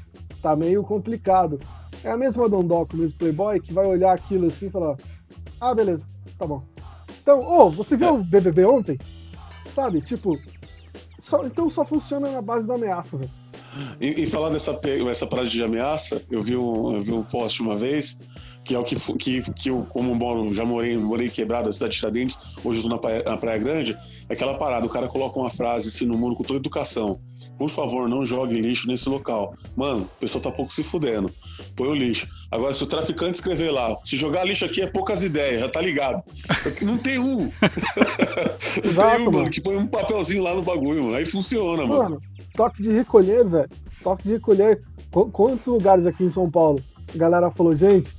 Tá 0.45 0.55
meio 0.55 0.83
complicado. 0.83 1.59
É 2.03 2.11
a 2.11 2.17
mesma 2.17 2.47
Dondoco, 2.47 2.95
mesmo 2.95 3.17
Playboy, 3.17 3.59
que 3.59 3.73
vai 3.73 3.87
olhar 3.87 4.13
aquilo 4.13 4.45
assim 4.45 4.67
e 4.67 4.69
falar: 4.69 4.95
Ah, 5.59 5.73
beleza, 5.73 6.03
tá 6.37 6.45
bom. 6.45 6.61
Então, 7.19 7.39
ô, 7.39 7.63
oh, 7.63 7.69
você 7.71 7.97
viu 7.97 8.13
o 8.13 8.23
BBB 8.23 8.63
ontem? 8.65 8.99
Sabe? 9.73 10.01
Tipo, 10.01 10.37
só, 11.19 11.43
então 11.43 11.67
só 11.67 11.83
funciona 11.83 12.29
na 12.29 12.43
base 12.43 12.67
da 12.67 12.75
ameaça, 12.75 13.17
velho. 13.17 13.31
E, 13.99 14.23
e 14.23 14.27
falar 14.27 14.49
dessa 14.49 14.79
essa 15.09 15.25
parada 15.25 15.49
de 15.49 15.63
ameaça, 15.63 16.21
eu 16.29 16.43
vi 16.43 16.55
um, 16.55 16.95
eu 16.95 17.03
vi 17.03 17.11
um 17.11 17.23
post 17.23 17.63
uma 17.63 17.75
vez 17.75 18.17
que 18.63 18.73
é 18.73 18.79
o 18.79 18.83
que, 18.83 18.95
que, 18.95 19.41
que 19.53 19.69
eu, 19.69 19.85
como 19.89 20.15
moro, 20.15 20.51
já 20.51 20.65
morei, 20.65 20.97
morei 20.97 21.29
quebrado, 21.29 21.69
a 21.69 21.73
cidade 21.73 21.93
de 21.93 21.99
Tiradentes, 21.99 22.37
hoje 22.63 22.79
estou 22.79 22.89
na 22.89 22.97
praia, 22.97 23.21
na 23.23 23.37
praia 23.37 23.59
Grande, 23.59 23.95
é 24.27 24.33
aquela 24.33 24.55
parada, 24.55 24.87
o 24.87 24.89
cara 24.89 25.07
coloca 25.07 25.39
uma 25.39 25.51
frase 25.51 25.89
assim 25.89 26.03
no 26.03 26.17
mundo 26.17 26.35
com 26.35 26.43
toda 26.43 26.57
educação. 26.57 27.19
Por 27.57 27.69
favor, 27.69 28.07
não 28.09 28.25
jogue 28.25 28.59
lixo 28.59 28.87
nesse 28.87 29.07
local. 29.09 29.55
Mano, 29.75 30.03
o 30.03 30.19
pessoal 30.19 30.41
tá 30.41 30.51
pouco 30.51 30.73
se 30.73 30.83
fudendo. 30.83 31.29
Põe 31.75 31.87
o 31.87 31.95
lixo. 31.95 32.27
Agora, 32.51 32.73
se 32.73 32.83
o 32.83 32.87
traficante 32.87 33.35
escrever 33.35 33.71
lá, 33.71 33.95
se 34.03 34.17
jogar 34.17 34.43
lixo 34.43 34.65
aqui 34.65 34.81
é 34.81 34.87
poucas 34.87 35.23
ideias, 35.23 35.61
já 35.61 35.69
tá 35.69 35.81
ligado. 35.81 36.23
Não 36.81 36.97
tem 36.97 37.19
um. 37.19 37.51
não 38.83 38.91
Exato, 38.91 39.15
tem 39.15 39.27
um, 39.27 39.31
mano, 39.31 39.49
que 39.49 39.61
põe 39.61 39.75
um 39.77 39.87
papelzinho 39.87 40.43
lá 40.43 40.53
no 40.53 40.61
bagulho, 40.61 41.03
mano. 41.03 41.15
Aí 41.15 41.25
funciona, 41.25 41.85
mano. 41.85 42.03
mano 42.03 42.21
toque 42.55 42.81
de 42.81 42.89
recolher, 42.89 43.45
velho. 43.45 43.69
Toque 44.01 44.23
de 44.23 44.33
recolher. 44.33 44.81
Quantos 45.11 45.65
lugares 45.65 46.05
aqui 46.05 46.23
em 46.23 46.31
São 46.31 46.49
Paulo 46.49 46.81
a 47.13 47.17
galera 47.17 47.51
falou, 47.51 47.75
gente, 47.75 48.11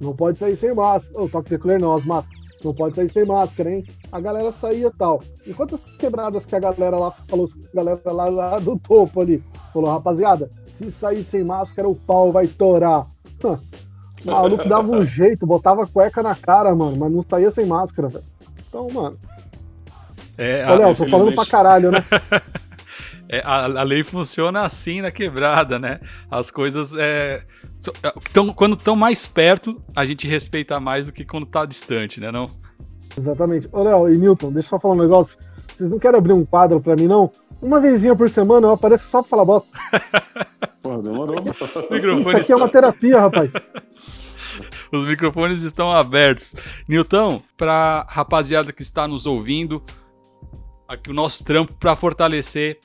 não 0.00 0.14
pode 0.14 0.38
sair 0.38 0.56
sem 0.56 0.74
máscara. 0.74 1.22
O 1.22 1.28
toque 1.28 1.48
de 1.48 1.56
recolher 1.56 1.80
não, 1.80 1.94
as 1.94 2.04
máscaras. 2.04 2.41
Não 2.62 2.74
pode 2.74 2.94
sair 2.94 3.12
sem 3.12 3.24
máscara, 3.24 3.70
hein? 3.70 3.84
A 4.10 4.20
galera 4.20 4.52
saía 4.52 4.90
tal. 4.96 5.22
E 5.46 5.52
quantas 5.52 5.80
quebradas 5.98 6.46
que 6.46 6.54
a 6.54 6.60
galera 6.60 6.96
lá 6.96 7.10
falou, 7.10 7.48
a 7.72 7.76
galera 7.76 8.00
lá, 8.06 8.24
lá 8.26 8.58
do 8.58 8.78
topo 8.78 9.20
ali, 9.20 9.42
falou, 9.72 9.90
rapaziada, 9.90 10.50
se 10.68 10.90
sair 10.92 11.24
sem 11.24 11.42
máscara, 11.42 11.88
o 11.88 11.94
pau 11.94 12.30
vai 12.30 12.46
torar. 12.46 13.06
O 13.42 14.30
maluco 14.30 14.68
dava 14.68 14.90
um 14.92 15.02
jeito, 15.04 15.46
botava 15.46 15.86
cueca 15.86 16.22
na 16.22 16.34
cara, 16.34 16.74
mano, 16.74 16.96
mas 16.96 17.12
não 17.12 17.22
saía 17.22 17.50
sem 17.50 17.66
máscara, 17.66 18.08
velho. 18.08 18.24
Então, 18.68 18.88
mano. 18.90 19.18
É, 20.38 20.64
Olha, 20.66 20.84
eu 20.84 20.94
tô 20.94 21.06
falando 21.08 21.34
pra 21.34 21.44
caralho, 21.44 21.90
né? 21.90 21.98
é, 23.32 23.40
a, 23.46 23.64
a, 23.64 23.82
lei 23.82 24.02
funciona 24.02 24.60
assim 24.60 25.00
na 25.00 25.10
quebrada, 25.10 25.78
né? 25.78 26.00
As 26.30 26.50
coisas 26.50 26.94
é, 26.94 27.42
é, 28.02 28.12
tão, 28.30 28.52
quando 28.52 28.74
estão 28.74 28.94
mais 28.94 29.26
perto, 29.26 29.82
a 29.96 30.04
gente 30.04 30.26
respeita 30.28 30.78
mais 30.78 31.06
do 31.06 31.12
que 31.12 31.24
quando 31.24 31.46
tá 31.46 31.64
distante, 31.64 32.20
né? 32.20 32.30
Não? 32.30 32.46
Exatamente. 33.16 33.66
Ô, 33.72 33.82
Léo 33.82 34.12
e 34.12 34.18
Newton, 34.18 34.52
deixa 34.52 34.66
eu 34.66 34.70
só 34.70 34.78
falar 34.78 34.92
um 34.92 35.00
negócio. 35.02 35.38
Vocês 35.66 35.88
não 35.88 35.98
querem 35.98 36.18
abrir 36.18 36.34
um 36.34 36.44
quadro 36.44 36.78
pra 36.78 36.94
mim, 36.94 37.06
não? 37.06 37.32
Uma 37.62 37.80
vezinha 37.80 38.14
por 38.14 38.28
semana 38.28 38.66
eu 38.66 38.72
apareço 38.72 39.08
só 39.08 39.22
pra 39.22 39.30
falar 39.30 39.46
bosta. 39.46 39.70
Pô, 40.82 41.00
demorou. 41.00 41.36
Isso 41.40 41.64
aqui 42.28 42.40
estão... 42.42 42.58
é 42.58 42.60
uma 42.60 42.68
terapia, 42.68 43.18
rapaz. 43.18 43.50
Os 44.92 45.06
microfones 45.06 45.62
estão 45.62 45.90
abertos. 45.90 46.54
Newton, 46.86 47.42
pra 47.56 48.04
rapaziada 48.10 48.74
que 48.74 48.82
está 48.82 49.08
nos 49.08 49.24
ouvindo, 49.24 49.82
aqui 50.92 51.10
o 51.10 51.14
nosso 51.14 51.44
trampo 51.44 51.74
para 51.74 51.96
fortalecer 51.96 52.78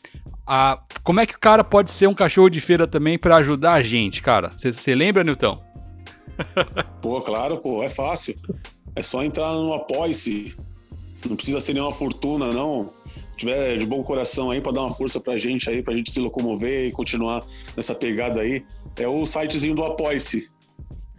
a. 0.46 0.82
Como 1.04 1.20
é 1.20 1.26
que 1.26 1.36
o 1.36 1.40
cara 1.40 1.64
pode 1.64 1.92
ser 1.92 2.08
um 2.08 2.14
cachorro 2.14 2.50
de 2.50 2.62
feira 2.62 2.88
também 2.88 3.18
para 3.18 3.36
ajudar 3.38 3.74
a 3.74 3.84
gente, 3.84 4.22
cara? 4.22 4.50
Você 4.50 4.96
lembra, 4.96 5.24
Newton? 5.24 5.62
pô, 7.02 7.22
claro, 7.22 7.58
pô, 7.58 7.84
é 7.84 7.90
fácil. 7.90 8.36
É 8.96 9.04
só 9.04 9.24
entrar 9.24 9.54
no 9.54 9.74
Apoia-se. 9.74 10.56
Não 11.28 11.36
precisa 11.36 11.60
ser 11.60 11.74
nenhuma 11.74 11.92
fortuna, 11.92 12.52
não. 12.52 12.94
Se 13.32 13.38
tiver 13.38 13.78
de 13.78 13.86
bom 13.86 14.02
coração 14.04 14.50
aí 14.50 14.62
para 14.62 14.72
dar 14.72 14.82
uma 14.82 14.94
força 14.94 15.20
pra 15.20 15.38
gente 15.38 15.70
aí, 15.70 15.84
pra 15.84 15.96
gente 15.96 16.12
se 16.12 16.20
locomover 16.20 16.88
e 16.88 16.92
continuar 16.92 17.44
nessa 17.76 17.94
pegada 17.94 18.42
aí, 18.42 18.66
é 18.96 19.08
o 19.08 19.26
sitezinho 19.26 19.76
do 19.76 19.84
Apoia-se. 19.84 20.50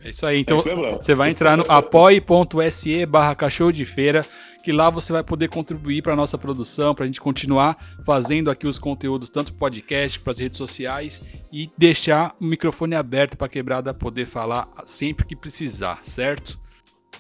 É 0.03 0.11
isso 0.11 0.25
aí, 0.25 0.41
então 0.41 0.57
você 0.57 1.15
vai 1.15 1.31
entrar 1.31 1.57
no 1.57 1.65
apoie.se 1.69 3.05
barra 3.05 3.35
cachorro 3.35 3.73
de 3.73 3.85
feira, 3.85 4.25
que 4.63 4.73
lá 4.73 4.91
você 4.91 5.13
vai 5.13 5.23
poder 5.23 5.49
contribuir 5.49 6.03
para 6.03 6.17
nossa 6.17 6.37
produção, 6.37 6.95
para 6.95 7.05
a 7.05 7.07
gente 7.07 7.21
continuar 7.21 7.77
fazendo 8.05 8.51
aqui 8.51 8.67
os 8.67 8.79
conteúdos, 8.79 9.29
tanto 9.29 9.55
podcast, 9.55 10.19
para 10.21 10.33
as 10.33 10.39
redes 10.39 10.59
sociais, 10.59 11.23
e 11.53 11.71
deixar 11.77 12.35
o 12.41 12.45
microfone 12.45 12.95
aberto 12.95 13.37
para 13.37 13.47
a 13.47 13.51
quebrada 13.51 13.95
poder 13.95 14.27
falar 14.27 14.69
sempre 14.87 15.27
que 15.27 15.37
precisar, 15.37 16.01
certo? 16.03 16.59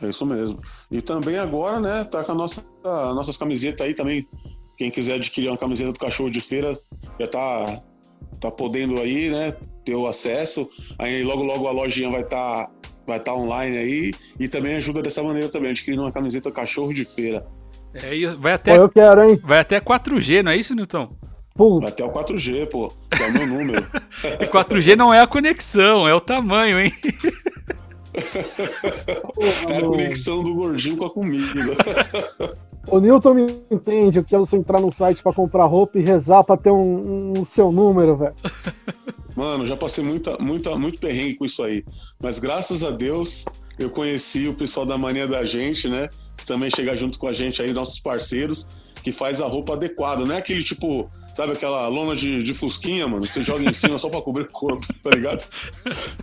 É 0.03 0.09
isso 0.09 0.25
mesmo. 0.27 0.61
E 0.91 1.01
também 1.01 1.39
agora, 1.39 1.81
né, 1.81 2.05
tá 2.05 2.23
com 2.23 2.33
a 2.33 2.35
nossa, 2.35 2.65
a 2.85 3.15
nossas 3.15 3.37
camisetas 3.37 3.87
aí 3.87 3.95
também. 3.95 4.29
Quem 4.77 4.91
quiser 4.91 5.15
adquirir 5.15 5.49
uma 5.49 5.59
camiseta 5.59 5.93
do 5.93 5.99
cachorro 5.99 6.31
de 6.31 6.41
feira, 6.41 6.79
já 7.19 7.27
tá, 7.27 7.83
tá 8.41 8.51
podendo 8.51 9.01
aí, 9.01 9.29
né? 9.29 9.55
ter 9.89 9.95
o 9.95 10.07
acesso. 10.07 10.69
Aí 10.99 11.25
logo, 11.25 11.43
logo 11.43 11.67
a 11.67 11.71
lojinha 11.71 12.11
vai 12.11 12.21
estar 12.21 12.67
tá, 12.67 12.73
vai 13.09 13.19
estar 13.19 13.33
tá 13.33 13.37
online 13.37 13.77
aí. 13.77 14.15
E 14.39 14.47
também 14.47 14.77
ajuda 14.77 15.03
dessa 15.03 15.23
maneira 15.23 15.49
também, 15.49 15.71
adquirindo 15.71 16.03
uma 16.03 16.13
camiseta 16.13 16.53
cachorro 16.53 16.93
de 16.93 17.05
feira. 17.05 17.47
É, 17.95 18.27
vai 18.37 18.53
até, 18.53 18.77
pô, 18.77 18.83
eu 18.83 18.89
quero, 18.89 19.23
hein? 19.23 19.41
Vai 19.43 19.59
até 19.61 19.81
4G, 19.81 20.43
não 20.43 20.53
é 20.53 20.57
isso, 20.57 20.75
Nilton? 20.75 21.09
Vai 21.57 21.89
até 21.89 22.05
o 22.05 22.11
4G, 22.11 22.69
pô. 22.69 22.93
Que 23.11 23.23
é 23.23 23.27
o 23.27 23.33
meu 23.33 23.47
número. 23.47 23.85
e 24.41 24.47
4G 24.47 24.95
não 24.95 25.13
é 25.13 25.21
a 25.21 25.27
conexão, 25.27 26.07
é 26.07 26.15
o 26.15 26.21
tamanho, 26.21 26.79
hein? 26.79 26.93
é 29.69 29.79
a 29.79 29.81
conexão 29.81 30.45
do 30.45 30.55
gordinho 30.55 30.97
com 30.97 31.05
a 31.07 31.11
comida. 31.11 31.75
O 32.91 33.01
Newton 33.01 33.35
me 33.35 33.61
entende 33.71 34.19
o 34.19 34.25
que 34.25 34.35
é 34.35 34.39
você 34.39 34.57
entrar 34.57 34.81
no 34.81 34.91
site 34.91 35.23
para 35.23 35.33
comprar 35.33 35.67
roupa 35.67 35.99
e 35.99 36.03
rezar 36.03 36.43
para 36.43 36.57
ter 36.57 36.71
um, 36.71 36.77
um, 36.77 37.33
um, 37.39 37.45
seu 37.45 37.71
número, 37.71 38.17
velho. 38.17 38.35
Mano, 39.39 39.65
já 39.65 39.77
passei 39.77 40.03
muita, 40.03 40.37
muita, 40.39 40.77
muito 40.77 41.01
perrengue 41.01 41.37
com 41.37 41.45
isso 41.45 41.63
aí. 41.63 41.85
Mas 42.21 42.41
graças 42.41 42.83
a 42.83 42.91
Deus 42.91 43.45
eu 43.79 43.89
conheci 43.89 44.49
o 44.49 44.55
pessoal 44.55 44.85
da 44.85 44.99
Mania 44.99 45.29
da 45.29 45.45
Gente, 45.45 45.89
né? 45.89 46.09
Que 46.37 46.45
também 46.45 46.69
chega 46.69 46.97
junto 46.97 47.21
com 47.21 47.29
a 47.29 47.33
gente 47.33 47.63
aí, 47.63 47.73
nossos 47.73 48.01
parceiros, 48.01 48.67
que 49.01 49.13
faz 49.13 49.41
a 49.41 49.47
roupa 49.47 49.75
adequada. 49.75 50.25
Não 50.25 50.35
é 50.35 50.39
aquele 50.39 50.65
tipo, 50.65 51.09
sabe 51.37 51.53
aquela 51.53 51.87
lona 51.87 52.17
de, 52.17 52.43
de 52.43 52.53
fusquinha, 52.53 53.07
mano, 53.07 53.29
que 53.29 53.33
você 53.33 53.45
joga 53.45 53.63
em 53.63 53.73
cima 53.73 53.97
só 54.01 54.09
pra 54.09 54.21
cobrir 54.21 54.43
o 54.43 54.51
corpo, 54.51 54.85
tá 55.05 55.11
ligado? 55.11 55.45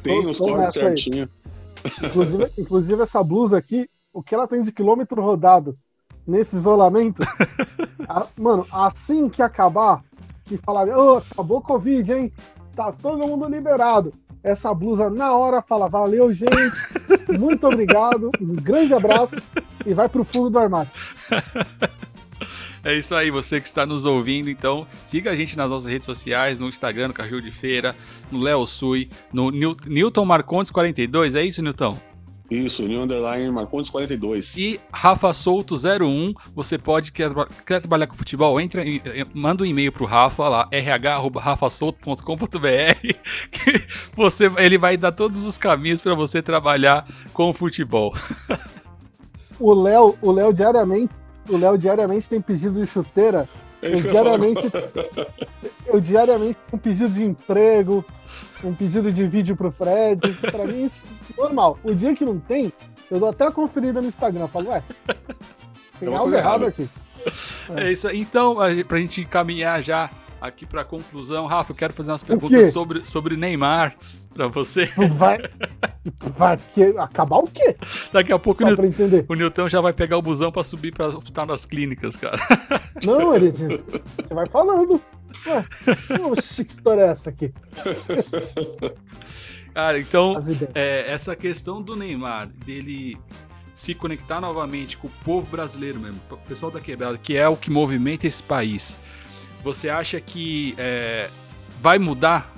Tem 0.04 0.28
os 0.28 0.38
cortes 0.38 0.74
certinho. 0.74 1.30
Inclusive, 2.04 2.52
inclusive, 2.58 3.02
essa 3.02 3.24
blusa 3.24 3.58
aqui, 3.58 3.90
o 4.12 4.22
que 4.22 4.36
ela 4.36 4.46
tem 4.46 4.62
de 4.62 4.74
quilômetro 4.74 5.22
rodado 5.22 5.78
nesse 6.28 6.58
isolamento, 6.58 7.22
a, 8.10 8.28
mano, 8.36 8.68
assim 8.74 9.30
que 9.30 9.42
acabar, 9.42 10.04
que 10.44 10.58
falar, 10.58 10.90
oh, 10.90 11.20
acabou 11.20 11.60
o 11.60 11.62
Covid, 11.62 12.12
hein? 12.12 12.34
Tá 12.76 12.92
todo 12.92 13.26
mundo 13.28 13.48
liberado. 13.48 14.12
Essa 14.44 14.74
blusa 14.74 15.10
na 15.10 15.34
hora 15.34 15.62
fala, 15.62 15.88
valeu, 15.88 16.32
gente, 16.32 16.52
muito 17.40 17.66
obrigado, 17.66 18.30
um 18.40 18.56
grande 18.56 18.94
abraço 18.94 19.36
e 19.86 19.94
vai 19.94 20.08
pro 20.08 20.24
fundo 20.24 20.50
do 20.52 20.60
armário. 20.60 20.92
É 22.84 22.94
isso 22.94 23.16
aí, 23.16 23.32
você 23.32 23.60
que 23.60 23.66
está 23.66 23.84
nos 23.84 24.06
ouvindo, 24.06 24.48
então 24.48 24.86
siga 25.04 25.32
a 25.32 25.36
gente 25.36 25.58
nas 25.58 25.68
nossas 25.68 25.92
redes 25.92 26.06
sociais, 26.06 26.60
no 26.60 26.68
Instagram, 26.68 27.08
no 27.08 27.14
Caju 27.16 27.42
de 27.42 27.50
Feira, 27.50 27.96
no 28.32 28.40
Léo 28.40 28.68
Sui, 28.68 29.10
no 29.34 29.50
Newton 29.50 30.24
Marcondes 30.24 30.72
42, 30.72 31.34
é 31.34 31.44
isso, 31.44 31.64
Newton? 31.64 31.98
Isso, 32.50 32.84
New 32.84 33.02
Underline 33.02 33.50
Marcondes 33.52 33.90
42. 33.90 34.58
E 34.58 34.80
Rafa 34.92 35.34
Souto 35.34 35.76
01, 35.76 36.34
você 36.54 36.78
pode, 36.78 37.12
quer, 37.12 37.32
quer 37.66 37.80
trabalhar 37.80 38.06
com 38.08 38.16
futebol, 38.16 38.62
entra, 38.62 38.84
manda 39.34 39.64
um 39.64 39.66
e-mail 39.66 39.92
pro 39.92 40.06
Rafa 40.06 40.48
lá, 40.48 40.70
rh.rafasouto.com.br 40.72 42.20
que 43.52 43.84
você, 44.16 44.52
ele 44.58 44.78
vai 44.78 44.96
dar 44.96 45.12
todos 45.12 45.44
os 45.44 45.58
caminhos 45.58 46.02
para 46.02 46.14
você 46.14 46.42
trabalhar 46.42 47.08
com 47.34 47.50
o 47.50 47.54
futebol. 47.54 48.14
O 49.60 49.74
Léo, 49.74 50.18
o 50.22 50.32
Léo 50.32 50.54
diariamente, 50.54 51.14
o 51.48 51.58
Léo 51.58 51.78
diariamente 51.78 52.28
tem 52.28 52.42
pedido 52.42 52.74
de 52.74 52.86
chuteira. 52.86 53.48
É 53.82 53.90
eu 53.90 54.02
diariamente, 54.02 54.62
eu 55.88 56.02
diariamente 56.02 56.58
tenho 56.70 56.82
pedido 56.82 57.10
de 57.10 57.24
emprego, 57.24 58.04
um 58.64 58.74
pedido 58.74 59.12
de 59.12 59.28
vídeo 59.28 59.56
pro 59.56 59.72
Fred. 59.72 60.20
Pra 60.52 60.66
mim, 60.66 60.86
isso 60.86 60.96
normal. 61.38 61.80
O 61.84 61.94
dia 61.94 62.14
que 62.16 62.26
não 62.26 62.40
tem, 62.40 62.72
eu 63.10 63.20
dou 63.20 63.30
até 63.30 63.46
a 63.46 63.52
conferida 63.52 64.02
no 64.02 64.08
Instagram. 64.08 64.48
Falo, 64.48 64.70
ué, 64.70 64.84
tem 66.00 66.14
algo 66.14 66.34
errado 66.34 66.66
aqui. 66.66 66.90
É. 67.76 67.86
é 67.86 67.92
isso 67.92 68.08
aí. 68.08 68.20
Então, 68.20 68.56
pra 68.88 68.98
gente 69.00 69.26
caminhar 69.26 69.82
já 69.82 70.10
aqui 70.40 70.66
pra 70.66 70.84
conclusão, 70.84 71.46
Rafa, 71.46 71.72
eu 71.72 71.76
quero 71.76 71.94
fazer 71.94 72.12
umas 72.12 72.24
perguntas 72.24 72.72
sobre, 72.72 73.06
sobre 73.06 73.36
Neymar 73.36 73.96
pra 74.34 74.48
você. 74.48 74.86
Vai, 75.16 75.40
vai 76.38 76.58
que, 76.58 76.84
acabar 76.98 77.38
o 77.38 77.48
quê? 77.48 77.76
Daqui 78.12 78.32
a 78.34 78.38
pouco 78.38 78.64
o, 78.64 78.68
Nil, 78.68 79.26
o 79.28 79.34
Nilton 79.34 79.70
já 79.70 79.82
vai 79.82 79.94
pegar 79.94 80.18
o 80.18 80.22
busão 80.22 80.52
pra 80.52 80.64
subir 80.64 80.92
pra 80.94 81.08
hospital 81.08 81.46
nas 81.46 81.66
clínicas, 81.66 82.16
cara. 82.16 82.38
Não, 83.04 83.36
ele 83.36 83.52
você 83.52 84.34
vai 84.34 84.48
falando. 84.48 85.02
Ué, 85.48 85.66
que 86.46 86.62
história 86.62 87.02
é 87.02 87.08
essa 87.08 87.30
aqui? 87.30 87.54
Cara, 89.76 90.00
então, 90.00 90.42
é, 90.74 91.12
essa 91.12 91.36
questão 91.36 91.82
do 91.82 91.98
Neymar, 91.98 92.48
dele 92.48 93.18
se 93.76 93.94
conectar 93.94 94.40
novamente 94.40 94.96
com 94.96 95.08
o 95.08 95.12
povo 95.26 95.46
brasileiro 95.52 96.00
mesmo, 96.00 96.22
o 96.32 96.38
pessoal 96.38 96.72
da 96.72 96.80
quebrada, 96.80 97.18
que 97.18 97.36
é 97.36 97.46
o 97.50 97.58
que 97.58 97.70
movimenta 97.70 98.26
esse 98.26 98.42
país. 98.42 98.98
Você 99.62 99.90
acha 99.90 100.22
que 100.22 100.74
é, 100.78 101.30
vai 101.82 102.00
mudar 102.00 102.56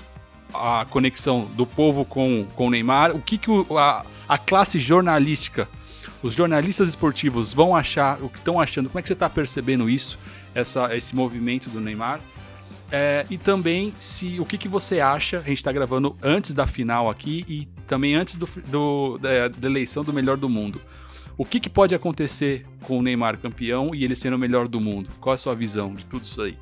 a 0.53 0.85
conexão 0.91 1.45
do 1.55 1.65
povo 1.65 2.05
com, 2.05 2.45
com 2.53 2.67
o 2.67 2.69
Neymar? 2.69 3.15
O 3.15 3.19
que, 3.19 3.39
que 3.39 3.49
o, 3.49 3.65
a, 3.75 4.05
a 4.29 4.37
classe 4.37 4.77
jornalística, 4.77 5.67
os 6.21 6.35
jornalistas 6.35 6.87
esportivos 6.87 7.51
vão 7.51 7.75
achar, 7.75 8.21
o 8.21 8.29
que 8.29 8.37
estão 8.37 8.61
achando? 8.61 8.89
Como 8.89 8.99
é 8.99 9.01
que 9.01 9.07
você 9.07 9.13
está 9.13 9.27
percebendo 9.27 9.89
isso, 9.89 10.19
essa, 10.53 10.95
esse 10.95 11.15
movimento 11.15 11.67
do 11.67 11.81
Neymar? 11.81 12.19
É, 12.91 13.25
e 13.29 13.37
também 13.37 13.93
se 13.99 14.39
o 14.39 14.45
que, 14.45 14.57
que 14.57 14.67
você 14.67 15.01
acha, 15.01 15.39
a 15.39 15.41
gente 15.41 15.57
está 15.57 15.71
gravando 15.71 16.15
antes 16.23 16.53
da 16.53 16.65
final 16.65 17.09
aqui 17.09 17.45
e 17.47 17.65
também 17.85 18.15
antes 18.15 18.35
do, 18.35 18.47
do 18.67 19.17
da, 19.17 19.49
da, 19.49 19.67
eleição 19.67 20.03
do 20.03 20.13
melhor 20.13 20.37
do 20.37 20.47
mundo. 20.47 20.79
O 21.37 21.45
que, 21.45 21.59
que 21.59 21.69
pode 21.69 21.93
acontecer 21.93 22.65
com 22.83 22.97
o 22.97 23.01
Neymar 23.01 23.37
campeão 23.39 23.93
e 23.93 24.03
ele 24.03 24.15
sendo 24.15 24.35
o 24.35 24.39
melhor 24.39 24.67
do 24.67 24.79
mundo? 24.79 25.09
Qual 25.19 25.33
é 25.33 25.35
a 25.35 25.37
sua 25.37 25.53
visão 25.53 25.93
de 25.93 26.05
tudo 26.05 26.23
isso 26.23 26.41
aí? 26.41 26.57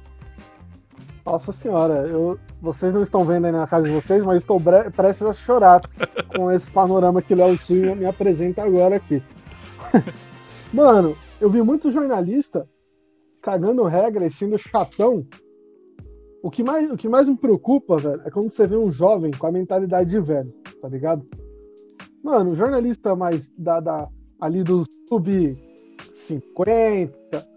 Nossa 1.25 1.51
senhora, 1.51 2.07
eu, 2.07 2.39
vocês 2.61 2.93
não 2.93 3.01
estão 3.01 3.23
vendo 3.23 3.45
aí 3.45 3.51
na 3.51 3.65
casa 3.65 3.87
de 3.87 3.93
vocês, 3.93 4.23
mas 4.23 4.37
estou 4.37 4.59
prestes 4.95 5.25
a 5.25 5.33
chorar 5.33 5.81
com 6.35 6.51
esse 6.51 6.69
panorama 6.69 7.21
que 7.21 7.35
Léo 7.35 7.57
Silva 7.57 7.95
me 7.95 8.05
apresenta 8.05 8.63
agora 8.63 8.95
aqui. 8.95 9.23
Mano, 10.73 11.15
eu 11.39 11.49
vi 11.49 11.61
muito 11.61 11.91
jornalista 11.91 12.67
cagando 13.41 13.83
regra 13.83 14.25
e 14.25 14.31
sendo 14.31 14.57
chatão 14.57 15.25
o 16.45 16.51
que 16.51 16.63
mais, 16.63 16.91
o 16.91 16.95
que 16.95 17.09
mais 17.09 17.27
me 17.27 17.35
preocupa, 17.35 17.97
velho, 17.97 18.21
é 18.23 18.29
quando 18.29 18.51
você 18.51 18.67
vê 18.67 18.77
um 18.77 18.91
jovem 18.91 19.31
com 19.31 19.47
a 19.47 19.51
mentalidade 19.51 20.11
de 20.11 20.19
velho, 20.19 20.53
tá 20.79 20.87
ligado? 20.87 21.25
Mano, 22.23 22.53
jornalista 22.53 23.15
mais 23.15 23.51
da, 23.57 23.79
da 23.79 24.07
ali 24.39 24.61
do 24.61 24.85
sub 25.09 25.57
50, 26.13 27.47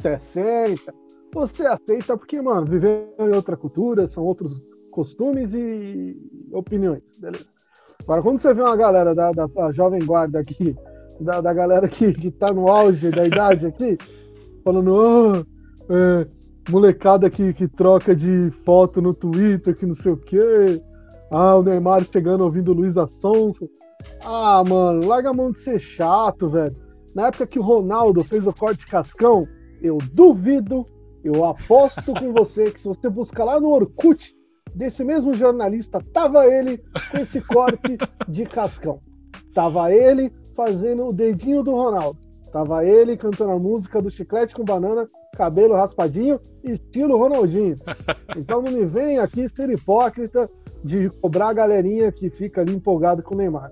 60, 0.00 0.94
você 1.34 1.66
aceita 1.66 2.16
porque, 2.16 2.40
mano, 2.40 2.66
viver 2.66 3.12
em 3.18 3.34
outra 3.34 3.56
cultura, 3.56 4.06
são 4.06 4.22
outros 4.22 4.62
costumes 4.92 5.52
e 5.52 6.16
opiniões, 6.52 7.02
beleza? 7.18 7.46
Agora, 8.04 8.22
quando 8.22 8.38
você 8.38 8.54
vê 8.54 8.62
uma 8.62 8.76
galera 8.76 9.12
da, 9.12 9.32
da 9.32 9.72
jovem 9.72 10.06
guarda 10.06 10.38
aqui, 10.38 10.72
da, 11.20 11.40
da 11.40 11.52
galera 11.52 11.88
que, 11.88 12.12
que 12.12 12.30
tá 12.30 12.52
no 12.52 12.68
auge 12.68 13.10
da 13.10 13.26
idade 13.26 13.66
aqui, 13.66 13.98
falando, 14.62 14.94
oh, 14.94 15.92
é, 15.92 16.35
molecada 16.68 17.30
que, 17.30 17.52
que 17.52 17.68
troca 17.68 18.14
de 18.14 18.50
foto 18.64 19.00
no 19.00 19.14
Twitter, 19.14 19.76
que 19.76 19.86
não 19.86 19.94
sei 19.94 20.12
o 20.12 20.16
quê. 20.16 20.82
Ah, 21.30 21.56
o 21.56 21.62
Neymar 21.62 22.04
chegando 22.04 22.44
ouvindo 22.44 22.72
Luiz 22.72 22.96
Assonso. 22.96 23.68
Ah, 24.22 24.62
mano, 24.66 25.06
larga 25.06 25.30
a 25.30 25.34
mão 25.34 25.50
de 25.50 25.58
ser 25.60 25.78
chato, 25.78 26.48
velho. 26.48 26.76
Na 27.14 27.28
época 27.28 27.46
que 27.46 27.58
o 27.58 27.62
Ronaldo 27.62 28.22
fez 28.22 28.46
o 28.46 28.52
corte 28.52 28.86
cascão, 28.86 29.46
eu 29.80 29.98
duvido, 30.12 30.86
eu 31.24 31.44
aposto 31.44 32.12
com 32.12 32.32
você 32.32 32.70
que 32.70 32.80
se 32.80 32.86
você 32.86 33.08
buscar 33.08 33.44
lá 33.44 33.58
no 33.58 33.70
Orkut 33.70 34.34
desse 34.74 35.02
mesmo 35.02 35.32
jornalista, 35.32 36.02
tava 36.12 36.46
ele 36.46 36.78
com 37.10 37.18
esse 37.18 37.40
corte 37.40 37.96
de 38.28 38.44
cascão. 38.44 39.00
Tava 39.54 39.92
ele 39.92 40.30
fazendo 40.54 41.06
o 41.06 41.12
dedinho 41.12 41.62
do 41.62 41.72
Ronaldo. 41.72 42.25
Tava 42.56 42.86
ele 42.86 43.18
cantando 43.18 43.52
a 43.52 43.58
música 43.58 44.00
do 44.00 44.10
chiclete 44.10 44.54
com 44.54 44.64
banana 44.64 45.06
cabelo 45.36 45.74
raspadinho, 45.74 46.40
estilo 46.64 47.18
Ronaldinho. 47.18 47.76
Então 48.34 48.62
não 48.62 48.72
me 48.72 48.86
vem 48.86 49.18
aqui 49.18 49.46
ser 49.46 49.68
hipócrita 49.68 50.50
de 50.82 51.10
cobrar 51.20 51.48
a 51.48 51.52
galerinha 51.52 52.10
que 52.10 52.30
fica 52.30 52.62
ali 52.62 52.74
empolgado 52.74 53.22
com 53.22 53.34
o 53.34 53.38
Neymar. 53.38 53.70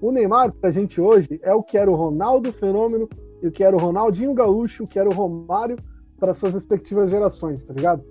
O 0.00 0.10
Neymar, 0.10 0.52
pra 0.52 0.70
gente 0.72 1.00
hoje, 1.00 1.38
é 1.44 1.54
o 1.54 1.62
que 1.62 1.78
era 1.78 1.88
o 1.88 1.94
Ronaldo 1.94 2.52
Fenômeno 2.52 3.08
e 3.40 3.46
o 3.46 3.52
que 3.52 3.62
era 3.62 3.76
o 3.76 3.78
Ronaldinho 3.78 4.34
Gaúcho, 4.34 4.82
o 4.82 4.86
que 4.88 4.98
era 4.98 5.08
o 5.08 5.12
Romário 5.12 5.76
para 6.18 6.34
suas 6.34 6.54
respectivas 6.54 7.10
gerações, 7.10 7.64
tá 7.64 7.72
ligado? 7.72 8.04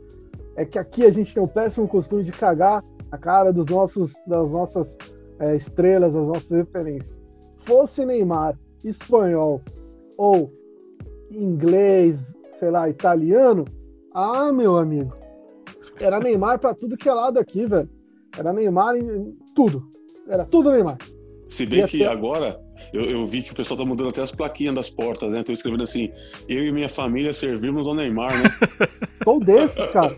É 0.55 0.63
que 0.63 0.79
aqui 0.79 1.05
a 1.05 1.11
gente 1.11 1.33
tem 1.33 1.43
o 1.43 1.47
péssimo 1.47 1.85
costume 1.85 2.23
de 2.23 2.31
cagar 2.31 2.81
a 3.11 3.17
cara 3.17 3.51
dos 3.51 3.67
nossos, 3.67 4.13
das 4.25 4.51
nossas 4.51 4.97
é, 5.39 5.53
estrelas, 5.53 6.13
das 6.13 6.27
nossas 6.27 6.49
referências. 6.49 7.21
Fosse 7.65 8.05
Neymar 8.05 8.57
espanhol 8.83 9.61
ou 10.17 10.51
inglês, 11.31 12.35
sei 12.59 12.69
lá, 12.69 12.89
italiano, 12.89 13.65
ah, 14.13 14.51
meu 14.51 14.77
amigo, 14.77 15.13
era 15.99 16.19
Neymar 16.19 16.59
para 16.59 16.73
tudo 16.73 16.97
que 16.97 17.09
é 17.09 17.13
lado 17.13 17.39
aqui, 17.39 17.65
velho. 17.65 17.89
Era 18.37 18.53
Neymar 18.53 18.95
em 18.95 19.35
tudo. 19.55 19.87
Era 20.27 20.45
tudo 20.45 20.71
Neymar. 20.71 20.97
Se 21.47 21.65
bem 21.65 21.85
que 21.85 22.03
agora 22.03 22.59
eu, 22.91 23.03
eu, 23.03 23.25
vi 23.25 23.41
que 23.41 23.51
o 23.51 23.55
pessoal 23.55 23.77
tá 23.77 23.85
mudando 23.85 24.09
até 24.09 24.21
as 24.21 24.31
plaquinhas 24.31 24.73
das 24.73 24.89
portas, 24.89 25.29
né? 25.31 25.43
Tô 25.43 25.51
escrevendo 25.51 25.83
assim, 25.83 26.11
eu 26.47 26.65
e 26.65 26.71
minha 26.71 26.89
família 26.89 27.33
servimos 27.33 27.87
ao 27.87 27.93
Neymar, 27.93 28.31
né? 28.31 28.49
Sou 29.23 29.39
desses, 29.39 29.87
cara. 29.89 30.17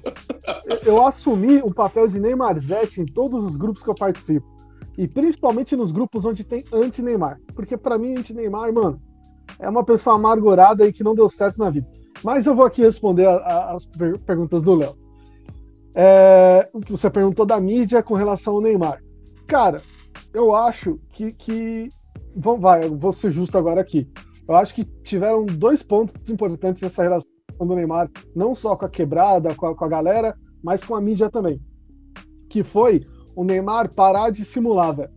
Eu, 0.65 0.77
eu 0.93 1.05
assumi 1.05 1.57
o 1.57 1.73
papel 1.73 2.07
de 2.07 2.19
Neymarzete 2.19 3.01
em 3.01 3.05
todos 3.05 3.43
os 3.43 3.55
grupos 3.55 3.83
que 3.83 3.89
eu 3.89 3.95
participo. 3.95 4.45
E 4.97 5.07
principalmente 5.07 5.75
nos 5.75 5.91
grupos 5.91 6.23
onde 6.23 6.43
tem 6.43 6.63
anti-Neymar. 6.71 7.39
Porque 7.53 7.75
para 7.75 7.97
mim, 7.97 8.15
anti-Neymar, 8.17 8.73
mano, 8.73 9.01
é 9.59 9.69
uma 9.69 9.83
pessoa 9.83 10.15
amargurada 10.15 10.85
e 10.85 10.93
que 10.93 11.03
não 11.03 11.15
deu 11.15 11.29
certo 11.29 11.57
na 11.59 11.69
vida. 11.69 11.87
Mas 12.23 12.45
eu 12.45 12.55
vou 12.55 12.65
aqui 12.65 12.81
responder 12.81 13.25
a, 13.25 13.35
a, 13.37 13.75
as 13.75 13.85
per 13.85 14.19
perguntas 14.19 14.63
do 14.63 14.75
Léo. 14.75 14.95
É, 15.93 16.69
você 16.89 17.09
perguntou 17.09 17.45
da 17.45 17.59
mídia 17.59 18.03
com 18.03 18.15
relação 18.15 18.55
ao 18.55 18.61
Neymar. 18.61 19.01
Cara, 19.47 19.81
eu 20.33 20.55
acho 20.55 20.99
que. 21.11 21.31
que 21.31 21.87
vamos, 22.35 22.61
vai, 22.61 22.89
vou 22.89 23.13
ser 23.13 23.31
justo 23.31 23.57
agora 23.57 23.79
aqui. 23.79 24.09
Eu 24.47 24.55
acho 24.55 24.75
que 24.75 24.85
tiveram 25.03 25.45
dois 25.45 25.81
pontos 25.81 26.29
importantes 26.29 26.81
nessa 26.81 27.01
relação 27.01 27.29
do 27.59 27.75
Neymar, 27.75 28.09
não 28.35 28.53
só 28.53 28.75
com 28.75 28.85
a 28.85 28.89
quebrada, 28.89 29.55
com 29.55 29.67
a, 29.67 29.75
com 29.75 29.85
a 29.85 29.89
galera, 29.89 30.37
mas 30.61 30.83
com 30.83 30.95
a 30.95 31.01
mídia 31.01 31.29
também. 31.29 31.61
Que 32.49 32.63
foi 32.63 33.05
o 33.35 33.43
Neymar 33.43 33.93
parar 33.93 34.31
de 34.31 34.43
simular, 34.43 34.95
velho. 34.95 35.09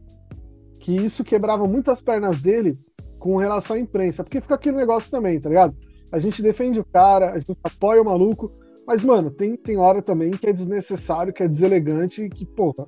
Que 0.78 0.94
isso 0.94 1.24
quebrava 1.24 1.66
muitas 1.66 2.00
pernas 2.00 2.40
dele 2.40 2.78
com 3.18 3.36
relação 3.36 3.76
à 3.76 3.78
imprensa. 3.78 4.22
Porque 4.22 4.40
fica 4.40 4.54
aquele 4.54 4.76
negócio 4.76 5.10
também, 5.10 5.40
tá 5.40 5.48
ligado? 5.48 5.76
A 6.10 6.18
gente 6.18 6.42
defende 6.42 6.80
o 6.80 6.84
cara, 6.84 7.32
a 7.32 7.38
gente 7.38 7.56
apoia 7.62 8.00
o 8.00 8.04
maluco, 8.04 8.50
mas, 8.86 9.04
mano, 9.04 9.30
tem, 9.30 9.56
tem 9.56 9.76
hora 9.76 10.00
também 10.00 10.30
que 10.30 10.46
é 10.46 10.52
desnecessário, 10.52 11.32
que 11.32 11.42
é 11.42 11.48
deselegante 11.48 12.22
e 12.22 12.30
que, 12.30 12.46
porra, 12.46 12.86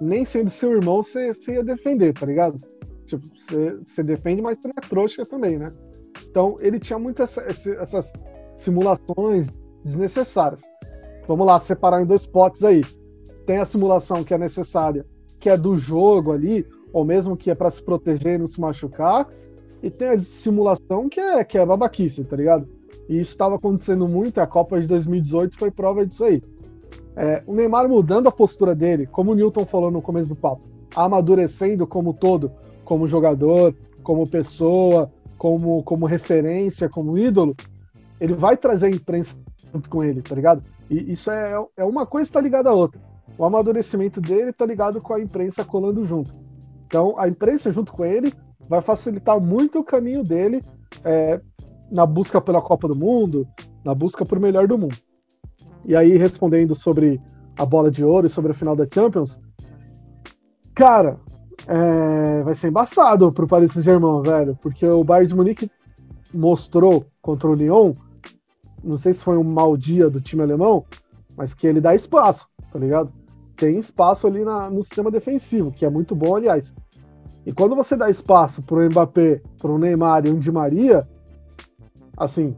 nem 0.00 0.24
sendo 0.24 0.50
seu 0.50 0.72
irmão 0.72 1.02
você 1.02 1.32
ia 1.48 1.62
defender, 1.62 2.12
tá 2.12 2.26
ligado? 2.26 2.60
Tipo, 3.06 3.26
você 3.84 4.02
defende, 4.02 4.42
mas 4.42 4.58
você 4.58 4.68
não 4.68 4.74
é 4.76 4.88
trouxa 4.88 5.24
também, 5.24 5.58
né? 5.58 5.72
Então, 6.28 6.58
ele 6.60 6.78
tinha 6.78 6.98
muitas 6.98 7.36
essa, 7.38 7.70
essas 7.70 8.12
simulações 8.56 9.48
desnecessárias. 9.84 10.62
Vamos 11.26 11.46
lá, 11.46 11.58
separar 11.60 12.02
em 12.02 12.06
dois 12.06 12.26
potes 12.26 12.64
aí. 12.64 12.82
Tem 13.46 13.58
a 13.58 13.64
simulação 13.64 14.24
que 14.24 14.34
é 14.34 14.38
necessária, 14.38 15.06
que 15.38 15.48
é 15.48 15.56
do 15.56 15.76
jogo 15.76 16.32
ali, 16.32 16.66
ou 16.92 17.04
mesmo 17.04 17.36
que 17.36 17.50
é 17.50 17.54
para 17.54 17.70
se 17.70 17.82
proteger 17.82 18.34
e 18.34 18.38
não 18.38 18.46
se 18.46 18.60
machucar, 18.60 19.28
e 19.82 19.90
tem 19.90 20.08
a 20.08 20.18
simulação 20.18 21.08
que 21.08 21.20
é, 21.20 21.44
que 21.44 21.58
é 21.58 21.64
babaquice, 21.64 22.24
tá 22.24 22.36
ligado? 22.36 22.68
E 23.08 23.18
isso 23.18 23.30
estava 23.30 23.56
acontecendo 23.56 24.06
muito, 24.06 24.38
a 24.38 24.46
Copa 24.46 24.80
de 24.80 24.86
2018 24.86 25.56
foi 25.56 25.70
prova 25.70 26.04
disso 26.04 26.24
aí. 26.24 26.42
É, 27.16 27.42
o 27.46 27.54
Neymar 27.54 27.88
mudando 27.88 28.28
a 28.28 28.32
postura 28.32 28.74
dele, 28.74 29.06
como 29.06 29.32
o 29.32 29.34
Newton 29.34 29.64
falou 29.64 29.90
no 29.90 30.02
começo 30.02 30.28
do 30.30 30.36
papo, 30.36 30.68
amadurecendo 30.94 31.86
como 31.86 32.12
todo, 32.12 32.52
como 32.84 33.06
jogador, 33.06 33.74
como 34.02 34.28
pessoa, 34.28 35.10
como, 35.36 35.82
como 35.82 36.06
referência, 36.06 36.88
como 36.88 37.18
ídolo, 37.18 37.56
ele 38.20 38.34
vai 38.34 38.56
trazer 38.56 38.86
a 38.86 38.90
imprensa 38.90 39.36
junto 39.72 39.88
com 39.88 40.02
ele, 40.02 40.22
tá 40.22 40.34
ligado? 40.34 40.62
E 40.90 41.12
isso 41.12 41.30
é, 41.30 41.54
é 41.76 41.84
uma 41.84 42.06
coisa 42.06 42.28
está 42.28 42.40
ligada 42.40 42.70
à 42.70 42.72
outra. 42.72 43.00
O 43.36 43.44
amadurecimento 43.44 44.20
dele 44.20 44.50
está 44.50 44.66
ligado 44.66 45.00
com 45.00 45.14
a 45.14 45.20
imprensa 45.20 45.64
colando 45.64 46.04
junto. 46.04 46.34
Então, 46.86 47.14
a 47.18 47.28
imprensa 47.28 47.70
junto 47.70 47.92
com 47.92 48.04
ele 48.04 48.32
vai 48.68 48.80
facilitar 48.80 49.40
muito 49.40 49.78
o 49.78 49.84
caminho 49.84 50.22
dele 50.22 50.62
é, 51.04 51.40
na 51.90 52.06
busca 52.06 52.40
pela 52.40 52.60
Copa 52.60 52.88
do 52.88 52.96
Mundo, 52.96 53.46
na 53.84 53.94
busca 53.94 54.24
por 54.24 54.40
melhor 54.40 54.66
do 54.66 54.78
mundo. 54.78 54.96
E 55.84 55.96
aí, 55.96 56.16
respondendo 56.16 56.74
sobre 56.74 57.20
a 57.56 57.64
bola 57.64 57.90
de 57.90 58.04
ouro 58.04 58.26
e 58.26 58.30
sobre 58.30 58.52
a 58.52 58.54
final 58.54 58.76
da 58.76 58.86
Champions, 58.92 59.40
cara, 60.74 61.18
é, 61.66 62.42
vai 62.42 62.54
ser 62.54 62.68
embaçado 62.68 63.32
pro 63.32 63.46
Paris 63.46 63.72
Saint-Germain, 63.72 64.22
velho, 64.22 64.58
porque 64.62 64.86
o 64.86 65.02
Bayern 65.02 65.28
de 65.28 65.34
Munique 65.34 65.70
mostrou 66.32 67.06
contra 67.20 67.48
o 67.48 67.54
Lyon, 67.54 67.94
não 68.82 68.98
sei 68.98 69.12
se 69.12 69.24
foi 69.24 69.36
um 69.36 69.44
mau 69.44 69.76
dia 69.76 70.08
do 70.08 70.20
time 70.20 70.42
alemão, 70.42 70.84
mas 71.36 71.54
que 71.54 71.66
ele 71.66 71.80
dá 71.80 71.94
espaço, 71.94 72.48
tá 72.72 72.78
ligado? 72.78 73.12
Tem 73.56 73.78
espaço 73.78 74.26
ali 74.26 74.44
na, 74.44 74.70
no 74.70 74.82
sistema 74.82 75.10
defensivo, 75.10 75.72
que 75.72 75.84
é 75.84 75.90
muito 75.90 76.14
bom, 76.14 76.36
aliás. 76.36 76.74
E 77.48 77.52
quando 77.54 77.74
você 77.74 77.96
dá 77.96 78.10
espaço 78.10 78.60
pro 78.60 78.84
Mbappé, 78.84 79.40
pro 79.58 79.78
Neymar 79.78 80.26
e 80.26 80.30
um 80.30 80.38
Di 80.38 80.52
Maria, 80.52 81.08
assim, 82.14 82.54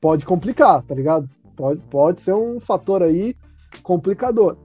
pode 0.00 0.24
complicar, 0.24 0.84
tá 0.84 0.94
ligado? 0.94 1.28
Pode, 1.56 1.80
pode 1.90 2.20
ser 2.20 2.32
um 2.32 2.60
fator 2.60 3.02
aí 3.02 3.34
complicador. 3.82 4.56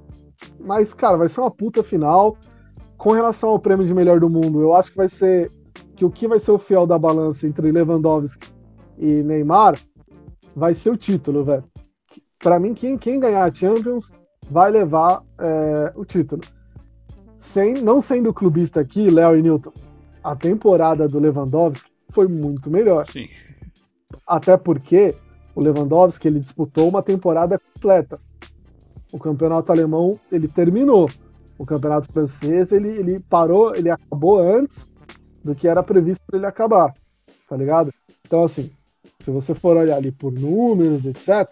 Mas, 0.59 0.93
cara, 0.93 1.17
vai 1.17 1.29
ser 1.29 1.41
uma 1.41 1.49
puta 1.49 1.81
final. 1.81 2.37
Com 2.95 3.13
relação 3.13 3.49
ao 3.49 3.59
prêmio 3.59 3.87
de 3.87 3.93
melhor 3.95 4.19
do 4.19 4.29
mundo, 4.29 4.61
eu 4.61 4.75
acho 4.75 4.91
que 4.91 4.97
vai 4.97 5.09
ser 5.09 5.49
que 5.95 6.05
o 6.05 6.11
que 6.11 6.27
vai 6.27 6.39
ser 6.39 6.51
o 6.51 6.59
fiel 6.59 6.85
da 6.85 6.99
balança 6.99 7.47
entre 7.47 7.71
Lewandowski 7.71 8.47
e 8.99 9.23
Neymar 9.23 9.79
vai 10.55 10.75
ser 10.75 10.91
o 10.91 10.97
título, 10.97 11.43
velho. 11.43 11.63
Para 12.37 12.59
mim, 12.59 12.75
quem, 12.75 12.99
quem 12.99 13.19
ganhar 13.19 13.43
a 13.43 13.51
Champions 13.51 14.13
vai 14.47 14.69
levar 14.69 15.23
é, 15.39 15.91
o 15.95 16.05
título. 16.05 16.43
Sem, 17.45 17.75
não 17.75 18.01
sendo 18.01 18.33
clubista 18.33 18.81
aqui, 18.81 19.09
Léo 19.09 19.37
e 19.37 19.41
Newton, 19.41 19.71
a 20.23 20.35
temporada 20.35 21.07
do 21.07 21.19
Lewandowski 21.19 21.89
foi 22.09 22.27
muito 22.27 22.69
melhor. 22.69 23.05
Sim. 23.05 23.29
Até 24.27 24.57
porque 24.57 25.15
o 25.53 25.61
Lewandowski 25.61 26.27
ele 26.27 26.39
disputou 26.39 26.89
uma 26.89 27.01
temporada 27.01 27.57
completa. 27.57 28.19
O 29.13 29.19
campeonato 29.19 29.71
alemão 29.71 30.19
ele 30.31 30.47
terminou. 30.47 31.09
O 31.57 31.65
campeonato 31.65 32.11
francês 32.11 32.71
ele, 32.71 32.89
ele 32.89 33.19
parou, 33.19 33.73
ele 33.75 33.89
acabou 33.89 34.39
antes 34.39 34.91
do 35.43 35.55
que 35.55 35.67
era 35.67 35.81
previsto 35.81 36.21
para 36.27 36.37
ele 36.37 36.45
acabar, 36.45 36.93
tá 37.47 37.55
ligado? 37.55 37.93
Então 38.25 38.43
assim, 38.43 38.69
se 39.23 39.31
você 39.31 39.53
for 39.53 39.77
olhar 39.77 39.95
ali 39.95 40.11
por 40.11 40.33
números, 40.33 41.05
etc, 41.05 41.47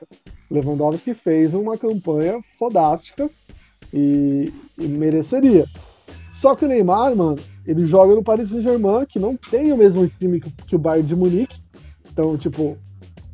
Lewandowski 0.52 1.14
fez 1.14 1.54
uma 1.54 1.78
campanha 1.78 2.42
fodástica 2.58 3.30
e, 3.94 4.54
e 4.78 4.88
mereceria. 4.88 5.66
Só 6.34 6.56
que 6.56 6.66
o 6.66 6.68
Neymar, 6.68 7.16
mano, 7.16 7.40
ele 7.66 7.86
joga 7.86 8.14
no 8.14 8.24
Paris 8.24 8.50
Saint-Germain, 8.50 9.06
que 9.06 9.18
não 9.18 9.36
tem 9.38 9.72
o 9.72 9.78
mesmo 9.78 10.08
time 10.08 10.42
que, 10.42 10.76
o 10.76 10.80
Bayern 10.80 11.08
de 11.08 11.16
Munique, 11.16 11.58
então, 12.12 12.38
tipo, 12.38 12.78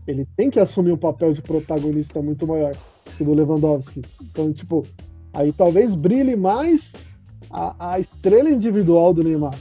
ele 0.07 0.27
tem 0.37 0.49
que 0.49 0.59
assumir 0.59 0.91
um 0.91 0.97
papel 0.97 1.33
de 1.33 1.41
protagonista 1.41 2.21
muito 2.21 2.47
maior 2.47 2.75
que 3.17 3.23
o 3.23 3.25
do 3.25 3.33
Lewandowski. 3.33 4.01
Então, 4.21 4.53
tipo, 4.53 4.85
aí 5.33 5.51
talvez 5.51 5.95
brilhe 5.95 6.35
mais 6.35 6.93
a, 7.49 7.93
a 7.93 7.99
estrela 7.99 8.49
individual 8.49 9.13
do 9.13 9.23
Neymar. 9.23 9.57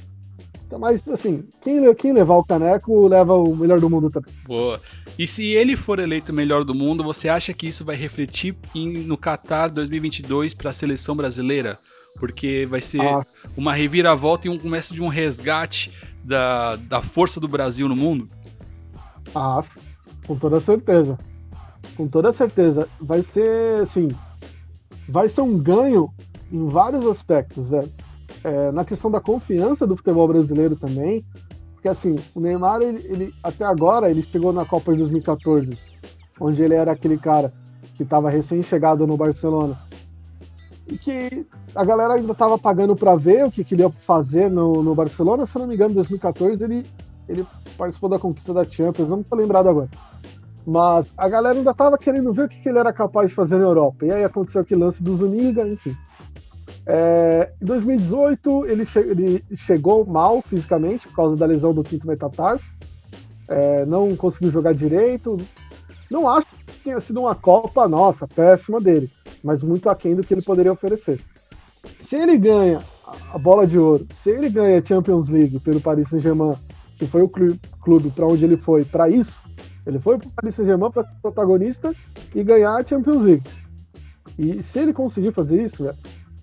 Então, 0.69 0.79
mas, 0.79 1.07
assim, 1.09 1.49
quem, 1.63 1.95
quem 1.95 2.13
levar 2.13 2.37
o 2.37 2.45
caneco 2.45 3.09
leva 3.09 3.33
o 3.33 3.57
melhor 3.57 3.81
do 3.81 3.89
mundo 3.89 4.11
também. 4.11 4.31
Boa. 4.47 4.79
E 5.19 5.27
se 5.27 5.47
ele 5.47 5.75
for 5.77 5.99
eleito 5.99 6.31
melhor 6.31 6.63
do 6.63 6.75
mundo, 6.75 7.03
você 7.03 7.27
acha 7.27 7.55
que 7.55 7.67
isso 7.67 7.87
vai 7.87 7.97
refletir 7.97 8.55
em, 8.75 8.99
no 8.99 9.17
Qatar 9.17 9.73
2022 9.73 10.53
para 10.53 10.69
a 10.69 10.73
seleção 10.75 11.17
brasileira? 11.17 11.79
Porque 12.21 12.67
vai 12.69 12.83
ser 12.83 13.01
ah. 13.01 13.25
uma 13.57 13.73
reviravolta 13.73 14.47
e 14.47 14.51
um 14.51 14.59
começo 14.59 14.93
de 14.93 15.01
um 15.01 15.09
resgate 15.09 15.91
da, 16.23 16.77
da 16.77 17.01
força 17.01 17.41
do 17.41 17.49
Brasil 17.49 17.89
no 17.89 17.97
mundo? 17.97 18.29
Ah, 19.35 19.65
com 20.27 20.37
toda 20.37 20.61
certeza. 20.61 21.17
Com 21.97 22.07
toda 22.07 22.31
certeza. 22.31 22.87
Vai 23.01 23.23
ser, 23.23 23.81
assim, 23.81 24.09
vai 25.09 25.31
ser 25.31 25.41
um 25.41 25.57
ganho 25.57 26.13
em 26.53 26.67
vários 26.67 27.07
aspectos, 27.07 27.71
velho. 27.71 27.91
É, 28.45 28.71
na 28.71 28.85
questão 28.85 29.11
da 29.11 29.21
confiança 29.21 29.87
do 29.87 29.97
futebol 29.97 30.29
brasileiro 30.29 30.77
também, 30.77 31.25
porque 31.75 31.89
assim, 31.89 32.17
o 32.35 32.41
Neymar, 32.41 32.81
ele, 32.83 33.05
ele, 33.05 33.35
até 33.43 33.65
agora, 33.65 34.11
ele 34.11 34.23
chegou 34.23 34.53
na 34.53 34.65
Copa 34.65 34.93
de 34.93 34.99
2014, 34.99 35.77
onde 36.41 36.63
ele 36.63 36.75
era 36.75 36.93
aquele 36.93 37.19
cara 37.19 37.53
que 37.97 38.03
estava 38.03 38.31
recém-chegado 38.31 39.07
no 39.07 39.17
Barcelona, 39.17 39.77
e 40.87 40.97
que 40.97 41.47
a 41.75 41.85
galera 41.85 42.15
ainda 42.15 42.33
estava 42.33 42.57
pagando 42.59 42.95
para 42.97 43.15
ver 43.17 43.45
o 43.45 43.51
que, 43.51 43.65
que 43.65 43.75
ele 43.75 43.83
ia 43.83 43.91
fazer 43.91 44.51
no, 44.51 44.83
no 44.83 44.95
Barcelona, 44.95 45.47
se 45.47 45.59
não 45.59 45.67
me 45.67 45.75
engano, 45.75 45.91
em 45.91 45.97
2014 45.97 46.63
ele 46.65 46.87
ele 47.29 47.47
participou 47.77 48.09
da 48.09 48.19
conquista 48.19 48.55
da 48.55 48.65
Champions, 48.65 49.09
não 49.09 49.23
tô 49.23 49.37
lembrado 49.37 49.69
agora. 49.69 49.89
Mas 50.67 51.07
a 51.17 51.29
galera 51.29 51.57
ainda 51.57 51.75
tava 51.75 51.99
querendo 51.99 52.33
ver 52.33 52.47
o 52.47 52.49
que, 52.49 52.61
que 52.61 52.69
ele 52.69 52.79
era 52.79 52.93
capaz 52.93 53.29
de 53.29 53.35
fazer 53.35 53.57
na 53.57 53.65
Europa. 53.65 54.07
E 54.07 54.11
aí 54.11 54.25
aconteceu 54.25 54.63
aquele 54.63 54.81
lance 54.81 55.03
do 55.03 55.17
Zuniga, 55.17 55.67
enfim. 55.67 55.95
É, 56.91 57.53
em 57.61 57.67
2018, 57.67 58.67
ele, 58.67 58.87
che 58.87 58.99
ele, 58.99 59.45
chegou 59.55 60.07
mal 60.07 60.41
fisicamente 60.41 61.07
por 61.07 61.17
causa 61.17 61.37
da 61.37 61.45
lesão 61.45 61.75
do 61.75 61.85
quinto 61.85 62.07
metatarso. 62.07 62.67
É, 63.47 63.85
não 63.85 64.17
conseguiu 64.17 64.51
jogar 64.51 64.73
direito. 64.73 65.37
Não 66.11 66.27
acho 66.27 66.47
que 66.67 66.81
tenha 66.85 66.99
sido 66.99 67.21
uma 67.21 67.35
Copa, 67.35 67.87
nossa, 67.87 68.27
péssima 68.27 68.81
dele, 68.81 69.11
mas 69.45 69.63
muito 69.63 69.91
aquém 69.91 70.15
do 70.15 70.25
que 70.25 70.33
ele 70.33 70.41
poderia 70.41 70.73
oferecer. 70.73 71.21
Se 72.01 72.17
ele 72.17 72.39
ganha 72.39 72.81
a 73.33 73.37
bola 73.37 73.67
de 73.67 73.79
ouro, 73.79 74.07
se 74.15 74.31
ele 74.31 74.49
ganha 74.49 74.79
a 74.79 74.85
Champions 74.85 75.29
League 75.29 75.61
pelo 75.61 75.81
Paris 75.81 76.09
Saint-Germain 76.09 76.57
que 76.99 77.07
foi 77.07 77.23
o 77.23 77.29
clube 77.29 78.11
para 78.11 78.27
onde 78.27 78.45
ele 78.45 78.57
foi 78.57 78.85
para 78.85 79.09
isso. 79.09 79.39
Ele 79.87 80.01
foi 80.01 80.19
para 80.19 80.27
o 80.27 80.31
Paris 80.33 80.55
Saint-Germain 80.57 80.91
para 80.91 81.05
ser 81.05 81.15
protagonista 81.23 81.95
e 82.35 82.43
ganhar 82.43 82.75
a 82.75 82.85
Champions 82.85 83.23
League. 83.23 83.49
E 84.39 84.63
se 84.63 84.81
ele 84.81 84.93
conseguir 84.93 85.33
fazer 85.33 85.63
isso, 85.63 85.85
véio, 85.85 85.97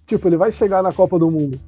tipo, 0.05 0.27
ele 0.27 0.37
vai 0.37 0.51
chegar 0.51 0.81
na 0.81 0.91
Copa 0.91 1.17
do 1.19 1.29
Mundo 1.29 1.59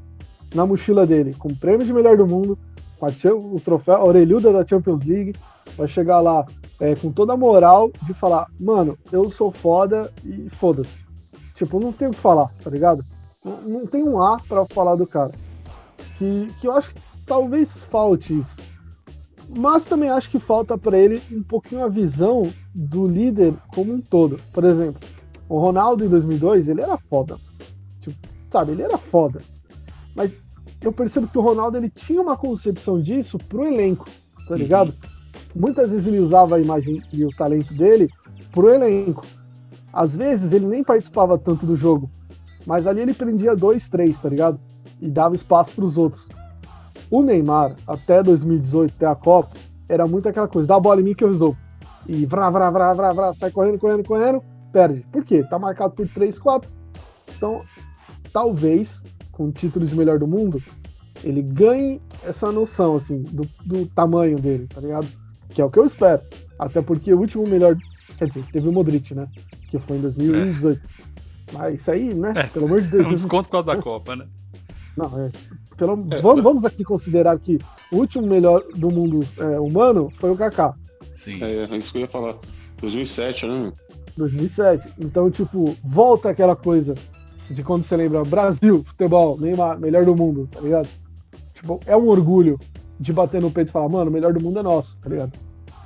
na 0.54 0.66
mochila 0.66 1.06
dele, 1.06 1.36
com 1.38 1.50
o 1.50 1.56
prêmio 1.56 1.86
de 1.86 1.94
melhor 1.94 2.18
do 2.18 2.28
mundo, 2.28 2.58
com 3.00 3.06
a, 3.06 3.10
o 3.36 3.60
troféu, 3.60 3.96
a 3.96 4.04
orelhuda 4.04 4.52
da 4.52 4.66
Champions 4.66 5.04
League, 5.04 5.36
vai 5.76 5.88
chegar 5.88 6.20
lá 6.20 6.46
é, 6.80 6.96
com 6.96 7.12
toda 7.12 7.34
a 7.34 7.38
moral 7.38 7.92
de 8.04 8.14
falar, 8.14 8.48
mano, 8.60 8.98
eu 9.12 9.30
sou 9.30 9.52
foda 9.52 10.12
e 10.24 10.50
foda-se. 10.50 11.06
Tipo, 11.56 11.80
não 11.80 11.92
tem 11.92 12.08
o 12.08 12.12
que 12.12 12.20
falar, 12.20 12.50
tá 12.64 12.70
ligado? 12.70 13.04
Não, 13.44 13.62
não 13.62 13.88
tem 13.88 14.04
um 14.04 14.22
A 14.22 14.40
para 14.40 14.66
falar 14.66 14.96
do 14.96 15.08
cara. 15.08 15.32
Que, 16.18 16.50
que 16.60 16.68
eu 16.68 16.72
acho 16.72 16.94
que 16.94 17.02
talvez 17.26 17.84
falte 17.84 18.38
isso. 18.38 18.58
Mas 19.50 19.86
também 19.86 20.10
acho 20.10 20.30
que 20.30 20.40
falta 20.40 20.78
para 20.78 20.98
ele 20.98 21.22
um 21.32 21.42
pouquinho 21.42 21.84
a 21.84 21.88
visão 21.88 22.52
do 22.76 23.08
líder 23.08 23.54
como 23.74 23.94
um 23.94 24.02
todo. 24.02 24.40
Por 24.52 24.64
exemplo, 24.64 25.00
o 25.48 25.58
Ronaldo 25.60 26.04
em 26.04 26.10
2002, 26.10 26.68
ele 26.68 26.82
era 26.82 26.98
foda. 26.98 27.38
Tipo, 28.12 28.28
sabe, 28.52 28.72
ele 28.74 28.82
era 28.82 28.98
foda. 28.98 29.42
Mas 30.16 30.32
eu 30.82 30.92
percebo 30.92 31.28
que 31.28 31.38
o 31.38 31.42
Ronaldo 31.42 31.78
ele 31.78 31.90
tinha 31.90 32.22
uma 32.22 32.38
concepção 32.38 33.02
disso 33.02 33.38
pro 33.38 33.66
elenco, 33.66 34.06
tá 34.48 34.54
uhum. 34.54 34.58
ligado? 34.58 34.94
muitas 35.56 35.90
vezes 35.90 36.08
ele 36.08 36.20
usava 36.20 36.56
a 36.56 36.60
imagem 36.60 37.02
e 37.12 37.26
o 37.26 37.30
talento 37.30 37.74
dele 37.74 38.10
pro 38.52 38.70
elenco. 38.70 39.26
Às 39.92 40.16
vezes 40.16 40.54
ele 40.54 40.66
nem 40.66 40.84
participava 40.84 41.38
tanto 41.38 41.66
do 41.66 41.76
jogo, 41.76 42.10
mas 42.66 42.86
ali 42.86 43.02
ele 43.02 43.14
prendia 43.14 43.56
dois, 43.56 43.88
três, 43.90 44.20
tá 44.20 44.30
ligado? 44.30 44.60
E 45.02 45.10
dava 45.10 45.36
espaço 45.36 45.74
para 45.74 45.86
os 45.86 45.98
outros. 45.98 46.28
O 47.10 47.22
Neymar, 47.22 47.76
até 47.88 48.22
2018, 48.22 48.94
até 48.96 49.06
a 49.06 49.16
Copa, 49.16 49.56
era 49.88 50.06
muito 50.06 50.28
aquela 50.28 50.48
coisa, 50.48 50.68
dá 50.68 50.76
a 50.76 50.80
bola 50.80 51.02
em 51.02 51.04
mim 51.04 51.16
que 51.16 51.24
eu 51.24 51.30
resolvo. 51.30 51.58
E 52.06 52.26
vrá, 52.26 52.50
vrá, 52.50 52.70
vrá, 52.70 52.94
vrá, 52.94 53.14
vrá, 53.14 53.34
sai 53.34 53.52
correndo, 53.52 53.80
correndo, 53.80 54.04
correndo, 54.04 54.44
perde. 54.72 55.06
Por 55.12 55.24
quê? 55.24 55.44
Tá 55.44 55.58
marcado 55.58 55.94
por 55.94 56.08
3, 56.08 56.38
4. 56.38 56.70
Então, 57.36 57.62
talvez, 58.38 59.04
com 59.32 59.46
o 59.46 59.52
título 59.52 59.84
de 59.84 59.96
melhor 59.96 60.20
do 60.20 60.28
mundo, 60.28 60.62
ele 61.24 61.42
ganhe 61.42 62.00
essa 62.24 62.52
noção, 62.52 62.96
assim, 62.96 63.24
do, 63.24 63.48
do 63.66 63.88
tamanho 63.88 64.38
dele, 64.38 64.68
tá 64.68 64.80
ligado? 64.80 65.08
Que 65.50 65.60
é 65.60 65.66
o 65.66 65.72
que 65.72 65.80
eu 65.80 65.86
espero. 65.86 66.22
Até 66.60 66.80
porque 66.84 67.12
o 67.12 67.20
último 67.20 67.48
melhor. 67.48 67.76
Quer 68.16 68.28
dizer, 68.28 68.46
teve 68.52 68.70
o 68.70 68.72
Modric, 68.72 69.16
né? 69.16 69.28
Que 69.72 69.80
foi 69.80 69.98
em 69.98 70.02
2018. 70.02 70.80
É. 70.80 71.54
Mas 71.54 71.82
isso 71.82 71.90
aí, 71.90 72.14
né? 72.14 72.34
É. 72.36 72.44
Pelo 72.44 72.68
amor 72.68 72.80
de 72.80 72.90
Deus. 72.90 73.06
É 73.06 73.08
um 73.08 73.14
desconto 73.14 73.46
por 73.46 73.54
causa 73.54 73.66
da 73.66 73.82
Copa, 73.82 74.16
né? 74.16 74.28
Não, 74.96 75.20
é. 75.20 75.32
Pelo, 75.76 75.94
é. 76.12 76.22
vamos, 76.22 76.44
vamos 76.44 76.66
aqui 76.66 76.84
considerar 76.84 77.40
que 77.40 77.58
o 77.92 77.96
último 77.96 78.28
melhor 78.28 78.64
do 78.76 78.92
mundo 78.92 79.26
é, 79.40 79.60
humano 79.60 80.14
foi 80.20 80.30
o 80.30 80.38
Kaká. 80.38 80.76
Sim. 81.16 81.44
É, 81.44 81.64
é 81.72 81.78
isso 81.78 81.92
que 81.92 81.98
eu 81.98 82.02
ia 82.02 82.08
falar. 82.08 82.36
2007, 82.82 83.48
né? 83.48 83.74
2007. 84.16 84.90
Então, 85.00 85.32
tipo, 85.32 85.76
volta 85.84 86.30
aquela 86.30 86.56
coisa 86.56 86.94
de 87.50 87.64
quando 87.64 87.84
você 87.84 87.96
lembra 87.96 88.24
Brasil, 88.24 88.84
futebol, 88.86 89.40
Neymar, 89.40 89.80
melhor 89.80 90.06
do 90.06 90.16
mundo, 90.16 90.48
tá 90.52 90.60
ligado? 90.60 90.88
Tipo, 91.54 91.80
é 91.86 91.96
um 91.96 92.08
orgulho 92.08 92.60
de 93.00 93.14
bater 93.14 93.42
no 93.42 93.52
peito 93.52 93.70
e 93.70 93.72
falar, 93.72 93.90
mano, 93.90 94.10
o 94.10 94.14
melhor 94.14 94.34
do 94.34 94.42
mundo 94.42 94.60
é 94.60 94.64
nosso, 94.64 94.98
tá 95.00 95.10
ligado? 95.10 95.34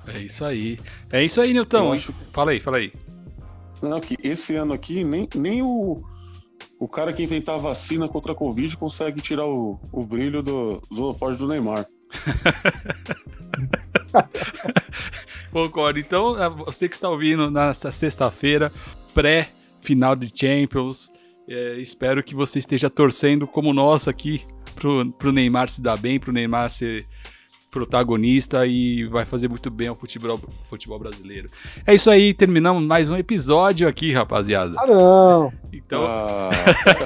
É 0.08 0.20
isso 0.20 0.44
aí. 0.44 0.80
É 1.12 1.24
isso 1.24 1.40
aí, 1.40 1.54
Nilton. 1.54 1.94
Acho... 1.94 2.12
Fala 2.32 2.52
aí, 2.52 2.60
fala 2.60 2.78
aí. 2.78 2.92
Não, 3.82 4.00
que 4.00 4.16
esse 4.24 4.56
ano 4.56 4.74
aqui, 4.74 5.04
nem, 5.04 5.28
nem 5.36 5.62
o, 5.62 6.02
o 6.80 6.88
cara 6.88 7.14
que 7.14 7.24
inventar 7.24 7.56
a 7.56 7.60
vacina 7.60 8.08
contra 8.08 8.32
a 8.32 8.36
Covid 8.36 8.78
consegue 8.78 9.22
tirar 9.22 9.46
o, 9.46 9.80
o 9.92 10.06
brilho 10.06 10.44
do, 10.44 10.82
holofotes 10.92 11.40
do 11.40 11.48
Neymar. 11.48 11.86
Concordo. 15.52 16.00
Então, 16.00 16.36
você 16.66 16.88
que 16.88 16.96
está 16.96 17.10
ouvindo 17.10 17.52
nessa 17.52 17.92
sexta-feira, 17.92 18.72
pré-final 19.14 20.16
de 20.16 20.32
Champions, 20.34 21.12
é, 21.48 21.78
espero 21.78 22.24
que 22.24 22.36
você 22.36 22.60
esteja 22.60 22.90
torcendo 22.90 23.48
como 23.48 23.74
nós 23.74 24.08
aqui 24.08 24.42
pro, 24.76 25.12
pro 25.14 25.32
Neymar 25.32 25.70
se 25.70 25.82
dar 25.82 25.98
bem, 25.98 26.20
pro 26.20 26.32
Neymar 26.32 26.70
ser 26.70 27.06
protagonista 27.72 28.68
e 28.68 29.06
vai 29.06 29.24
fazer 29.24 29.48
muito 29.48 29.72
bem 29.72 29.88
ao 29.88 29.96
futebol, 29.96 30.40
futebol 30.66 31.00
brasileiro. 31.00 31.50
É 31.88 31.96
isso 31.96 32.12
aí, 32.12 32.34
terminamos 32.34 32.84
mais 32.84 33.10
um 33.10 33.16
episódio 33.16 33.88
aqui, 33.88 34.12
rapaziada. 34.12 34.76
Ah, 34.78 34.86
não! 34.86 35.54
Então, 35.72 36.06
ah. 36.06 36.50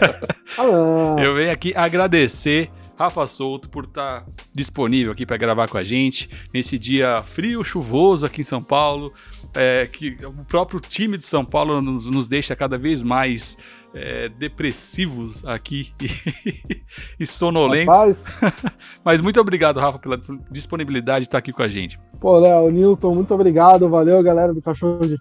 ah 0.57 0.63
não. 0.63 1.19
eu 1.19 1.35
venho 1.35 1.51
aqui 1.51 1.71
agradecer 1.75 2.71
Rafa 2.97 3.27
Souto 3.27 3.69
por 3.69 3.83
estar 3.83 4.21
tá 4.21 4.27
disponível 4.53 5.11
aqui 5.11 5.25
para 5.25 5.37
gravar 5.37 5.67
com 5.67 5.77
a 5.77 5.83
gente 5.83 6.29
nesse 6.51 6.79
dia 6.79 7.21
frio, 7.23 7.63
chuvoso 7.63 8.25
aqui 8.25 8.41
em 8.41 8.45
São 8.45 8.63
Paulo, 8.63 9.13
é, 9.53 9.87
que 9.91 10.17
o 10.25 10.45
próprio 10.45 10.79
time 10.79 11.17
de 11.17 11.25
São 11.25 11.45
Paulo 11.45 11.79
nos, 11.81 12.09
nos 12.09 12.27
deixa 12.27 12.55
cada 12.55 12.77
vez 12.77 13.03
mais 13.03 13.55
é, 13.95 14.27
depressivos 14.27 15.43
aqui 15.45 15.93
e, 16.01 16.83
e 17.19 17.25
sonolentos. 17.25 18.23
Mas 19.03 19.21
muito 19.21 19.39
obrigado, 19.39 19.79
Rafa, 19.79 19.97
pela 19.97 20.19
disponibilidade 20.51 21.21
de 21.21 21.27
estar 21.27 21.37
aqui 21.37 21.53
com 21.53 21.63
a 21.63 21.69
gente. 21.69 21.97
Pô, 22.19 22.37
Léo, 22.37 22.69
Nilton, 22.69 23.15
muito 23.15 23.33
obrigado. 23.33 23.89
Valeu, 23.89 24.21
galera 24.21 24.53
do 24.53 24.61
Cachorro 24.61 25.07
de. 25.07 25.17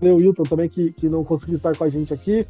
Valeu, 0.00 0.16
Wilton 0.16 0.44
também, 0.44 0.68
que, 0.68 0.92
que 0.92 1.08
não 1.08 1.22
conseguiu 1.22 1.56
estar 1.56 1.76
com 1.76 1.84
a 1.84 1.88
gente 1.88 2.14
aqui. 2.14 2.46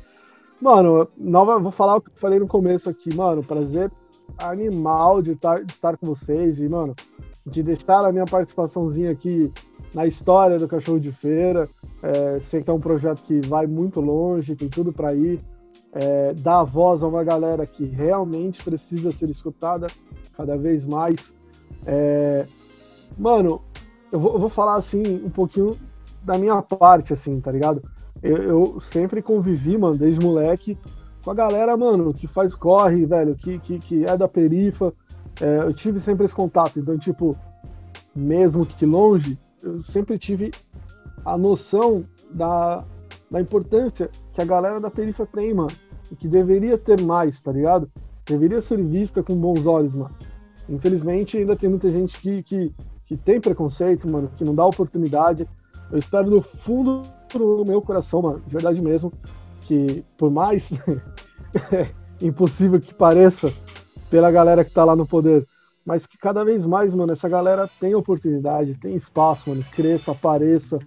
Mano, 0.60 1.08
nova, 1.16 1.58
vou 1.58 1.72
falar 1.72 1.96
o 1.96 2.00
que 2.00 2.10
eu 2.10 2.14
falei 2.16 2.38
no 2.38 2.46
começo 2.46 2.88
aqui, 2.88 3.14
mano. 3.14 3.42
Prazer 3.42 3.90
animal 4.36 5.22
de 5.22 5.32
estar, 5.32 5.64
de 5.64 5.72
estar 5.72 5.96
com 5.96 6.06
vocês, 6.06 6.58
e, 6.58 6.68
mano, 6.68 6.94
de 7.46 7.62
deixar 7.62 8.04
a 8.04 8.12
minha 8.12 8.26
participaçãozinha 8.26 9.10
aqui 9.10 9.50
na 9.94 10.06
história 10.06 10.58
do 10.58 10.68
Cachorro 10.68 11.00
de 11.00 11.10
Feira. 11.10 11.68
É, 12.02 12.38
sei 12.40 12.62
que 12.62 12.70
é 12.70 12.72
um 12.72 12.80
projeto 12.80 13.24
que 13.24 13.40
vai 13.46 13.66
muito 13.66 14.00
longe, 14.00 14.54
tem 14.54 14.68
tudo 14.68 14.92
para 14.92 15.14
ir. 15.14 15.40
É, 15.92 16.34
dar 16.34 16.64
voz 16.64 17.02
a 17.02 17.08
uma 17.08 17.24
galera 17.24 17.64
que 17.64 17.84
realmente 17.84 18.62
precisa 18.62 19.10
ser 19.12 19.28
escutada 19.30 19.86
cada 20.36 20.56
vez 20.56 20.84
mais. 20.84 21.34
É, 21.86 22.46
mano, 23.16 23.60
eu 24.12 24.18
vou, 24.18 24.34
eu 24.34 24.38
vou, 24.38 24.48
falar 24.48 24.74
assim 24.74 25.02
um 25.24 25.30
pouquinho 25.30 25.78
da 26.22 26.36
minha 26.36 26.60
parte, 26.62 27.12
assim, 27.12 27.40
tá 27.40 27.50
ligado? 27.50 27.82
Eu, 28.22 28.36
eu, 28.36 28.80
sempre 28.80 29.22
convivi, 29.22 29.78
mano, 29.78 29.96
desde 29.96 30.20
moleque, 30.20 30.76
com 31.24 31.30
a 31.30 31.34
galera, 31.34 31.76
mano, 31.76 32.12
que 32.12 32.26
faz 32.26 32.54
corre, 32.54 33.06
velho, 33.06 33.34
que, 33.34 33.58
que, 33.58 33.78
que 33.78 34.04
é 34.04 34.16
da 34.16 34.28
perifa. 34.28 34.92
É, 35.40 35.58
eu 35.58 35.72
tive 35.72 36.00
sempre 36.00 36.24
esse 36.24 36.34
contato, 36.34 36.78
então, 36.78 36.98
tipo, 36.98 37.36
mesmo 38.14 38.66
que 38.66 38.84
longe, 38.84 39.38
eu 39.62 39.82
sempre 39.82 40.18
tive 40.18 40.50
a 41.32 41.36
noção 41.36 42.02
da, 42.32 42.84
da 43.30 43.40
importância 43.40 44.10
que 44.32 44.40
a 44.40 44.44
galera 44.44 44.80
da 44.80 44.90
periferia 44.90 45.30
tem, 45.32 45.52
mano. 45.52 45.70
E 46.10 46.16
que 46.16 46.26
deveria 46.26 46.78
ter 46.78 47.00
mais, 47.02 47.38
tá 47.40 47.52
ligado? 47.52 47.90
Deveria 48.24 48.62
ser 48.62 48.82
vista 48.82 49.22
com 49.22 49.36
bons 49.36 49.66
olhos, 49.66 49.94
mano. 49.94 50.14
Infelizmente, 50.68 51.36
ainda 51.36 51.54
tem 51.54 51.68
muita 51.68 51.88
gente 51.88 52.18
que, 52.18 52.42
que, 52.42 52.74
que 53.06 53.16
tem 53.16 53.40
preconceito, 53.40 54.08
mano, 54.08 54.30
que 54.36 54.44
não 54.44 54.54
dá 54.54 54.64
oportunidade. 54.64 55.46
Eu 55.92 55.98
espero 55.98 56.30
do 56.30 56.40
fundo 56.40 57.02
do 57.32 57.64
meu 57.66 57.82
coração, 57.82 58.22
mano, 58.22 58.42
de 58.46 58.52
verdade 58.52 58.80
mesmo, 58.80 59.12
que 59.62 60.02
por 60.16 60.30
mais 60.30 60.70
impossível 62.20 62.80
que 62.80 62.94
pareça 62.94 63.52
pela 64.10 64.30
galera 64.30 64.64
que 64.64 64.70
tá 64.70 64.84
lá 64.84 64.96
no 64.96 65.06
poder, 65.06 65.46
mas 65.84 66.06
que 66.06 66.16
cada 66.16 66.42
vez 66.44 66.64
mais, 66.64 66.94
mano, 66.94 67.12
essa 67.12 67.28
galera 67.28 67.68
tem 67.80 67.94
oportunidade, 67.94 68.78
tem 68.78 68.94
espaço, 68.94 69.50
mano, 69.50 69.64
cresça, 69.74 70.12
apareça, 70.12 70.78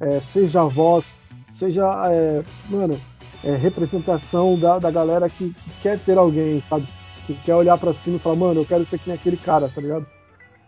é, 0.00 0.20
seja 0.20 0.64
voz, 0.64 1.18
seja, 1.52 1.84
é, 2.10 2.42
mano, 2.68 2.98
é, 3.44 3.54
representação 3.56 4.58
da, 4.58 4.78
da 4.78 4.90
galera 4.90 5.28
que, 5.28 5.50
que, 5.50 5.70
quer 5.82 5.98
ter 5.98 6.18
alguém, 6.18 6.62
sabe? 6.68 6.86
Que 7.26 7.34
quer 7.34 7.54
olhar 7.54 7.76
para 7.76 7.92
cima 7.92 8.16
e 8.16 8.20
falar, 8.20 8.36
mano, 8.36 8.60
eu 8.60 8.64
quero 8.64 8.84
ser 8.86 8.98
que 8.98 9.08
nem 9.08 9.18
aquele 9.18 9.36
cara, 9.36 9.68
tá 9.68 9.80
ligado? 9.80 10.06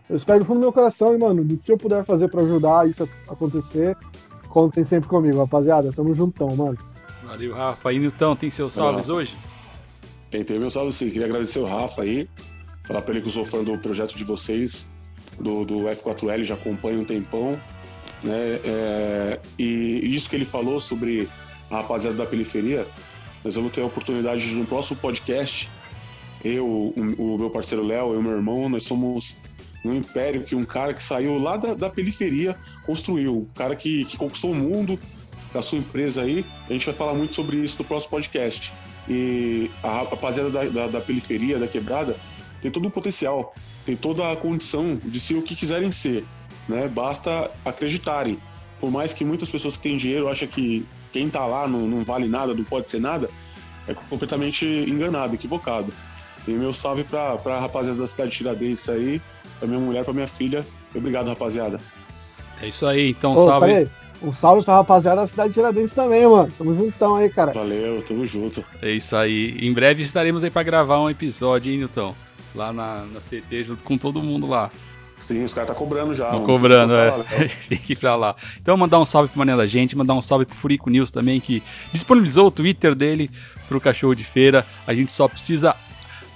Eu 0.09 0.15
espero 0.15 0.39
do 0.39 0.45
fundo 0.45 0.59
do 0.59 0.63
meu 0.63 0.73
coração 0.73 1.15
e, 1.15 1.17
mano, 1.17 1.43
do 1.43 1.57
que 1.57 1.71
eu 1.71 1.77
puder 1.77 2.03
fazer 2.03 2.27
para 2.27 2.41
ajudar 2.41 2.87
isso 2.87 3.07
a 3.27 3.33
acontecer, 3.33 3.97
contem 4.49 4.83
sempre 4.83 5.09
comigo, 5.09 5.39
rapaziada. 5.39 5.91
Tamo 5.91 6.13
juntão, 6.13 6.53
mano. 6.55 6.77
Valeu, 7.23 7.53
Rafa. 7.53 7.93
E 7.93 7.99
Nilton, 7.99 8.35
tem 8.35 8.51
seus 8.51 8.73
salves 8.73 9.07
hoje? 9.09 9.37
Tem, 10.29 10.43
tem 10.43 10.59
meu 10.59 10.69
salve 10.69 10.91
sim. 10.91 11.09
Queria 11.09 11.27
agradecer 11.27 11.59
o 11.59 11.65
Rafa 11.65 12.01
aí 12.01 12.27
Falar 12.91 13.01
pra 13.03 13.13
ele 13.13 13.21
que 13.21 13.29
eu 13.29 13.31
sou 13.31 13.45
fã 13.45 13.63
do 13.63 13.77
projeto 13.77 14.17
de 14.17 14.23
vocês, 14.23 14.87
do, 15.39 15.63
do 15.63 15.75
F4L, 15.83 16.43
já 16.43 16.55
acompanho 16.55 16.99
um 17.01 17.05
tempão. 17.05 17.57
Né? 18.23 18.59
É, 18.63 19.39
e 19.57 20.15
isso 20.15 20.29
que 20.29 20.35
ele 20.35 20.45
falou 20.45 20.79
sobre 20.79 21.27
a 21.69 21.77
rapaziada 21.77 22.17
da 22.17 22.25
periferia, 22.25 22.85
nós 23.43 23.55
vamos 23.55 23.71
ter 23.71 23.81
a 23.81 23.85
oportunidade 23.85 24.49
de, 24.49 24.55
no 24.55 24.65
próximo 24.65 24.97
podcast, 24.97 25.69
eu, 26.43 26.65
o, 26.65 26.93
o 27.17 27.37
meu 27.37 27.49
parceiro 27.49 27.85
Léo, 27.85 28.17
e 28.17 28.21
meu 28.21 28.33
irmão, 28.33 28.67
nós 28.69 28.83
somos 28.83 29.37
um 29.83 29.93
império 29.93 30.43
que 30.43 30.55
um 30.55 30.63
cara 30.63 30.93
que 30.93 31.01
saiu 31.01 31.37
lá 31.37 31.57
da, 31.57 31.73
da 31.73 31.89
periferia 31.89 32.55
construiu, 32.85 33.39
um 33.39 33.45
cara 33.55 33.75
que, 33.75 34.05
que 34.05 34.17
conquistou 34.17 34.51
o 34.51 34.55
mundo 34.55 34.99
com 35.51 35.57
a 35.57 35.61
sua 35.61 35.77
empresa 35.77 36.21
aí. 36.21 36.45
A 36.69 36.73
gente 36.73 36.85
vai 36.85 36.95
falar 36.95 37.13
muito 37.13 37.35
sobre 37.35 37.57
isso 37.57 37.77
no 37.79 37.85
próximo 37.85 38.11
podcast. 38.11 38.71
E 39.09 39.69
a 39.81 40.03
rapaziada 40.03 40.49
da, 40.49 40.63
da, 40.65 40.87
da 40.87 41.01
periferia, 41.01 41.57
da 41.57 41.67
quebrada, 41.67 42.15
tem 42.61 42.69
todo 42.69 42.87
o 42.87 42.91
potencial, 42.91 43.53
tem 43.85 43.95
toda 43.95 44.31
a 44.31 44.35
condição 44.35 44.99
de 45.03 45.19
ser 45.19 45.35
o 45.35 45.41
que 45.41 45.55
quiserem 45.55 45.91
ser, 45.91 46.23
né? 46.67 46.87
Basta 46.87 47.49
acreditarem. 47.63 48.37
Por 48.79 48.91
mais 48.91 49.13
que 49.13 49.23
muitas 49.23 49.49
pessoas 49.49 49.77
que 49.77 49.83
têm 49.83 49.97
dinheiro 49.97 50.27
acham 50.27 50.47
que 50.47 50.85
quem 51.11 51.29
tá 51.29 51.45
lá 51.45 51.67
não, 51.67 51.81
não 51.81 52.03
vale 52.03 52.27
nada, 52.27 52.53
não 52.53 52.63
pode 52.63 52.89
ser 52.89 52.99
nada, 52.99 53.29
é 53.87 53.93
completamente 53.93 54.65
enganado, 54.65 55.35
equivocado. 55.35 55.93
E 56.47 56.51
meu 56.51 56.73
salve 56.73 57.03
pra, 57.03 57.37
pra 57.37 57.59
rapaziada 57.59 57.99
da 57.99 58.07
cidade 58.07 58.31
de 58.31 58.37
Tiradentes 58.37 58.89
aí, 58.89 59.21
pra 59.59 59.67
minha 59.67 59.79
mulher, 59.79 60.03
pra 60.03 60.13
minha 60.13 60.27
filha. 60.27 60.65
Obrigado, 60.95 61.27
rapaziada. 61.27 61.79
É 62.61 62.67
isso 62.67 62.85
aí, 62.85 63.11
então 63.11 63.35
Ô, 63.35 63.45
salve. 63.45 63.87
Um 64.23 64.31
salve 64.31 64.63
pra 64.63 64.75
rapaziada 64.75 65.21
da 65.21 65.27
cidade 65.27 65.49
de 65.49 65.55
Tiradentes 65.55 65.93
também, 65.93 66.27
mano. 66.27 66.51
Tamo 66.57 66.75
juntão 66.75 67.15
aí, 67.15 67.29
cara. 67.29 67.53
Valeu, 67.53 68.01
tamo 68.03 68.25
junto. 68.25 68.63
É 68.81 68.89
isso 68.89 69.15
aí. 69.15 69.57
Em 69.59 69.73
breve 69.73 70.03
estaremos 70.03 70.43
aí 70.43 70.49
pra 70.49 70.63
gravar 70.63 70.99
um 70.99 71.09
episódio, 71.09 71.71
hein, 71.71 71.79
Nilton? 71.79 72.15
lá 72.55 72.73
na, 72.73 73.05
na 73.05 73.19
CT 73.19 73.63
junto 73.63 73.83
com 73.83 73.97
todo 73.97 74.21
mundo 74.21 74.47
lá. 74.47 74.71
Sim, 75.21 75.43
os 75.43 75.53
caras 75.53 75.67
tá 75.69 75.75
cobrando 75.75 76.15
já. 76.15 76.25
Estão 76.25 76.43
cobrando, 76.45 76.95
é. 76.95 77.11
Tem 77.69 77.77
que 77.77 77.93
ir 77.93 77.95
pra 77.95 78.15
lá. 78.15 78.35
Então, 78.59 78.75
mandar 78.75 78.99
um 78.99 79.05
salve 79.05 79.29
pro 79.29 79.37
Mané 79.37 79.55
da 79.55 79.67
Gente, 79.67 79.95
mandar 79.95 80.15
um 80.15 80.21
salve 80.21 80.45
pro 80.45 80.55
Furico 80.55 80.89
News 80.89 81.11
também, 81.11 81.39
que 81.39 81.61
disponibilizou 81.93 82.47
o 82.47 82.51
Twitter 82.51 82.95
dele 82.95 83.29
pro 83.67 83.79
Cachorro 83.79 84.15
de 84.15 84.23
Feira. 84.23 84.65
A 84.87 84.93
gente 84.95 85.11
só 85.11 85.27
precisa 85.27 85.75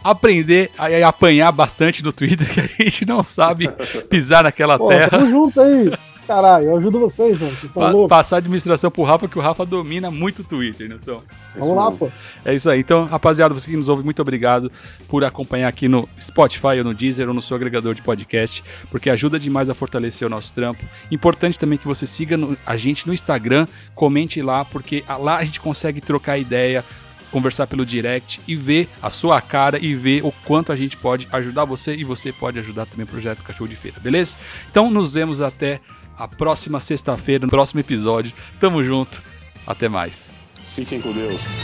aprender 0.03 0.69
a, 0.77 0.85
a 0.85 1.07
apanhar 1.07 1.51
bastante 1.51 2.03
no 2.03 2.13
Twitter, 2.13 2.47
que 2.53 2.59
a 2.59 2.83
gente 2.83 3.05
não 3.07 3.23
sabe 3.23 3.67
pisar 4.07 4.43
naquela 4.43 4.77
Pô, 4.77 4.89
terra. 4.89 5.09
tamo 5.09 5.29
junto 5.31 5.59
aí. 5.59 5.91
Caralho, 6.27 6.65
eu 6.65 6.77
ajudo 6.77 6.99
vocês, 6.99 7.39
mano. 7.39 7.55
Vocês 7.55 7.71
Pa- 7.71 7.91
loucos? 7.91 8.09
passar 8.09 8.37
a 8.37 8.39
administração 8.39 8.89
pro 8.89 9.03
Rafa, 9.03 9.27
que 9.27 9.37
o 9.37 9.41
Rafa 9.41 9.65
domina 9.65 10.09
muito 10.09 10.39
o 10.41 10.43
Twitter, 10.43 10.89
né? 10.89 10.97
Então, 11.01 11.21
Vamos 11.55 11.75
lá, 11.75 11.91
pô. 11.91 12.09
é 12.43 12.53
isso 12.55 12.69
aí. 12.69 12.79
Então, 12.79 13.05
rapaziada, 13.05 13.53
você 13.53 13.69
que 13.69 13.77
nos 13.77 13.87
ouve, 13.87 14.03
muito 14.03 14.21
obrigado 14.21 14.71
por 15.07 15.23
acompanhar 15.23 15.67
aqui 15.67 15.87
no 15.87 16.09
Spotify 16.19 16.79
ou 16.79 16.83
no 16.83 16.93
Deezer 16.95 17.27
ou 17.27 17.33
no 17.33 17.41
seu 17.41 17.55
agregador 17.55 17.93
de 17.93 18.01
podcast, 18.01 18.63
porque 18.89 19.09
ajuda 19.09 19.37
demais 19.39 19.69
a 19.69 19.75
fortalecer 19.75 20.25
o 20.25 20.29
nosso 20.29 20.53
trampo. 20.53 20.83
Importante 21.11 21.59
também 21.59 21.77
que 21.77 21.85
você 21.87 22.07
siga 22.07 22.35
no- 22.35 22.57
a 22.65 22.75
gente 22.75 23.05
no 23.07 23.13
Instagram, 23.13 23.67
comente 23.93 24.41
lá, 24.41 24.65
porque 24.65 25.03
lá 25.19 25.37
a 25.37 25.45
gente 25.45 25.59
consegue 25.59 26.01
trocar 26.01 26.37
ideia, 26.39 26.83
conversar 27.31 27.67
pelo 27.67 27.85
direct 27.85 28.39
e 28.47 28.55
ver 28.55 28.87
a 29.01 29.09
sua 29.09 29.41
cara 29.41 29.77
e 29.77 29.93
ver 29.93 30.23
o 30.25 30.31
quanto 30.45 30.71
a 30.71 30.75
gente 30.75 30.95
pode 30.95 31.27
ajudar 31.33 31.65
você 31.65 31.93
e 31.93 32.03
você 32.03 32.31
pode 32.31 32.57
ajudar 32.59 32.85
também 32.85 33.03
o 33.03 33.07
projeto 33.07 33.43
Cachorro 33.43 33.67
de 33.69 33.75
Feira, 33.75 33.97
beleza? 33.99 34.37
Então 34.71 34.89
nos 34.89 35.13
vemos 35.15 35.41
até 35.41 35.81
a 36.17 36.27
próxima 36.27 36.79
sexta-feira, 36.79 37.45
no 37.45 37.51
próximo 37.51 37.79
episódio. 37.79 38.33
Tamo 38.59 38.83
junto. 38.83 39.21
Até 39.65 39.89
mais. 39.89 40.33
Fiquem 40.65 41.01
com 41.01 41.11
Deus. 41.11 41.57